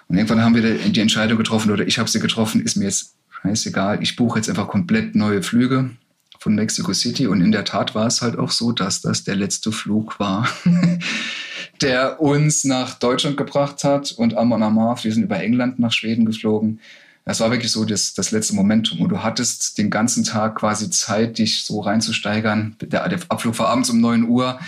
Und 0.07 0.17
irgendwann 0.17 0.43
haben 0.43 0.55
wir 0.55 0.77
die 0.77 0.99
Entscheidung 0.99 1.37
getroffen, 1.37 1.71
oder 1.71 1.87
ich 1.87 1.97
habe 1.97 2.09
sie 2.09 2.19
getroffen, 2.19 2.61
ist 2.61 2.75
mir 2.75 2.85
jetzt 2.85 3.15
scheißegal, 3.41 4.01
ich 4.03 4.15
buche 4.15 4.39
jetzt 4.39 4.49
einfach 4.49 4.67
komplett 4.67 5.15
neue 5.15 5.41
Flüge 5.41 5.91
von 6.39 6.55
Mexico 6.55 6.93
City. 6.93 7.27
Und 7.27 7.41
in 7.41 7.51
der 7.51 7.65
Tat 7.65 7.95
war 7.95 8.07
es 8.07 8.21
halt 8.21 8.37
auch 8.37 8.51
so, 8.51 8.71
dass 8.71 9.01
das 9.01 9.23
der 9.23 9.35
letzte 9.35 9.71
Flug 9.71 10.19
war, 10.19 10.47
der 11.81 12.21
uns 12.21 12.65
nach 12.65 12.99
Deutschland 12.99 13.37
gebracht 13.37 13.83
hat. 13.83 14.11
Und 14.11 14.35
Amon 14.35 14.61
Amarth, 14.61 15.03
wir 15.03 15.13
sind 15.13 15.23
über 15.23 15.39
England 15.39 15.79
nach 15.79 15.91
Schweden 15.91 16.25
geflogen. 16.25 16.79
Das 17.25 17.39
war 17.39 17.49
wirklich 17.49 17.71
so 17.71 17.85
das, 17.85 18.13
das 18.13 18.31
letzte 18.31 18.55
Momentum. 18.55 19.01
Und 19.01 19.09
du 19.09 19.23
hattest 19.23 19.79
den 19.79 19.89
ganzen 19.89 20.23
Tag 20.23 20.55
quasi 20.55 20.91
Zeit, 20.91 21.39
dich 21.39 21.63
so 21.63 21.81
reinzusteigern. 21.81 22.75
Der, 22.81 23.09
der 23.09 23.19
Abflug 23.29 23.57
war 23.57 23.69
abends 23.69 23.89
um 23.89 23.99
9 23.99 24.29
Uhr. 24.29 24.59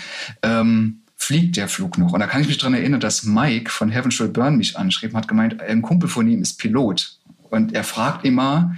Ähm, 0.42 1.02
fliegt 1.16 1.56
der 1.56 1.68
Flug 1.68 1.98
noch? 1.98 2.12
Und 2.12 2.20
da 2.20 2.26
kann 2.26 2.40
ich 2.40 2.48
mich 2.48 2.58
dran 2.58 2.74
erinnern, 2.74 3.00
dass 3.00 3.22
Mike 3.22 3.70
von 3.70 3.90
Heaven 3.90 4.10
Shall 4.10 4.28
Burn 4.28 4.56
mich 4.56 4.76
anschrieb 4.76 5.12
und 5.12 5.18
hat 5.18 5.28
gemeint, 5.28 5.60
ein 5.60 5.82
Kumpel 5.82 6.08
von 6.08 6.28
ihm 6.28 6.42
ist 6.42 6.58
Pilot. 6.58 7.18
Und 7.50 7.74
er 7.74 7.84
fragt 7.84 8.24
immer, 8.24 8.76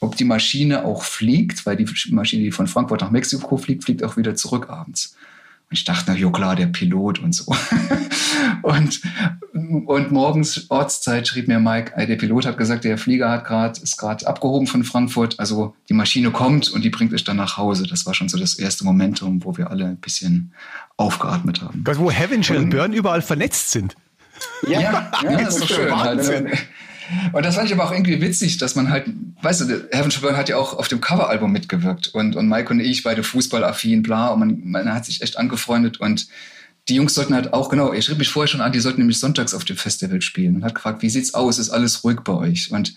ob 0.00 0.16
die 0.16 0.24
Maschine 0.24 0.84
auch 0.84 1.04
fliegt, 1.04 1.64
weil 1.64 1.76
die 1.76 1.86
Maschine, 2.10 2.42
die 2.42 2.52
von 2.52 2.66
Frankfurt 2.66 3.00
nach 3.00 3.10
Mexiko 3.10 3.56
fliegt, 3.56 3.84
fliegt 3.84 4.02
auch 4.02 4.16
wieder 4.16 4.34
zurück 4.34 4.68
abends. 4.68 5.16
Ich 5.72 5.84
dachte, 5.84 6.04
na 6.08 6.16
jo 6.16 6.30
klar, 6.30 6.56
der 6.56 6.66
Pilot 6.66 7.18
und 7.18 7.34
so. 7.34 7.54
und, 8.62 9.00
und 9.86 10.12
morgens 10.12 10.70
Ortszeit 10.70 11.26
schrieb 11.26 11.48
mir 11.48 11.58
Mike, 11.58 11.92
der 12.06 12.16
Pilot 12.16 12.46
hat 12.46 12.58
gesagt, 12.58 12.84
der 12.84 12.98
Flieger 12.98 13.30
hat 13.30 13.44
gerade 13.44 13.80
ist 13.80 13.96
gerade 13.96 14.26
abgehoben 14.26 14.66
von 14.66 14.84
Frankfurt, 14.84 15.38
also 15.40 15.74
die 15.88 15.94
Maschine 15.94 16.30
kommt 16.30 16.70
und 16.70 16.82
die 16.82 16.90
bringt 16.90 17.12
euch 17.12 17.24
dann 17.24 17.36
nach 17.36 17.56
Hause. 17.56 17.86
Das 17.86 18.06
war 18.06 18.14
schon 18.14 18.28
so 18.28 18.38
das 18.38 18.58
erste 18.58 18.84
Momentum, 18.84 19.44
wo 19.44 19.56
wir 19.56 19.70
alle 19.70 19.86
ein 19.86 19.96
bisschen 19.96 20.52
aufgeatmet 20.96 21.62
haben. 21.62 21.84
wo 21.98 22.10
Heaven 22.10 22.42
Shall 22.42 22.66
Burn 22.66 22.92
überall 22.92 23.22
vernetzt 23.22 23.70
sind. 23.70 23.96
Ja, 24.66 24.80
ja, 24.80 25.10
ja 25.22 25.36
das 25.38 25.56
ist 25.56 25.62
doch 25.62 25.76
schön. 25.76 25.96
Halt. 25.96 26.68
Und 27.32 27.44
das 27.44 27.54
fand 27.56 27.68
ich 27.68 27.74
aber 27.74 27.84
auch 27.84 27.92
irgendwie 27.92 28.20
witzig, 28.20 28.58
dass 28.58 28.74
man 28.74 28.90
halt, 28.90 29.06
weißt 29.42 29.62
du, 29.62 29.88
Heaven 29.90 30.12
Burn 30.20 30.36
hat 30.36 30.48
ja 30.48 30.56
auch 30.56 30.78
auf 30.78 30.88
dem 30.88 31.00
Coveralbum 31.00 31.50
mitgewirkt 31.50 32.08
und, 32.08 32.36
und 32.36 32.48
Mike 32.48 32.70
und 32.70 32.80
ich 32.80 33.02
beide 33.02 33.22
fußballaffin, 33.22 34.02
bla, 34.02 34.28
und 34.28 34.40
man, 34.40 34.60
man 34.64 34.94
hat 34.94 35.04
sich 35.04 35.22
echt 35.22 35.38
angefreundet 35.38 36.00
und 36.00 36.28
die 36.88 36.96
Jungs 36.96 37.14
sollten 37.14 37.34
halt 37.34 37.52
auch, 37.52 37.68
genau, 37.68 37.92
er 37.92 38.02
schrieb 38.02 38.18
mich 38.18 38.28
vorher 38.28 38.48
schon 38.48 38.60
an, 38.60 38.72
die 38.72 38.80
sollten 38.80 39.00
nämlich 39.00 39.20
sonntags 39.20 39.54
auf 39.54 39.64
dem 39.64 39.76
Festival 39.76 40.20
spielen 40.20 40.56
und 40.56 40.64
hat 40.64 40.74
gefragt, 40.74 41.02
wie 41.02 41.10
sieht's 41.10 41.34
aus, 41.34 41.58
ist 41.58 41.70
alles 41.70 42.02
ruhig 42.02 42.20
bei 42.20 42.32
euch? 42.32 42.72
Und 42.72 42.94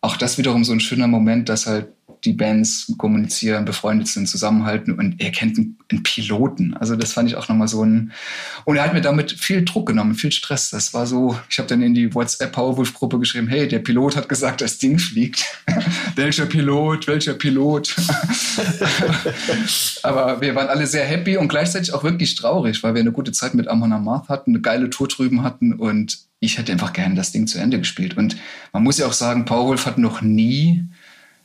auch 0.00 0.16
das 0.16 0.38
wiederum 0.38 0.62
so 0.62 0.72
ein 0.72 0.80
schöner 0.80 1.08
Moment, 1.08 1.48
dass 1.48 1.66
halt 1.66 1.88
die 2.24 2.32
Bands 2.32 2.92
kommunizieren, 2.98 3.64
befreundet 3.64 4.08
sind, 4.08 4.28
zusammenhalten 4.28 4.94
und 4.94 5.20
er 5.20 5.30
kennt 5.30 5.58
einen, 5.58 5.76
Piloten. 6.02 6.74
Also 6.74 6.96
das 6.96 7.12
fand 7.12 7.28
ich 7.28 7.36
auch 7.36 7.48
nochmal 7.48 7.68
so 7.68 7.84
ein... 7.84 8.10
Und 8.64 8.76
er 8.76 8.82
hat 8.82 8.92
mir 8.92 9.00
damit 9.00 9.30
viel 9.30 9.64
Druck 9.64 9.86
genommen, 9.86 10.16
viel 10.16 10.32
Stress. 10.32 10.70
Das 10.70 10.92
war 10.94 11.06
so, 11.06 11.38
ich 11.48 11.58
habe 11.58 11.68
dann 11.68 11.80
in 11.80 11.94
die 11.94 12.12
WhatsApp 12.12 12.50
Powerwolf-Gruppe 12.50 13.20
geschrieben, 13.20 13.46
hey, 13.46 13.68
der 13.68 13.78
Pilot 13.78 14.16
hat 14.16 14.28
gesagt, 14.28 14.62
das 14.62 14.78
Ding 14.78 14.98
fliegt. 14.98 15.44
welcher 16.16 16.46
Pilot, 16.46 17.06
welcher 17.06 17.34
Pilot? 17.34 17.94
Aber 20.02 20.40
wir 20.40 20.56
waren 20.56 20.66
alle 20.66 20.88
sehr 20.88 21.04
happy 21.04 21.36
und 21.36 21.46
gleichzeitig 21.46 21.94
auch 21.94 22.02
wirklich 22.02 22.34
traurig, 22.34 22.82
weil 22.82 22.94
wir 22.94 23.00
eine 23.00 23.12
gute 23.12 23.30
Zeit 23.30 23.54
mit 23.54 23.68
Amon 23.68 23.92
Amarth 23.92 24.28
hatten, 24.28 24.50
eine 24.50 24.60
geile 24.60 24.90
Tour 24.90 25.06
drüben 25.06 25.44
hatten 25.44 25.74
und 25.74 26.18
ich 26.40 26.58
hätte 26.58 26.72
einfach 26.72 26.92
gerne 26.92 27.14
das 27.14 27.30
Ding 27.30 27.46
zu 27.46 27.58
Ende 27.58 27.78
gespielt. 27.78 28.16
Und 28.16 28.36
man 28.72 28.82
muss 28.82 28.98
ja 28.98 29.06
auch 29.06 29.12
sagen, 29.12 29.44
Powerwolf 29.44 29.86
hat 29.86 29.98
noch 29.98 30.20
nie 30.20 30.84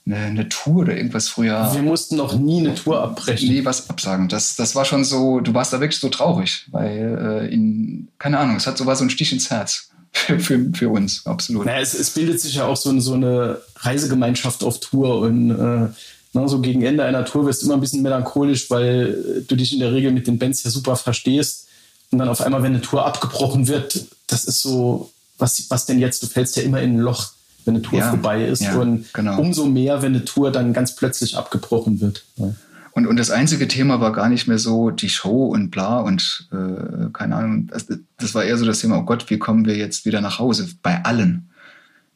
eine, 0.06 0.18
eine, 0.18 0.50
Tour 0.50 0.82
oder 0.82 0.98
irgendwas 0.98 1.30
früher. 1.30 1.74
Wir 1.74 1.82
mussten 1.84 2.16
noch 2.16 2.36
nie 2.38 2.60
eine 2.60 2.76
Tour 2.76 3.02
abbrechen. 3.02 3.50
Nie 3.50 3.66
was 3.66 3.90
absagen. 3.90 4.30
Das, 4.30 4.56
das 4.56 4.76
war 4.76 4.86
schon 4.86 5.04
so, 5.04 5.40
du 5.40 5.54
warst 5.54 5.74
da 5.74 5.80
wirklich 5.80 6.00
so 6.00 6.10
traurig, 6.10 6.66
weil 6.72 7.48
äh, 7.48 7.54
in, 7.54 8.08
keine 8.18 8.40
Ahnung, 8.40 8.56
es 8.56 8.68
hat 8.68 8.78
so 8.78 8.86
war 8.86 8.96
so 8.96 9.04
ein 9.04 9.10
Stich 9.10 9.32
ins 9.32 9.50
Herz. 9.50 9.88
Für, 10.14 10.38
für, 10.42 10.60
für 10.74 10.90
uns, 10.90 11.26
absolut. 11.26 11.66
Naja, 11.66 11.80
es, 11.80 11.94
es 11.94 12.10
bildet 12.10 12.42
sich 12.42 12.56
ja 12.56 12.66
auch 12.66 12.76
so, 12.76 12.90
eine, 12.90 13.00
so 13.00 13.14
eine 13.14 13.60
Reisegemeinschaft 13.78 14.62
auf 14.62 14.82
Tour 14.82 15.20
und 15.22 15.52
äh, 15.52 15.88
na, 16.34 16.48
so 16.48 16.60
gegen 16.60 16.82
Ende 16.82 17.06
einer 17.06 17.24
Tour 17.24 17.46
wirst 17.46 17.62
du 17.62 17.66
immer 17.66 17.76
ein 17.76 17.82
bisschen 17.82 18.02
melancholisch, 18.02 18.70
weil 18.70 19.44
du 19.48 19.56
dich 19.56 19.72
in 19.72 19.80
der 19.80 19.94
Regel 19.94 20.12
mit 20.12 20.28
den 20.28 20.38
Bands 20.38 20.64
ja 20.64 20.70
super 20.70 20.98
verstehst. 20.98 21.68
Und 22.12 22.20
dann 22.20 22.28
auf 22.28 22.42
einmal, 22.42 22.64
wenn 22.64 22.74
eine 22.74 22.82
Tour 22.82 23.06
abgebrochen 23.06 23.68
wird, 23.68 24.06
das 24.28 24.46
ist 24.46 24.62
so, 24.62 25.12
was, 25.38 25.70
was 25.70 25.86
denn 25.86 26.00
jetzt? 26.00 26.22
Du 26.24 26.28
fällst 26.28 26.56
ja 26.56 26.64
immer 26.64 26.82
in 26.82 26.96
ein 26.96 27.00
Loch 27.00 27.32
wenn 27.66 27.76
eine 27.76 27.84
Tour 27.84 28.00
ja, 28.00 28.10
vorbei 28.10 28.46
ist. 28.46 28.62
Ja, 28.62 28.76
und 28.76 29.14
genau. 29.14 29.40
umso 29.40 29.66
mehr, 29.66 30.02
wenn 30.02 30.16
eine 30.16 30.26
Tour 30.26 30.52
dann 30.52 30.74
ganz 30.74 30.96
plötzlich 30.96 31.38
abgebrochen 31.38 32.02
wird. 32.02 32.26
Ja. 32.38 32.54
Und, 32.94 33.08
und 33.08 33.18
das 33.18 33.32
einzige 33.32 33.68
Thema 33.68 34.02
war 34.02 34.12
gar 34.12 34.28
nicht 34.28 34.48
mehr 34.48 34.58
so 34.58 34.92
die 34.92 35.10
Show 35.10 35.46
und 35.46 35.72
bla 35.72 36.00
und 36.00 36.50
äh, 36.52 37.10
keine 37.14 37.38
Ahnung. 37.38 37.68
Das, 37.68 37.88
das, 38.18 38.36
war 38.36 38.44
eher 38.44 38.58
so 38.58 38.66
das 38.66 38.80
Thema, 38.80 38.98
oh 38.98 39.04
Gott, 39.04 39.30
wie 39.30 39.40
kommen 39.40 39.66
wir 39.66 39.78
jetzt 39.78 40.06
wieder 40.06 40.20
nach 40.20 40.40
Hause? 40.40 40.68
Bei 40.84 41.04
allen. 41.06 41.50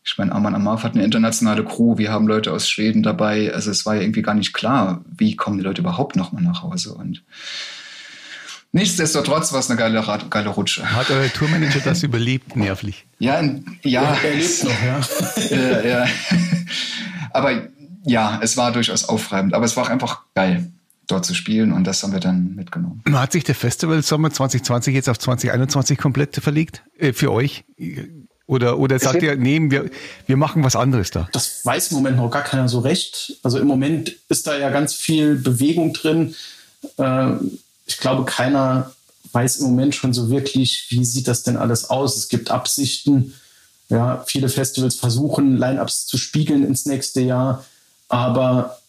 Ich 0.04 0.18
meine, 0.18 0.34
Aman 0.34 0.54
Amarf 0.54 0.84
hat 0.84 0.94
eine 0.94 1.04
internationale 1.04 1.64
Crew, 1.64 1.98
wir 1.98 2.12
haben 2.12 2.28
Leute 2.28 2.52
aus 2.52 2.70
Schweden 2.70 3.02
dabei. 3.04 3.54
Also 3.54 3.72
es 3.72 3.86
war 3.86 3.96
ja 3.96 4.02
irgendwie 4.02 4.22
gar 4.22 4.36
nicht 4.36 4.54
klar, 4.54 5.04
wie 5.10 5.36
kommen 5.36 5.58
die 5.58 5.64
Leute 5.64 5.82
überhaupt 5.82 6.16
nochmal 6.16 6.44
nach 6.44 6.62
Hause. 6.62 6.94
Und 6.94 7.24
Nichtsdestotrotz 8.76 9.54
war 9.54 9.62
es 9.62 9.70
eine 9.70 9.80
geile, 9.80 10.04
geile 10.30 10.50
Rutsche. 10.50 10.92
Hat 10.92 11.10
euer 11.10 11.32
Tourmanager 11.32 11.80
das 11.80 12.04
überlebt, 12.04 12.58
nervlich? 12.58 13.06
Ja, 13.20 13.42
ja. 13.84 14.18
Er 14.22 14.36
lebt 14.36 14.64
noch, 14.66 14.84
ja. 14.84 15.00
äh, 15.50 15.90
ja. 15.90 16.08
Aber 17.32 17.70
ja, 18.04 18.38
es 18.44 18.58
war 18.58 18.74
durchaus 18.74 19.08
aufreibend. 19.08 19.54
Aber 19.54 19.64
es 19.64 19.78
war 19.78 19.86
auch 19.86 19.90
einfach 19.90 20.24
geil, 20.34 20.70
dort 21.08 21.26
zu 21.26 21.34
spielen 21.34 21.72
und 21.72 21.86
das 21.86 22.04
haben 22.04 22.12
wir 22.12 22.20
dann 22.20 22.54
mitgenommen. 22.56 23.02
Hat 23.14 23.32
sich 23.32 23.46
der 23.46 23.56
Festival 23.56 24.04
Sommer 24.04 24.32
2020 24.32 24.94
jetzt 24.94 25.08
auf 25.08 25.20
2021 25.20 25.98
komplett 25.98 26.36
verlegt 26.36 26.84
äh, 27.00 27.14
für 27.14 27.32
euch? 27.32 27.64
Oder, 28.46 28.78
oder 28.78 29.00
sagt 29.00 29.24
ihr, 29.24 29.38
nee, 29.38 29.58
wir, 29.72 29.90
wir 30.28 30.36
machen 30.36 30.66
was 30.66 30.76
anderes 30.76 31.12
da? 31.12 31.30
Das 31.32 31.66
weiß 31.66 31.92
im 31.92 31.96
Moment 31.96 32.18
noch 32.18 32.30
gar 32.30 32.44
keiner 32.44 32.68
so 32.68 32.80
recht. 32.80 33.38
Also 33.42 33.58
im 33.58 33.68
Moment 33.68 34.18
ist 34.28 34.48
da 34.48 34.58
ja 34.58 34.70
ganz 34.70 34.96
viel 34.96 35.36
Bewegung 35.36 35.94
drin. 35.94 36.36
Äh, 36.98 37.36
ich 37.86 37.98
glaube, 37.98 38.26
keiner 38.26 38.92
weiß 39.32 39.58
im 39.58 39.68
Moment 39.68 39.96
schon 39.96 40.14
so 40.14 40.30
wirklich, 40.30 40.88
wie 40.90 41.04
sieht 41.06 41.28
das 41.28 41.44
denn 41.44 41.58
alles 41.58 41.90
aus. 41.90 42.16
Es 42.18 42.30
gibt 42.30 42.52
Absichten. 42.52 43.34
Ja, 43.90 44.24
viele 44.26 44.50
Festivals 44.50 44.96
versuchen, 44.96 45.58
Line-ups 45.58 46.08
zu 46.08 46.18
spiegeln 46.18 46.64
ins 46.64 46.86
nächste 46.86 47.22
Jahr. 47.22 47.66
Aber 48.08 48.80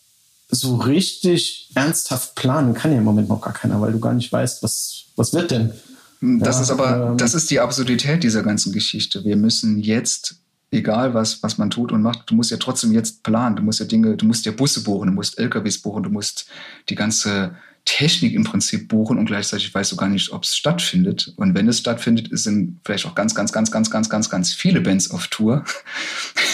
so 0.49 0.77
richtig 0.77 1.71
ernsthaft 1.75 2.35
planen 2.35 2.75
kann 2.75 2.93
ja 2.93 2.99
im 2.99 3.05
Moment 3.05 3.29
noch 3.29 3.41
gar 3.41 3.53
keiner, 3.53 3.81
weil 3.81 3.93
du 3.93 3.99
gar 3.99 4.15
nicht 4.15 4.33
weißt, 4.33 4.63
was, 4.63 5.07
was 5.17 5.35
wird 5.35 5.51
denn. 5.51 5.73
Das 6.21 6.57
ja, 6.57 6.63
ist 6.63 6.71
aber, 6.71 7.11
ähm, 7.11 7.19
das 7.19 7.35
ist 7.35 7.51
die 7.51 7.61
Absurdität 7.61 8.23
dieser 8.23 8.43
ganzen 8.43 8.73
Geschichte. 8.73 9.25
Wir 9.25 9.37
müssen 9.37 9.79
jetzt 9.79 10.37
egal 10.71 11.15
was, 11.15 11.43
was 11.43 11.59
man 11.59 11.71
tut 11.71 11.93
und 11.93 12.03
macht, 12.03 12.31
du 12.31 12.35
musst 12.35 12.51
ja 12.51 12.57
trotzdem 12.57 12.93
jetzt 12.93 13.23
planen. 13.23 13.57
Du 13.57 13.63
musst 13.63 13.81
ja 13.81 13.87
Dinge, 13.87 14.17
du 14.17 14.27
musst 14.27 14.47
ja 14.47 14.53
Busse 14.53 14.83
buchen, 14.83 15.09
du 15.09 15.13
musst 15.13 15.39
LKWs 15.39 15.79
buchen, 15.79 16.03
du 16.03 16.11
musst 16.11 16.47
die 16.89 16.95
ganze 16.95 17.57
Technik 17.87 18.35
im 18.35 18.45
Prinzip 18.45 18.89
buchen 18.89 19.17
und 19.17 19.27
gleichzeitig 19.27 19.73
weißt 19.73 19.93
du 19.93 19.97
gar 19.97 20.09
nicht, 20.09 20.33
ob 20.33 20.43
es 20.43 20.57
stattfindet. 20.57 21.33
Und 21.37 21.55
wenn 21.55 21.69
es 21.69 21.79
stattfindet, 21.79 22.29
sind 22.33 22.81
vielleicht 22.85 23.07
auch 23.07 23.15
ganz, 23.15 23.35
ganz, 23.35 23.53
ganz, 23.53 23.71
ganz, 23.71 23.91
ganz, 23.91 24.11
ganz, 24.11 24.29
ganz 24.29 24.53
viele 24.53 24.81
Bands 24.81 25.11
auf 25.13 25.29
Tour. 25.29 25.65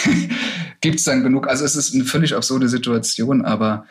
Gibt 0.81 0.99
es 0.99 1.05
dann 1.05 1.23
genug? 1.23 1.47
Also 1.47 1.65
es 1.65 1.75
ist 1.75 1.93
eine 1.93 2.05
völlig 2.05 2.35
absurde 2.35 2.69
Situation, 2.69 3.43
aber 3.43 3.85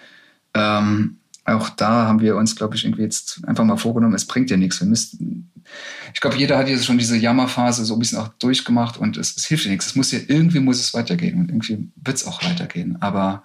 ähm, 0.55 1.19
auch 1.45 1.69
da 1.71 2.07
haben 2.07 2.21
wir 2.21 2.37
uns, 2.37 2.55
glaube 2.55 2.77
ich, 2.77 2.85
irgendwie 2.85 3.03
jetzt 3.03 3.41
einfach 3.47 3.65
mal 3.65 3.77
vorgenommen, 3.77 4.15
es 4.15 4.27
bringt 4.27 4.49
ja 4.51 4.57
nichts. 4.57 4.81
Wir 4.81 4.87
müssten, 4.87 5.51
ich 6.15 6.21
glaube, 6.21 6.37
jeder 6.37 6.57
hat 6.57 6.69
jetzt 6.69 6.87
schon 6.87 6.99
diese 6.99 7.17
Jammerphase 7.17 7.85
so 7.85 7.95
ein 7.95 7.99
bisschen 7.99 8.19
auch 8.19 8.29
durchgemacht 8.29 8.99
und 8.99 9.17
es, 9.17 9.37
es 9.37 9.47
hilft 9.47 9.65
ja 9.65 9.73
nichts. 9.73 9.87
Es 9.87 9.97
muss 9.97 10.13
ja, 10.13 10.21
irgendwie 10.29 10.61
muss 10.61 10.79
es 10.79 10.95
weitergehen 10.95 11.41
und 11.41 11.49
irgendwie 11.51 11.89
wird 11.97 12.17
es 12.17 12.27
auch 12.27 12.45
weitergehen. 12.45 13.03
Aber 13.03 13.43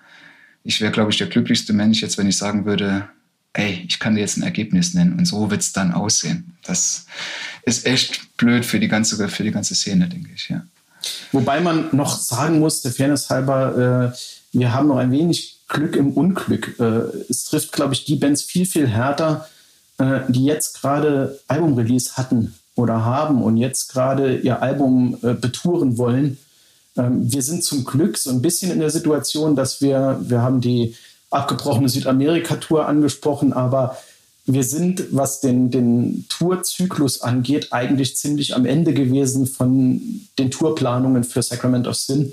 ich 0.63 0.79
wäre, 0.81 0.91
glaube 0.91 1.09
ich, 1.09 1.17
der 1.17 1.27
glücklichste 1.27 1.73
Mensch 1.73 2.01
jetzt, 2.01 2.19
wenn 2.19 2.27
ich 2.27 2.37
sagen 2.37 2.65
würde, 2.65 3.09
ey, 3.53 3.85
ich 3.87 3.99
kann 3.99 4.15
dir 4.15 4.21
jetzt 4.21 4.37
ein 4.37 4.43
Ergebnis 4.43 4.93
nennen 4.93 5.17
und 5.17 5.25
so 5.25 5.49
wird 5.49 5.61
es 5.61 5.73
dann 5.73 5.93
aussehen. 5.93 6.57
Das 6.63 7.05
ist 7.63 7.85
echt 7.85 8.37
blöd 8.37 8.65
für 8.65 8.79
die 8.79 8.87
ganze, 8.87 9.27
für 9.29 9.43
die 9.43 9.51
ganze 9.51 9.75
Szene, 9.75 10.07
denke 10.07 10.29
ich, 10.35 10.49
ja. 10.49 10.63
Wobei 11.31 11.59
man 11.59 11.89
noch 11.91 12.17
sagen 12.17 12.59
muss, 12.59 12.81
der 12.81 12.91
Fairness 12.91 13.29
halber, 13.29 14.13
äh, 14.13 14.57
wir 14.57 14.73
haben 14.73 14.87
noch 14.87 14.97
ein 14.97 15.11
wenig 15.11 15.59
Glück 15.67 15.95
im 15.95 16.11
Unglück. 16.13 16.79
Äh, 16.79 17.23
es 17.29 17.45
trifft, 17.45 17.71
glaube 17.71 17.93
ich, 17.93 18.05
die 18.05 18.15
Bands 18.15 18.41
viel, 18.41 18.65
viel 18.65 18.87
härter, 18.87 19.47
äh, 19.97 20.21
die 20.27 20.45
jetzt 20.45 20.81
gerade 20.81 21.39
Albumrelease 21.47 22.17
hatten 22.17 22.55
oder 22.75 23.03
haben 23.03 23.43
und 23.43 23.57
jetzt 23.57 23.91
gerade 23.91 24.37
ihr 24.37 24.61
Album 24.61 25.17
äh, 25.23 25.33
betouren 25.33 25.97
wollen. 25.97 26.37
Ähm, 26.95 27.31
wir 27.31 27.41
sind 27.41 27.63
zum 27.63 27.83
Glück 27.83 28.17
so 28.17 28.29
ein 28.29 28.41
bisschen 28.41 28.71
in 28.71 28.79
der 28.79 28.89
Situation, 28.89 29.55
dass 29.55 29.81
wir, 29.81 30.19
wir 30.21 30.41
haben 30.41 30.61
die 30.61 30.95
abgebrochene 31.29 31.89
Südamerika-Tour 31.89 32.87
angesprochen, 32.87 33.53
aber 33.53 33.97
wir 34.45 34.63
sind, 34.63 35.03
was 35.11 35.41
den, 35.41 35.71
den 35.71 36.25
Tourzyklus 36.29 37.21
angeht, 37.21 37.73
eigentlich 37.73 38.15
ziemlich 38.15 38.55
am 38.55 38.65
Ende 38.65 38.93
gewesen 38.93 39.45
von 39.45 40.21
den 40.39 40.51
Tourplanungen 40.51 41.25
für 41.25 41.43
Sacrament 41.43 41.85
of 41.85 41.95
Sin. 41.95 42.31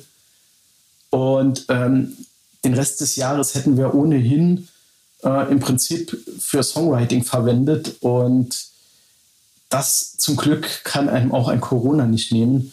Und 1.11 1.67
ähm, 1.69 2.17
den 2.65 2.75
Rest 2.75 3.01
des 3.01 3.17
Jahres 3.17 3.57
hätten 3.57 3.77
wir 3.77 3.95
ohnehin 3.95 4.69
äh, 5.25 5.51
im 5.51 5.59
Prinzip 5.59 6.17
für 6.39 6.63
Songwriting 6.63 7.25
verwendet. 7.25 7.97
Und 8.01 8.67
das 9.69 10.17
zum 10.17 10.37
Glück 10.37 10.85
kann 10.85 11.09
einem 11.09 11.33
auch 11.33 11.49
ein 11.49 11.61
Corona 11.61 12.07
nicht 12.07 12.31
nehmen. 12.31 12.73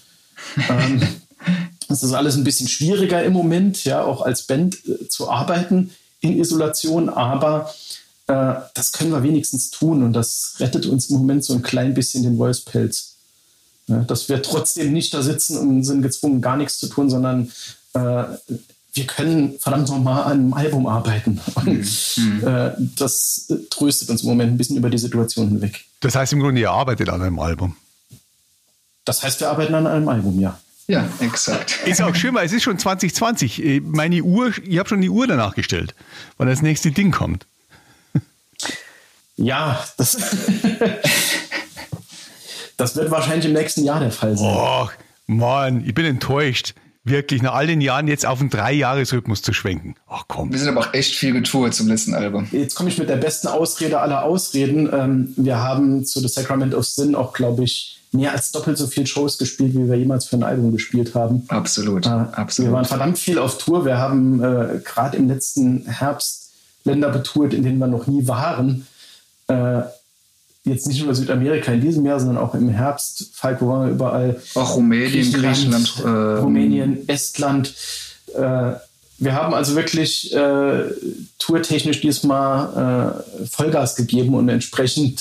ähm, 0.69 1.01
das 1.87 2.03
ist 2.03 2.13
alles 2.13 2.35
ein 2.35 2.43
bisschen 2.43 2.67
schwieriger 2.67 3.23
im 3.23 3.33
Moment, 3.33 3.85
ja, 3.85 4.03
auch 4.03 4.21
als 4.21 4.43
Band 4.43 4.77
äh, 4.87 5.07
zu 5.09 5.31
arbeiten 5.31 5.89
in 6.21 6.39
Isolation, 6.39 7.09
aber 7.09 7.73
äh, 8.27 8.53
das 8.73 8.91
können 8.93 9.11
wir 9.11 9.23
wenigstens 9.23 9.69
tun 9.71 10.03
und 10.03 10.13
das 10.13 10.55
rettet 10.59 10.85
uns 10.85 11.09
im 11.09 11.17
Moment 11.17 11.43
so 11.43 11.53
ein 11.53 11.61
klein 11.61 11.93
bisschen 11.93 12.23
den 12.23 12.37
Wolfspelz. 12.37 13.15
Ja, 13.87 14.03
dass 14.03 14.29
wir 14.29 14.41
trotzdem 14.41 14.93
nicht 14.93 15.13
da 15.13 15.21
sitzen 15.21 15.57
und 15.57 15.83
sind 15.83 16.01
gezwungen, 16.01 16.39
gar 16.39 16.55
nichts 16.55 16.79
zu 16.79 16.87
tun, 16.87 17.09
sondern 17.09 17.51
äh, 17.93 18.23
wir 18.93 19.07
können 19.07 19.57
verdammt 19.59 19.89
nochmal 19.89 20.23
an 20.23 20.31
einem 20.31 20.53
Album 20.53 20.85
arbeiten. 20.85 21.39
Und 21.55 22.17
mhm. 22.17 22.43
äh, 22.45 22.71
das 22.97 23.51
tröstet 23.69 24.09
uns 24.09 24.23
im 24.23 24.29
Moment 24.29 24.51
ein 24.51 24.57
bisschen 24.57 24.77
über 24.77 24.89
die 24.89 24.97
Situation 24.97 25.47
hinweg. 25.47 25.85
Das 26.01 26.15
heißt 26.15 26.33
im 26.33 26.41
Grunde, 26.41 26.61
ihr 26.61 26.71
arbeitet 26.71 27.09
an 27.09 27.21
einem 27.21 27.39
Album. 27.39 27.75
Das 29.05 29.23
heißt, 29.23 29.39
wir 29.39 29.49
arbeiten 29.49 29.73
an 29.75 29.87
einem 29.87 30.09
Album, 30.09 30.39
ja. 30.39 30.59
Ja, 30.87 31.07
exakt. 31.19 31.79
Ist 31.85 32.01
auch 32.01 32.15
schön, 32.15 32.33
weil 32.33 32.45
es 32.45 32.53
ist 32.53 32.63
schon 32.63 32.77
2020. 32.77 33.63
Äh, 33.63 33.79
meine 33.81 34.21
Uhr, 34.23 34.51
ich 34.63 34.77
habe 34.77 34.89
schon 34.89 35.01
die 35.01 35.09
Uhr 35.09 35.27
danach 35.27 35.55
gestellt, 35.55 35.95
wann 36.37 36.47
das 36.47 36.61
nächste 36.61 36.91
Ding 36.91 37.11
kommt. 37.11 37.45
Ja, 39.37 39.83
das, 39.97 40.17
das 42.77 42.95
wird 42.95 43.09
wahrscheinlich 43.09 43.45
im 43.45 43.53
nächsten 43.53 43.83
Jahr 43.83 43.99
der 43.99 44.11
Fall 44.11 44.37
sein. 44.37 44.55
Oh, 44.55 44.87
Mann, 45.27 45.83
ich 45.85 45.93
bin 45.93 46.05
enttäuscht. 46.05 46.75
Wirklich 47.03 47.41
nach 47.41 47.55
all 47.55 47.65
den 47.65 47.81
Jahren 47.81 48.07
jetzt 48.07 48.27
auf 48.27 48.39
einen 48.39 48.51
Dreijahresrhythmus 48.51 49.41
zu 49.41 49.53
schwenken. 49.53 49.95
Ach 50.07 50.25
komm. 50.27 50.51
Wir 50.51 50.59
sind 50.59 50.69
aber 50.69 50.81
auch 50.81 50.93
echt 50.93 51.15
viel 51.15 51.33
getourt 51.33 51.73
zum 51.73 51.87
letzten 51.87 52.13
Album. 52.13 52.47
Jetzt 52.51 52.75
komme 52.75 52.89
ich 52.89 52.99
mit 52.99 53.09
der 53.09 53.15
besten 53.15 53.47
Ausrede 53.47 53.99
aller 53.99 54.23
Ausreden. 54.23 54.87
Ähm, 54.93 55.33
wir 55.35 55.57
haben 55.57 56.05
zu 56.05 56.19
The 56.19 56.27
Sacrament 56.27 56.75
of 56.75 56.85
Sin 56.85 57.15
auch, 57.15 57.33
glaube 57.33 57.63
ich, 57.63 58.00
mehr 58.11 58.33
als 58.33 58.51
doppelt 58.51 58.77
so 58.77 58.87
viele 58.87 59.07
Shows 59.07 59.37
gespielt, 59.37 59.73
wie 59.73 59.87
wir 59.87 59.95
jemals 59.95 60.25
für 60.25 60.35
ein 60.35 60.43
Album 60.43 60.71
gespielt 60.71 61.15
haben. 61.15 61.43
Absolut, 61.47 62.05
Äh, 62.05 62.09
absolut. 62.09 62.69
Wir 62.71 62.75
waren 62.75 62.85
verdammt 62.85 63.17
viel 63.17 63.39
auf 63.39 63.57
Tour. 63.57 63.85
Wir 63.85 63.97
haben 63.97 64.43
äh, 64.43 64.79
gerade 64.83 65.17
im 65.17 65.27
letzten 65.27 65.85
Herbst 65.85 66.51
Länder 66.83 67.09
betourt, 67.09 67.53
in 67.53 67.63
denen 67.63 67.77
wir 67.79 67.87
noch 67.87 68.07
nie 68.07 68.27
waren. 68.27 68.87
Äh, 69.47 69.81
jetzt 70.63 70.87
nicht 70.87 71.03
nur 71.03 71.15
Südamerika 71.15 71.71
in 71.71 71.81
diesem 71.81 72.05
Jahr, 72.05 72.19
sondern 72.19 72.37
auch 72.37 72.53
im 72.53 72.69
Herbst. 72.69 73.31
Waren 73.41 73.87
wir 73.87 73.91
überall? 73.91 74.41
Auch 74.55 74.75
Rumänien, 74.75 75.31
Griechenland, 75.31 75.93
äh, 76.03 76.07
Rumänien, 76.07 77.07
Estland. 77.07 77.73
Äh, 78.35 78.73
wir 79.17 79.33
haben 79.33 79.53
also 79.53 79.75
wirklich 79.75 80.33
äh, 80.33 80.83
tourtechnisch 81.37 82.01
diesmal 82.01 83.21
äh, 83.41 83.45
Vollgas 83.47 83.95
gegeben 83.95 84.33
und 84.33 84.49
entsprechend 84.49 85.19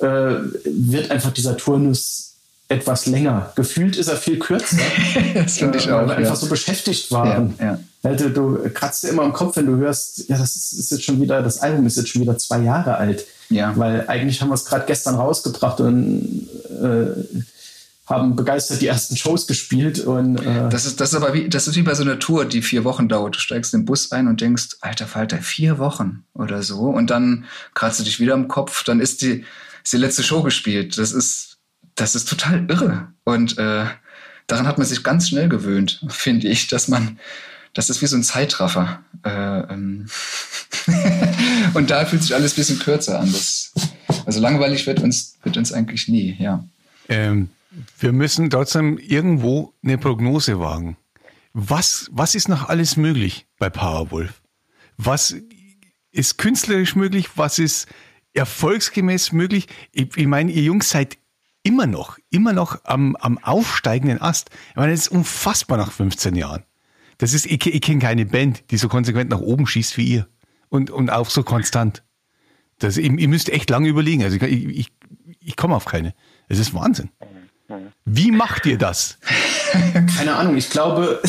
äh, 0.00 0.36
wird 0.64 1.10
einfach 1.10 1.32
dieser 1.32 1.56
Turnus 1.56 2.26
etwas 2.68 3.06
länger. 3.06 3.52
Gefühlt 3.56 3.96
ist 3.96 4.06
er 4.08 4.16
viel 4.16 4.38
kürzer, 4.38 4.76
das 5.34 5.58
finde 5.58 5.78
ich 5.78 5.86
äh, 5.88 5.92
weil 5.92 6.04
auch. 6.04 6.08
wir 6.08 6.16
einfach 6.16 6.30
Ja. 6.34 6.36
so 6.36 6.46
beschäftigt 6.46 7.10
waren. 7.10 7.54
Ja, 7.58 7.78
ja. 8.04 8.14
Du, 8.14 8.30
du 8.30 8.70
kratzt 8.72 9.02
dir 9.02 9.08
immer 9.08 9.24
im 9.24 9.32
Kopf, 9.32 9.56
wenn 9.56 9.66
du 9.66 9.76
hörst, 9.76 10.28
ja, 10.28 10.38
das 10.38 10.54
ist, 10.56 10.72
ist 10.72 10.90
jetzt 10.92 11.04
schon 11.04 11.20
wieder, 11.20 11.42
das 11.42 11.58
Album 11.60 11.84
ist 11.86 11.96
jetzt 11.96 12.08
schon 12.10 12.22
wieder 12.22 12.38
zwei 12.38 12.60
Jahre 12.60 12.96
alt. 12.96 13.26
Ja. 13.50 13.72
Weil 13.76 14.04
eigentlich 14.08 14.40
haben 14.40 14.48
wir 14.50 14.54
es 14.54 14.64
gerade 14.64 14.86
gestern 14.86 15.16
rausgebracht 15.16 15.80
und 15.80 16.48
äh, 16.80 17.40
haben 18.06 18.36
begeistert 18.36 18.80
die 18.80 18.86
ersten 18.86 19.16
Shows 19.16 19.46
gespielt 19.46 20.00
und 20.00 20.38
äh, 20.38 20.68
Das 20.70 20.86
ist, 20.86 21.00
das 21.00 21.10
ist 21.10 21.14
aber 21.16 21.34
wie, 21.34 21.48
das 21.48 21.68
ist 21.68 21.76
wie 21.76 21.82
bei 21.82 21.94
so 21.94 22.02
einer 22.02 22.18
Tour, 22.18 22.44
die 22.44 22.62
vier 22.62 22.84
Wochen 22.84 23.08
dauert. 23.08 23.34
Du 23.36 23.40
steigst 23.40 23.74
in 23.74 23.80
den 23.80 23.86
Bus 23.86 24.10
ein 24.12 24.28
und 24.28 24.40
denkst, 24.40 24.76
alter 24.80 25.06
Falter, 25.06 25.38
vier 25.38 25.78
Wochen 25.78 26.24
oder 26.34 26.62
so. 26.62 26.80
Und 26.82 27.10
dann 27.10 27.44
kratzt 27.74 28.00
du 28.00 28.04
dich 28.04 28.18
wieder 28.20 28.34
im 28.34 28.48
Kopf, 28.48 28.82
dann 28.84 29.00
ist 29.00 29.22
die, 29.22 29.44
ist 29.82 29.92
die 29.92 29.98
letzte 29.98 30.22
Show 30.22 30.42
gespielt. 30.42 30.98
Das 30.98 31.12
ist, 31.12 31.58
das 31.94 32.14
ist 32.14 32.28
total 32.28 32.66
irre. 32.68 33.12
Und 33.24 33.58
äh, 33.58 33.86
daran 34.46 34.66
hat 34.66 34.78
man 34.78 34.86
sich 34.86 35.02
ganz 35.02 35.28
schnell 35.28 35.48
gewöhnt, 35.48 36.04
finde 36.08 36.48
ich, 36.48 36.68
dass 36.68 36.88
man, 36.88 37.18
das 37.74 37.90
ist 37.90 38.02
wie 38.02 38.06
so 38.06 38.16
ein 38.16 38.22
Zeitraffer. 38.22 39.02
Äh, 39.24 39.60
ähm 39.72 40.08
und 41.74 41.90
da 41.90 42.04
fühlt 42.06 42.22
sich 42.22 42.34
alles 42.34 42.52
ein 42.52 42.56
bisschen 42.56 42.78
kürzer 42.78 43.20
an. 43.20 43.30
Das, 43.30 43.72
also 44.26 44.40
langweilig 44.40 44.86
wird 44.86 45.00
uns, 45.00 45.38
wird 45.42 45.56
uns 45.56 45.72
eigentlich 45.72 46.08
nie, 46.08 46.36
ja. 46.38 46.64
Ähm, 47.08 47.50
wir 47.98 48.12
müssen 48.12 48.50
trotzdem 48.50 48.98
irgendwo 48.98 49.74
eine 49.82 49.98
Prognose 49.98 50.58
wagen. 50.58 50.96
Was, 51.52 52.08
was 52.12 52.34
ist 52.34 52.48
noch 52.48 52.68
alles 52.68 52.96
möglich 52.96 53.46
bei 53.58 53.70
Powerwolf? 53.70 54.40
Was 54.96 55.34
ist 56.12 56.38
künstlerisch 56.38 56.94
möglich? 56.94 57.30
Was 57.36 57.58
ist 57.58 57.88
erfolgsgemäß 58.34 59.32
möglich? 59.32 59.66
Ich, 59.92 60.16
ich 60.16 60.26
meine, 60.26 60.52
ihr 60.52 60.62
Jungs 60.62 60.90
seid 60.90 61.18
immer 61.62 61.86
noch, 61.86 62.18
immer 62.30 62.52
noch 62.52 62.78
am, 62.84 63.16
am 63.16 63.38
aufsteigenden 63.38 64.20
Ast. 64.20 64.50
Ich 64.70 64.76
meine, 64.76 64.92
das 64.92 65.02
ist 65.02 65.08
unfassbar 65.08 65.78
nach 65.78 65.92
15 65.92 66.34
Jahren. 66.34 66.64
Das 67.18 67.34
ist, 67.34 67.46
ich, 67.46 67.66
ich 67.66 67.80
kenne 67.80 67.98
keine 67.98 68.24
Band, 68.24 68.70
die 68.70 68.78
so 68.78 68.88
konsequent 68.88 69.30
nach 69.30 69.40
oben 69.40 69.66
schießt 69.66 69.96
wie 69.96 70.06
ihr. 70.06 70.28
Und, 70.68 70.90
und 70.90 71.10
auch 71.10 71.28
so 71.28 71.42
konstant. 71.42 72.02
Das, 72.78 72.96
ihr, 72.96 73.12
ihr 73.12 73.28
müsst 73.28 73.50
echt 73.50 73.68
lange 73.68 73.88
überlegen. 73.88 74.24
Also 74.24 74.36
ich, 74.36 74.42
ich, 74.42 74.92
ich 75.40 75.56
komme 75.56 75.76
auf 75.76 75.84
keine. 75.84 76.14
Es 76.48 76.58
ist 76.58 76.72
Wahnsinn. 76.72 77.10
Wie 78.04 78.30
macht 78.30 78.66
ihr 78.66 78.78
das? 78.78 79.18
keine 80.16 80.34
Ahnung, 80.34 80.56
ich 80.56 80.70
glaube, 80.70 81.20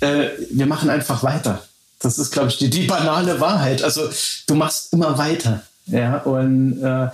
äh, 0.00 0.28
wir 0.50 0.66
machen 0.66 0.90
einfach 0.90 1.22
weiter. 1.22 1.66
Das 1.98 2.18
ist, 2.18 2.32
glaube 2.32 2.48
ich, 2.48 2.58
die, 2.58 2.68
die 2.68 2.86
banale 2.86 3.40
Wahrheit. 3.40 3.82
Also 3.82 4.08
du 4.46 4.54
machst 4.54 4.92
immer 4.92 5.16
weiter. 5.18 5.64
Ja, 5.86 6.18
und 6.18 6.82
äh, 6.82 7.08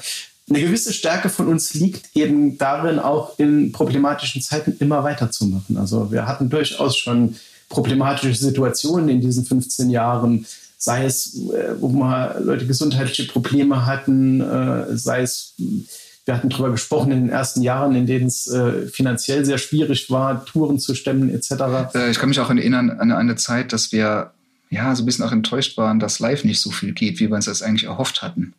eine 0.49 0.61
gewisse 0.61 0.93
Stärke 0.93 1.29
von 1.29 1.49
uns 1.49 1.75
liegt 1.75 2.17
eben 2.17 2.59
darin, 2.59 2.99
auch 2.99 3.39
in 3.39 3.73
problematischen 3.73 4.43
Zeiten 4.43 4.77
immer 4.81 5.05
weiterzumachen. 5.05 5.77
Also 5.77 6.11
wir 6.11 6.27
hatten 6.27 6.51
durchaus 6.51 6.97
schon 6.97 7.37
problematische 7.69 8.35
Situationen 8.35 9.09
in 9.09 9.21
diesen 9.21 9.45
15 9.45 9.91
Jahren, 9.91 10.47
sei 10.77 11.05
es, 11.05 11.37
äh, 11.37 11.81
wo 11.81 11.89
mal 11.89 12.43
Leute 12.45 12.67
gesundheitliche 12.67 13.25
Probleme 13.31 13.87
hatten, 13.87 14.41
äh, 14.41 14.97
sei 14.97 15.23
es, 15.23 15.55
wir 16.25 16.35
hatten 16.35 16.49
darüber 16.49 16.71
gesprochen 16.71 17.13
in 17.13 17.21
den 17.23 17.31
ersten 17.31 17.63
Jahren, 17.63 17.95
in 17.95 18.07
denen 18.07 18.27
es 18.27 18.47
äh, 18.49 18.87
finanziell 18.89 19.45
sehr 19.45 19.59
schwierig 19.59 20.11
war, 20.11 20.45
Touren 20.45 20.79
zu 20.79 20.95
stemmen 20.95 21.31
etc. 21.31 21.53
Ich 22.11 22.19
kann 22.19 22.29
mich 22.29 22.41
auch 22.41 22.51
erinnern 22.51 22.91
an 22.91 23.13
eine 23.13 23.37
Zeit, 23.37 23.73
dass 23.73 23.93
wir 23.93 24.33
ja 24.71 24.95
so 24.95 25.03
ein 25.03 25.07
bisschen 25.07 25.25
auch 25.25 25.33
enttäuscht 25.33 25.77
waren, 25.77 26.01
dass 26.01 26.19
live 26.19 26.45
nicht 26.45 26.61
so 26.61 26.71
viel 26.71 26.93
geht, 26.93 27.21
wie 27.21 27.29
wir 27.29 27.37
uns 27.37 27.45
das 27.45 27.63
eigentlich 27.63 27.85
erhofft 27.85 28.23
hatten. 28.23 28.55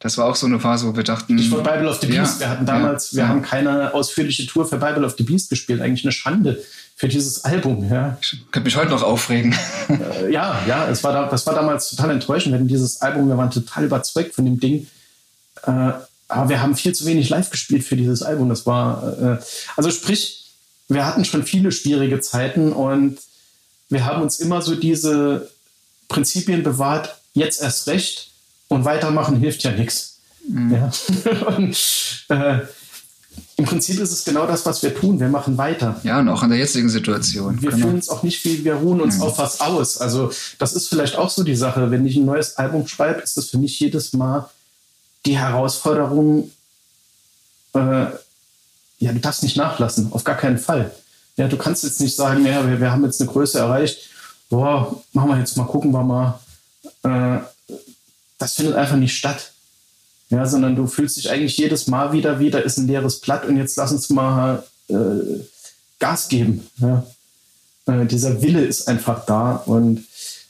Das 0.00 0.18
war 0.18 0.26
auch 0.26 0.36
so 0.36 0.46
eine 0.46 0.60
Phase, 0.60 0.86
wo 0.86 0.96
wir 0.96 1.02
dachten. 1.02 1.38
Ich 1.38 1.50
wollte 1.50 1.70
Bible 1.70 1.88
of 1.88 2.00
the 2.00 2.06
Beast. 2.06 2.40
Ja, 2.40 2.46
wir 2.46 2.50
hatten 2.50 2.66
damals, 2.66 3.12
ja, 3.12 3.16
wir 3.16 3.22
ja. 3.22 3.28
haben 3.28 3.42
keine 3.42 3.94
ausführliche 3.94 4.46
Tour 4.46 4.66
für 4.66 4.76
Bible 4.76 5.04
of 5.04 5.14
the 5.16 5.24
Beast 5.24 5.48
gespielt. 5.48 5.80
Eigentlich 5.80 6.04
eine 6.04 6.12
Schande 6.12 6.62
für 6.96 7.08
dieses 7.08 7.44
Album. 7.44 7.88
Ja, 7.90 8.18
Ich 8.20 8.38
könnte 8.50 8.66
mich 8.66 8.76
heute 8.76 8.90
noch 8.90 9.02
aufregen. 9.02 9.54
Äh, 9.88 10.32
ja, 10.32 10.60
ja 10.66 10.88
es 10.88 11.02
war 11.04 11.12
da, 11.12 11.28
das 11.28 11.46
war 11.46 11.54
damals 11.54 11.90
total 11.90 12.10
enttäuschend. 12.10 12.52
Wir 12.52 12.58
hatten 12.58 12.68
dieses 12.68 13.00
Album, 13.00 13.28
wir 13.28 13.36
waren 13.36 13.50
total 13.50 13.84
überzeugt 13.84 14.34
von 14.34 14.44
dem 14.44 14.60
Ding. 14.60 14.86
Äh, 15.66 15.92
aber 16.28 16.48
wir 16.48 16.62
haben 16.62 16.74
viel 16.74 16.94
zu 16.94 17.06
wenig 17.06 17.28
live 17.28 17.50
gespielt 17.50 17.84
für 17.84 17.96
dieses 17.96 18.22
Album. 18.22 18.48
Das 18.48 18.66
war, 18.66 19.18
äh, 19.20 19.38
also 19.76 19.90
sprich, 19.90 20.44
wir 20.88 21.06
hatten 21.06 21.24
schon 21.24 21.44
viele 21.44 21.72
schwierige 21.72 22.20
Zeiten 22.20 22.72
und 22.72 23.18
wir 23.88 24.04
haben 24.04 24.22
uns 24.22 24.40
immer 24.40 24.62
so 24.62 24.74
diese 24.74 25.50
Prinzipien 26.08 26.62
bewahrt, 26.62 27.16
jetzt 27.32 27.62
erst 27.62 27.86
recht 27.88 28.30
und 28.68 28.84
weitermachen 28.84 29.36
hilft 29.36 29.62
ja 29.62 29.72
nichts. 29.72 30.18
Ja. 30.48 30.90
und, 31.56 31.76
äh, 32.28 32.58
Im 33.56 33.64
Prinzip 33.64 33.98
ist 34.00 34.12
es 34.12 34.24
genau 34.24 34.46
das, 34.46 34.66
was 34.66 34.82
wir 34.82 34.94
tun. 34.94 35.18
Wir 35.20 35.28
machen 35.28 35.56
weiter. 35.56 36.00
Ja, 36.02 36.18
und 36.20 36.28
auch 36.28 36.42
in 36.42 36.50
der 36.50 36.58
jetzigen 36.58 36.88
Situation. 36.88 37.60
Wir 37.62 37.70
Genau. 37.70 37.82
fühlen 37.82 37.94
uns 37.96 38.08
auch 38.08 38.22
nicht 38.22 38.44
wie, 38.44 38.64
wir 38.64 38.74
ruhen 38.74 39.00
uns 39.00 39.20
auf 39.20 39.38
was 39.38 39.60
aus. 39.60 39.98
Also 39.98 40.30
das 40.58 40.72
ist 40.74 40.88
vielleicht 40.88 41.16
auch 41.16 41.30
so 41.30 41.42
die 41.44 41.56
Sache. 41.56 41.90
Wenn 41.90 42.04
ich 42.06 42.16
ein 42.16 42.24
neues 42.26 42.56
Album 42.56 42.86
schreibe, 42.86 43.20
ist 43.20 43.36
das 43.36 43.46
für 43.50 43.58
mich 43.58 43.78
jedes 43.80 44.12
Mal 44.12 44.48
die 45.24 45.38
Herausforderung, 45.38 46.50
äh, 47.74 47.78
ja, 47.78 49.12
du 49.12 49.18
darfst 49.20 49.42
nicht 49.42 49.56
nachlassen, 49.56 50.12
auf 50.12 50.24
gar 50.24 50.36
keinen 50.36 50.58
Fall. 50.58 50.94
Ja, 51.36 51.48
du 51.48 51.56
kannst 51.56 51.82
jetzt 51.84 52.00
nicht 52.00 52.14
sagen, 52.14 52.44
ja, 52.46 52.66
wir, 52.68 52.80
wir 52.80 52.92
haben 52.92 53.04
jetzt 53.04 53.20
eine 53.20 53.30
Größe 53.30 53.58
erreicht, 53.58 54.10
boah, 54.50 55.02
machen 55.12 55.30
wir 55.30 55.38
jetzt 55.38 55.56
mal, 55.56 55.64
gucken 55.66 55.90
wir 55.92 56.02
mal. 56.02 56.38
Äh, 57.02 57.38
das 58.38 58.54
findet 58.54 58.76
einfach 58.76 58.96
nicht 58.96 59.16
statt. 59.16 59.52
Ja, 60.30 60.46
sondern 60.46 60.74
du 60.74 60.86
fühlst 60.86 61.16
dich 61.16 61.30
eigentlich 61.30 61.56
jedes 61.58 61.86
Mal 61.86 62.12
wieder, 62.12 62.40
wieder 62.40 62.64
ist 62.64 62.78
ein 62.78 62.86
leeres 62.86 63.20
Blatt 63.20 63.44
und 63.44 63.56
jetzt 63.56 63.76
lass 63.76 63.92
uns 63.92 64.08
mal 64.10 64.64
äh, 64.88 64.94
Gas 65.98 66.28
geben. 66.28 66.66
Ja. 66.78 67.06
Äh, 67.86 68.06
dieser 68.06 68.40
Wille 68.42 68.64
ist 68.64 68.88
einfach 68.88 69.26
da 69.26 69.56
und 69.56 70.04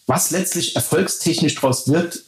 was 0.06 0.30
letztlich 0.30 0.76
erfolgstechnisch 0.76 1.54
draus 1.56 1.88
wird, 1.88 2.22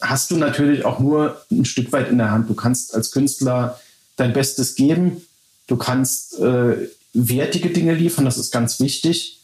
hast 0.00 0.30
du 0.30 0.36
natürlich 0.36 0.84
auch 0.84 0.98
nur 0.98 1.40
ein 1.50 1.64
Stück 1.64 1.92
weit 1.92 2.08
in 2.08 2.18
der 2.18 2.30
Hand. 2.30 2.48
Du 2.50 2.54
kannst 2.54 2.94
als 2.94 3.10
Künstler 3.10 3.80
dein 4.16 4.32
Bestes 4.32 4.74
geben, 4.74 5.22
du 5.66 5.76
kannst 5.76 6.38
äh, 6.38 6.88
wertige 7.12 7.70
Dinge 7.70 7.94
liefern, 7.94 8.24
das 8.24 8.36
ist 8.36 8.52
ganz 8.52 8.80
wichtig. 8.80 9.37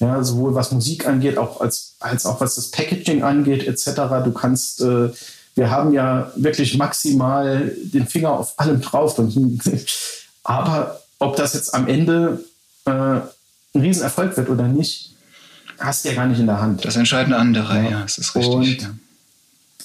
Ja, 0.00 0.22
sowohl 0.22 0.54
was 0.54 0.70
Musik 0.70 1.08
angeht, 1.08 1.38
auch 1.38 1.60
als, 1.60 1.96
als 1.98 2.24
auch 2.24 2.40
was 2.40 2.54
das 2.54 2.70
Packaging 2.70 3.24
angeht, 3.24 3.66
etc. 3.66 4.24
Du 4.24 4.32
kannst, 4.32 4.80
äh, 4.80 5.10
wir 5.56 5.70
haben 5.70 5.92
ja 5.92 6.30
wirklich 6.36 6.76
maximal 6.76 7.72
den 7.82 8.06
Finger 8.06 8.30
auf 8.30 8.58
allem 8.60 8.80
drauf. 8.80 9.18
Und, 9.18 9.60
aber 10.44 11.00
ob 11.18 11.34
das 11.34 11.54
jetzt 11.54 11.74
am 11.74 11.88
Ende 11.88 12.44
äh, 12.84 12.90
ein 12.90 13.30
Riesenerfolg 13.74 14.36
wird 14.36 14.50
oder 14.50 14.68
nicht, 14.68 15.14
hast 15.78 16.04
du 16.04 16.10
ja 16.10 16.14
gar 16.14 16.26
nicht 16.26 16.38
in 16.38 16.46
der 16.46 16.60
Hand. 16.60 16.84
Das 16.84 16.96
entscheiden 16.96 17.34
andere, 17.34 17.74
ja, 17.74 17.90
ja 17.90 18.02
das 18.02 18.18
ist 18.18 18.36
richtig. 18.36 18.82
Ja. 18.82 18.90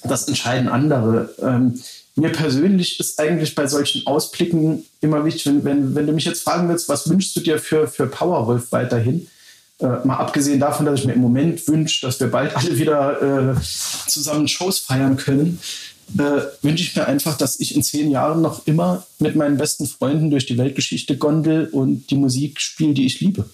das 0.04 0.28
entscheiden 0.28 0.70
andere. 0.70 1.34
Ähm, 1.42 1.80
mir 2.16 2.32
persönlich 2.32 3.00
ist 3.00 3.20
eigentlich 3.20 3.56
bei 3.56 3.66
solchen 3.66 4.06
Ausblicken 4.06 4.86
immer 5.02 5.26
wichtig, 5.26 5.48
wenn, 5.48 5.64
wenn, 5.64 5.96
wenn 5.96 6.06
du 6.06 6.14
mich 6.14 6.26
jetzt 6.26 6.44
fragen 6.44 6.70
willst, 6.70 6.88
was 6.88 7.10
wünschst 7.10 7.36
du 7.36 7.40
dir 7.40 7.58
für, 7.58 7.88
für 7.88 8.06
Powerwolf 8.06 8.72
weiterhin? 8.72 9.28
Äh, 9.84 10.08
mal 10.08 10.16
abgesehen 10.16 10.62
davon, 10.62 10.86
dass 10.86 11.02
ich 11.02 11.06
mir 11.06 11.14
im 11.14 11.22
Moment 11.22 11.68
wünsche, 11.68 12.06
dass 12.06 12.18
wir 12.22 12.28
bald 12.28 12.56
alle 12.56 12.78
wieder 12.78 13.52
äh, 13.52 13.62
zusammen 14.08 14.48
Shows 14.48 14.80
feiern 14.80 15.18
können, 15.18 15.60
äh, 16.18 16.42
wünsche 16.62 16.84
ich 16.84 16.96
mir 16.96 17.06
einfach, 17.06 17.38
dass 17.38 17.60
ich 17.60 17.76
in 17.76 17.84
zehn 17.84 18.10
Jahren 18.10 18.42
noch 18.42 18.66
immer 18.66 19.06
mit 19.20 19.36
meinen 19.36 19.58
besten 19.58 19.86
Freunden 19.86 20.30
durch 20.30 20.46
die 20.46 20.58
Weltgeschichte 20.58 21.18
gondel 21.18 21.68
und 21.68 22.10
die 22.12 22.16
Musik 22.16 22.62
spiele, 22.62 22.94
die 22.94 23.06
ich 23.06 23.20
liebe. 23.20 23.50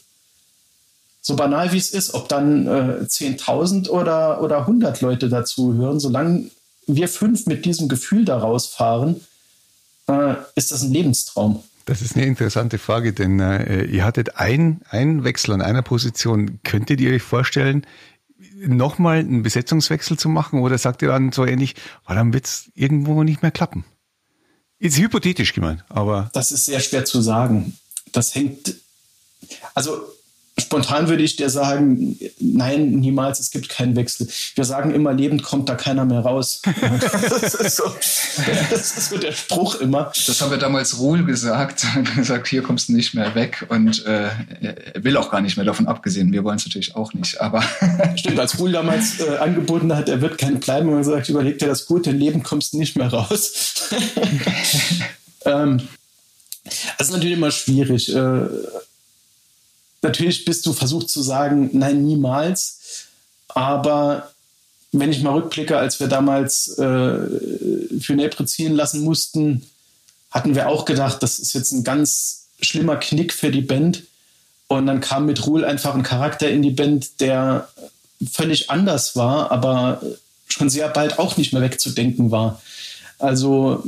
So 1.22 1.36
banal 1.36 1.72
wie 1.72 1.78
es 1.78 1.90
ist, 1.90 2.14
ob 2.14 2.30
dann 2.30 2.68
äh, 2.68 3.06
10.000 3.06 3.90
oder, 3.90 4.44
oder 4.44 4.60
100 4.60 5.02
Leute 5.02 5.30
dazu 5.30 5.74
hören, 5.74 6.00
solange 6.00 6.52
wir 6.86 7.08
fünf 7.08 7.48
mit 7.48 7.66
diesem 7.66 7.88
Gefühl 7.88 8.24
da 8.24 8.38
rausfahren, 8.38 9.22
äh, 10.08 10.36
ist 10.54 10.72
das 10.72 10.84
ein 10.84 10.94
Lebenstraum. 10.94 11.64
Das 11.90 12.04
ist 12.04 12.16
eine 12.16 12.28
interessante 12.28 12.78
Frage, 12.78 13.14
denn 13.14 13.40
äh, 13.40 13.84
ihr 13.86 14.06
hattet 14.06 14.36
einen 14.36 15.24
Wechsel 15.24 15.56
an 15.56 15.62
einer 15.64 15.82
Position. 15.82 16.60
Könntet 16.64 17.02
ihr 17.02 17.12
euch 17.12 17.24
vorstellen, 17.24 17.84
nochmal 18.60 19.18
einen 19.18 19.42
Besetzungswechsel 19.42 20.16
zu 20.16 20.30
machen 20.30 20.60
oder 20.60 20.78
sagt 20.78 21.02
ihr 21.02 21.08
dann 21.08 21.32
so 21.32 21.48
ähnlich, 21.48 21.74
weil 22.06 22.16
dann 22.16 22.32
wird 22.32 22.46
es 22.46 22.70
irgendwo 22.76 23.24
nicht 23.24 23.42
mehr 23.42 23.50
klappen? 23.50 23.86
Ist 24.78 25.00
hypothetisch 25.00 25.54
gemeint, 25.54 25.84
aber. 25.90 26.30
Das 26.34 26.52
ist 26.52 26.66
sehr 26.68 26.80
schwer 26.80 27.06
zu 27.06 27.22
sagen. 27.22 27.76
Das 28.12 28.36
hängt, 28.36 28.76
also 29.74 30.00
Spontan 30.70 31.10
würde 31.10 31.24
ich 31.24 31.36
dir 31.36 31.50
sagen, 31.50 32.20
nein, 32.40 32.92
niemals, 32.92 33.40
es 33.40 33.50
gibt 33.50 33.70
keinen 33.70 33.96
Wechsel. 33.96 34.28
Wir 34.54 34.66
sagen 34.66 34.94
immer, 34.94 35.14
lebend 35.14 35.42
kommt 35.42 35.68
da 35.68 35.74
keiner 35.74 36.06
mehr 36.06 36.20
raus. 36.20 36.62
das, 37.32 37.56
ist 37.56 37.78
so, 37.78 37.86
das 38.70 38.96
ist 38.96 39.10
so 39.10 39.18
der 39.18 39.32
Spruch 39.32 39.82
immer. 39.82 40.12
Das 40.28 40.40
haben 40.40 40.52
wir 40.52 40.60
damals 40.60 41.00
Ruhl 41.00 41.26
gesagt. 41.26 41.88
Er 41.96 42.04
gesagt, 42.16 42.48
hier 42.48 42.62
kommst 42.62 42.88
du 42.88 42.94
nicht 42.94 43.16
mehr 43.16 43.34
weg. 43.34 43.66
Und 43.70 44.06
äh, 44.06 44.30
er 44.62 45.04
will 45.04 45.18
auch 45.18 45.32
gar 45.32 45.42
nicht 45.42 45.58
mehr 45.58 45.66
davon 45.66 45.88
abgesehen. 45.88 46.32
Wir 46.32 46.44
wollen 46.44 46.58
es 46.58 46.68
natürlich 46.68 46.96
auch 46.96 47.16
nicht. 47.16 47.42
Aber 47.42 47.64
Stimmt, 48.16 48.40
als 48.40 48.60
Ruhl 48.60 48.72
damals 48.72 49.20
äh, 49.22 49.38
angeboten 49.38 49.96
hat, 49.96 50.08
er 50.08 50.22
wird 50.22 50.38
kein 50.38 50.60
bleiben, 50.60 50.90
und 50.90 51.00
gesagt, 51.00 51.30
überleg 51.30 51.58
dir 51.58 51.68
das 51.68 51.88
gut, 51.88 52.06
denn 52.06 52.20
lebend 52.20 52.44
kommst 52.44 52.74
du 52.74 52.78
nicht 52.78 52.96
mehr 52.96 53.08
raus. 53.08 53.90
ähm, 55.46 55.82
das 57.00 57.08
ist 57.08 57.14
natürlich 57.14 57.38
immer 57.38 57.50
schwierig. 57.50 58.14
Äh, 58.14 58.42
natürlich 60.02 60.46
bist 60.46 60.66
du 60.66 60.74
versucht 60.74 61.10
zu 61.10 61.22
sagen, 61.22 61.70
nein, 61.74 62.04
niemals. 62.04 63.08
Aber 63.50 64.32
wenn 64.92 65.12
ich 65.12 65.22
mal 65.22 65.34
rückblicke, 65.34 65.78
als 65.78 66.00
wir 66.00 66.08
damals 66.08 66.70
äh, 66.78 68.00
für 68.00 68.16
Nepre 68.16 68.46
ziehen 68.46 68.76
lassen 68.76 69.02
mussten, 69.02 69.66
hatten 70.32 70.56
wir 70.56 70.70
auch 70.70 70.86
gedacht, 70.86 71.22
das 71.22 71.40
ist 71.40 71.54
jetzt 71.54 71.72
ein 71.72 71.84
ganz 71.84 72.46
schlimmer 72.62 72.98
Knick 72.98 73.34
für 73.34 73.52
die 73.52 73.62
Band. 73.62 74.04
Und 74.68 74.86
dann 74.86 75.02
kam 75.02 75.26
mit 75.26 75.46
Ruhl 75.48 75.66
einfach 75.66 75.96
ein 75.96 76.04
Charakter 76.04 76.50
in 76.50 76.62
die 76.62 76.72
Band, 76.72 77.20
der 77.22 77.70
völlig 78.32 78.70
anders 78.70 79.16
war, 79.16 79.52
aber 79.52 80.02
schon 80.48 80.70
sehr 80.70 80.90
bald 80.90 81.18
auch 81.18 81.38
nicht 81.38 81.54
mehr 81.54 81.62
wegzudenken 81.62 82.32
war. 82.32 82.62
Also 83.18 83.84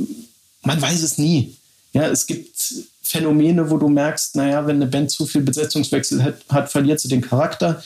man 0.62 0.80
weiß 0.80 1.02
es 1.02 1.18
nie. 1.18 1.56
Ja, 1.92 2.08
es 2.08 2.26
gibt 2.26 2.74
Phänomene, 3.12 3.70
wo 3.70 3.76
du 3.76 3.88
merkst, 3.88 4.36
naja, 4.36 4.66
wenn 4.66 4.76
eine 4.76 4.86
Band 4.86 5.10
zu 5.10 5.26
viel 5.26 5.42
Besetzungswechsel 5.42 6.22
hat, 6.22 6.36
hat 6.48 6.70
verliert 6.70 6.98
sie 6.98 7.08
den 7.08 7.20
Charakter. 7.20 7.82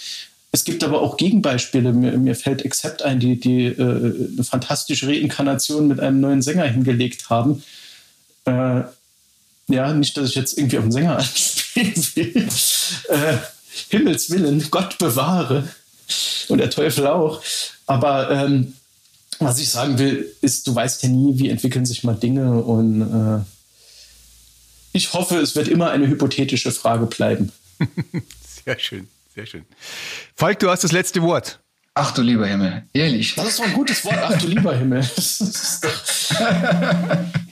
Es 0.53 0.65
gibt 0.65 0.85
aber 0.85 1.03
auch 1.03 1.17
Gegenbeispiele. 1.17 1.93
Mir, 1.93 2.17
mir 2.17 2.37
fällt 2.37 2.65
Accept 2.65 3.03
ein, 3.03 3.19
die, 3.21 3.39
die 3.39 3.67
äh, 3.67 4.33
eine 4.33 4.45
fantastische 4.45 5.09
Reinkarnation 5.09 5.89
mit 5.89 6.01
einem 6.01 6.21
neuen 6.21 6.43
Sänger 6.43 6.65
hingelegt 6.65 7.29
haben. 7.29 7.63
Äh, 8.45 8.83
ja, 9.69 9.93
nicht, 9.93 10.17
dass 10.17 10.31
ich 10.31 10.37
jetzt 10.37 10.57
irgendwie 10.57 10.79
auf 10.79 10.85
den 10.85 10.93
Sänger 10.93 11.17
anspielen 11.19 12.07
will. 12.15 12.49
Äh, 13.09 13.37
Himmels 13.91 14.31
Willen, 14.31 14.65
Gott 14.71 14.97
bewahre. 14.99 15.69
Und 16.49 16.59
der 16.59 16.71
Teufel 16.71 17.09
auch. 17.09 17.43
Aber 17.87 18.31
ähm, 18.31 18.75
was 19.41 19.59
ich 19.59 19.69
sagen 19.69 19.99
will, 19.99 20.33
ist, 20.41 20.67
du 20.67 20.75
weißt 20.75 21.03
ja 21.03 21.09
nie, 21.09 21.39
wie 21.39 21.51
entwickeln 21.51 21.85
sich 21.85 22.05
mal 22.05 22.15
Dinge 22.15 22.63
und 22.63 23.03
äh, 23.03 23.56
ich 24.97 25.13
hoffe, 25.13 25.37
es 25.37 25.55
wird 25.55 25.69
immer 25.69 25.91
eine 25.91 26.09
hypothetische 26.09 26.73
Frage 26.73 27.07
bleiben. 27.07 27.53
sehr 28.65 28.79
schön, 28.79 29.09
sehr 29.35 29.47
schön. 29.47 29.65
Falk, 30.35 30.59
du 30.59 30.71
hast 30.71 30.85
das 30.85 30.93
letzte 30.93 31.23
Wort. 31.23 31.61
Ach 31.95 32.13
du 32.13 32.23
lieber 32.23 32.47
Himmel, 32.47 32.85
ehrlich. 32.93 33.35
Das 33.35 33.49
ist 33.49 33.59
doch 33.59 33.65
ein 33.65 33.75
gutes 33.75 34.05
Wort, 34.05 34.19
ach 34.19 34.39
du 34.39 34.49
lieber 34.49 34.75
Himmel. 34.75 35.03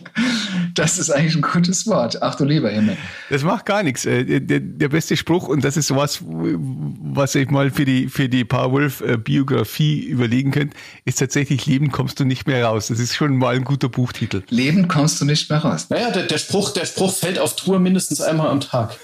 Das 0.74 0.98
ist 0.98 1.10
eigentlich 1.10 1.36
ein 1.36 1.42
gutes 1.42 1.86
Wort. 1.86 2.20
Ach 2.20 2.34
du 2.34 2.44
lieber 2.44 2.68
Himmel. 2.68 2.96
Das 3.30 3.42
macht 3.42 3.64
gar 3.66 3.82
nichts. 3.82 4.04
Äh, 4.04 4.40
der, 4.40 4.60
der 4.60 4.88
beste 4.88 5.16
Spruch, 5.16 5.48
und 5.48 5.64
das 5.64 5.76
ist 5.76 5.86
sowas, 5.86 6.20
was 6.24 7.34
ich 7.36 7.48
mal 7.50 7.70
für 7.70 7.84
die, 7.84 8.08
für 8.08 8.28
die 8.28 8.44
Powerwolf-Biografie 8.44 10.00
überlegen 10.04 10.50
könnt, 10.50 10.74
ist 11.04 11.20
tatsächlich 11.20 11.66
Leben 11.66 11.92
kommst 11.92 12.18
du 12.18 12.24
nicht 12.24 12.46
mehr 12.46 12.64
raus. 12.64 12.88
Das 12.88 12.98
ist 12.98 13.14
schon 13.14 13.36
mal 13.36 13.54
ein 13.54 13.64
guter 13.64 13.88
Buchtitel. 13.88 14.42
Leben 14.50 14.88
kommst 14.88 15.20
du 15.20 15.24
nicht 15.24 15.48
mehr 15.48 15.60
raus. 15.60 15.86
Naja, 15.90 16.10
der, 16.10 16.24
der, 16.24 16.38
Spruch, 16.38 16.72
der 16.72 16.86
Spruch 16.86 17.14
fällt 17.14 17.38
auf 17.38 17.54
Tour 17.56 17.78
mindestens 17.78 18.20
einmal 18.20 18.48
am 18.48 18.60
Tag. 18.60 18.96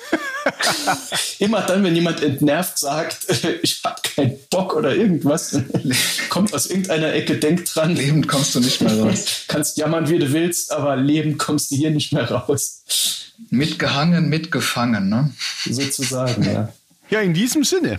Immer 1.38 1.62
dann, 1.62 1.84
wenn 1.84 1.94
jemand 1.94 2.22
entnervt 2.22 2.78
sagt, 2.78 3.26
ich 3.62 3.80
hab 3.84 4.02
keinen 4.02 4.38
Bock 4.50 4.74
oder 4.74 4.94
irgendwas, 4.94 5.58
kommt 6.28 6.54
aus 6.54 6.66
irgendeiner 6.66 7.12
Ecke, 7.12 7.36
denk 7.36 7.64
dran. 7.66 7.94
Leben 7.94 8.26
kommst 8.26 8.54
du 8.54 8.60
nicht 8.60 8.80
mehr 8.80 8.98
raus. 8.98 9.44
Kannst 9.48 9.76
jammern, 9.76 10.08
wie 10.08 10.18
du 10.18 10.32
willst, 10.32 10.72
aber 10.72 10.96
Leben 10.96 11.38
kommst 11.38 11.59
du 11.68 11.76
hier 11.76 11.90
nicht 11.90 12.12
mehr 12.12 12.30
raus. 12.30 12.84
Mitgehangen, 13.50 14.28
mitgefangen, 14.28 15.08
ne? 15.08 15.30
Sozusagen, 15.64 16.42
ja. 16.44 16.72
Ja, 17.08 17.20
in 17.20 17.34
diesem 17.34 17.64
Sinne 17.64 17.98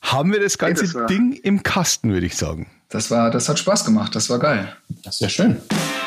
haben 0.00 0.32
wir 0.32 0.40
das 0.40 0.58
ganze 0.58 0.84
hey, 0.84 0.92
das 0.92 1.06
Ding 1.06 1.32
im 1.42 1.62
Kasten, 1.62 2.12
würde 2.12 2.26
ich 2.26 2.36
sagen. 2.36 2.66
Das 2.88 3.10
war, 3.10 3.30
das 3.30 3.48
hat 3.48 3.58
Spaß 3.58 3.84
gemacht, 3.84 4.14
das 4.14 4.30
war 4.30 4.38
geil. 4.38 4.74
Das 5.02 5.16
ist 5.16 5.20
ja 5.20 5.28
schön. 5.28 5.56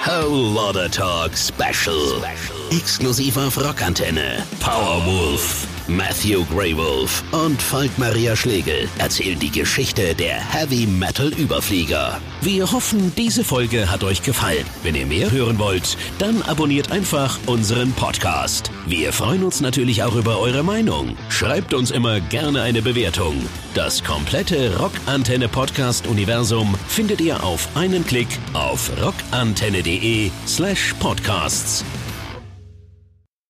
Whole 0.06 0.54
Lotta 0.54 0.88
Talk 0.88 1.32
Special. 1.38 2.24
Exklusiv 2.72 3.38
auf 3.38 3.58
Rockantenne. 3.58 4.44
Powerwolf. 4.60 5.68
Matthew 5.88 6.44
Greywolf 6.46 7.24
und 7.32 7.62
Falk 7.62 7.98
Maria 7.98 8.36
Schlegel 8.36 8.90
erzählen 8.98 9.40
die 9.40 9.52
Geschichte 9.52 10.14
der 10.14 10.36
Heavy 10.36 10.86
Metal 10.86 11.30
Überflieger. 11.30 12.20
Wir 12.42 12.70
hoffen, 12.72 13.14
diese 13.16 13.44
Folge 13.46 13.90
hat 13.90 14.04
euch 14.04 14.22
gefallen. 14.22 14.66
Wenn 14.84 14.96
ihr 14.96 15.06
mehr 15.06 15.32
hören 15.32 15.60
wollt, 15.60 15.98
dann 16.20 16.42
abonniert 16.42 16.92
einfach 16.92 17.40
unseren 17.46 17.94
Podcast. 17.94 18.70
Wir 18.86 19.14
freuen 19.14 19.44
uns 19.44 19.62
natürlich 19.62 20.04
auch 20.04 20.16
über 20.16 20.40
eure 20.40 20.64
Meinung. 20.64 21.18
Schreibt 21.30 21.74
uns 21.74 21.92
immer 21.92 22.20
gerne 22.20 22.64
eine 22.64 22.82
Bewertung. 22.82 23.36
Das 23.74 24.04
komplette 24.04 24.78
Rockantenne 24.78 25.48
Podcast 25.48 26.06
Universum 26.08 26.76
findet 26.88 27.22
ihr 27.22 27.44
auf 27.44 27.70
einen 27.76 28.06
Klick 28.06 28.28
auf 28.52 28.92
rockantenne.de 29.02 30.32
slash 30.46 30.94
podcasts. 31.00 31.86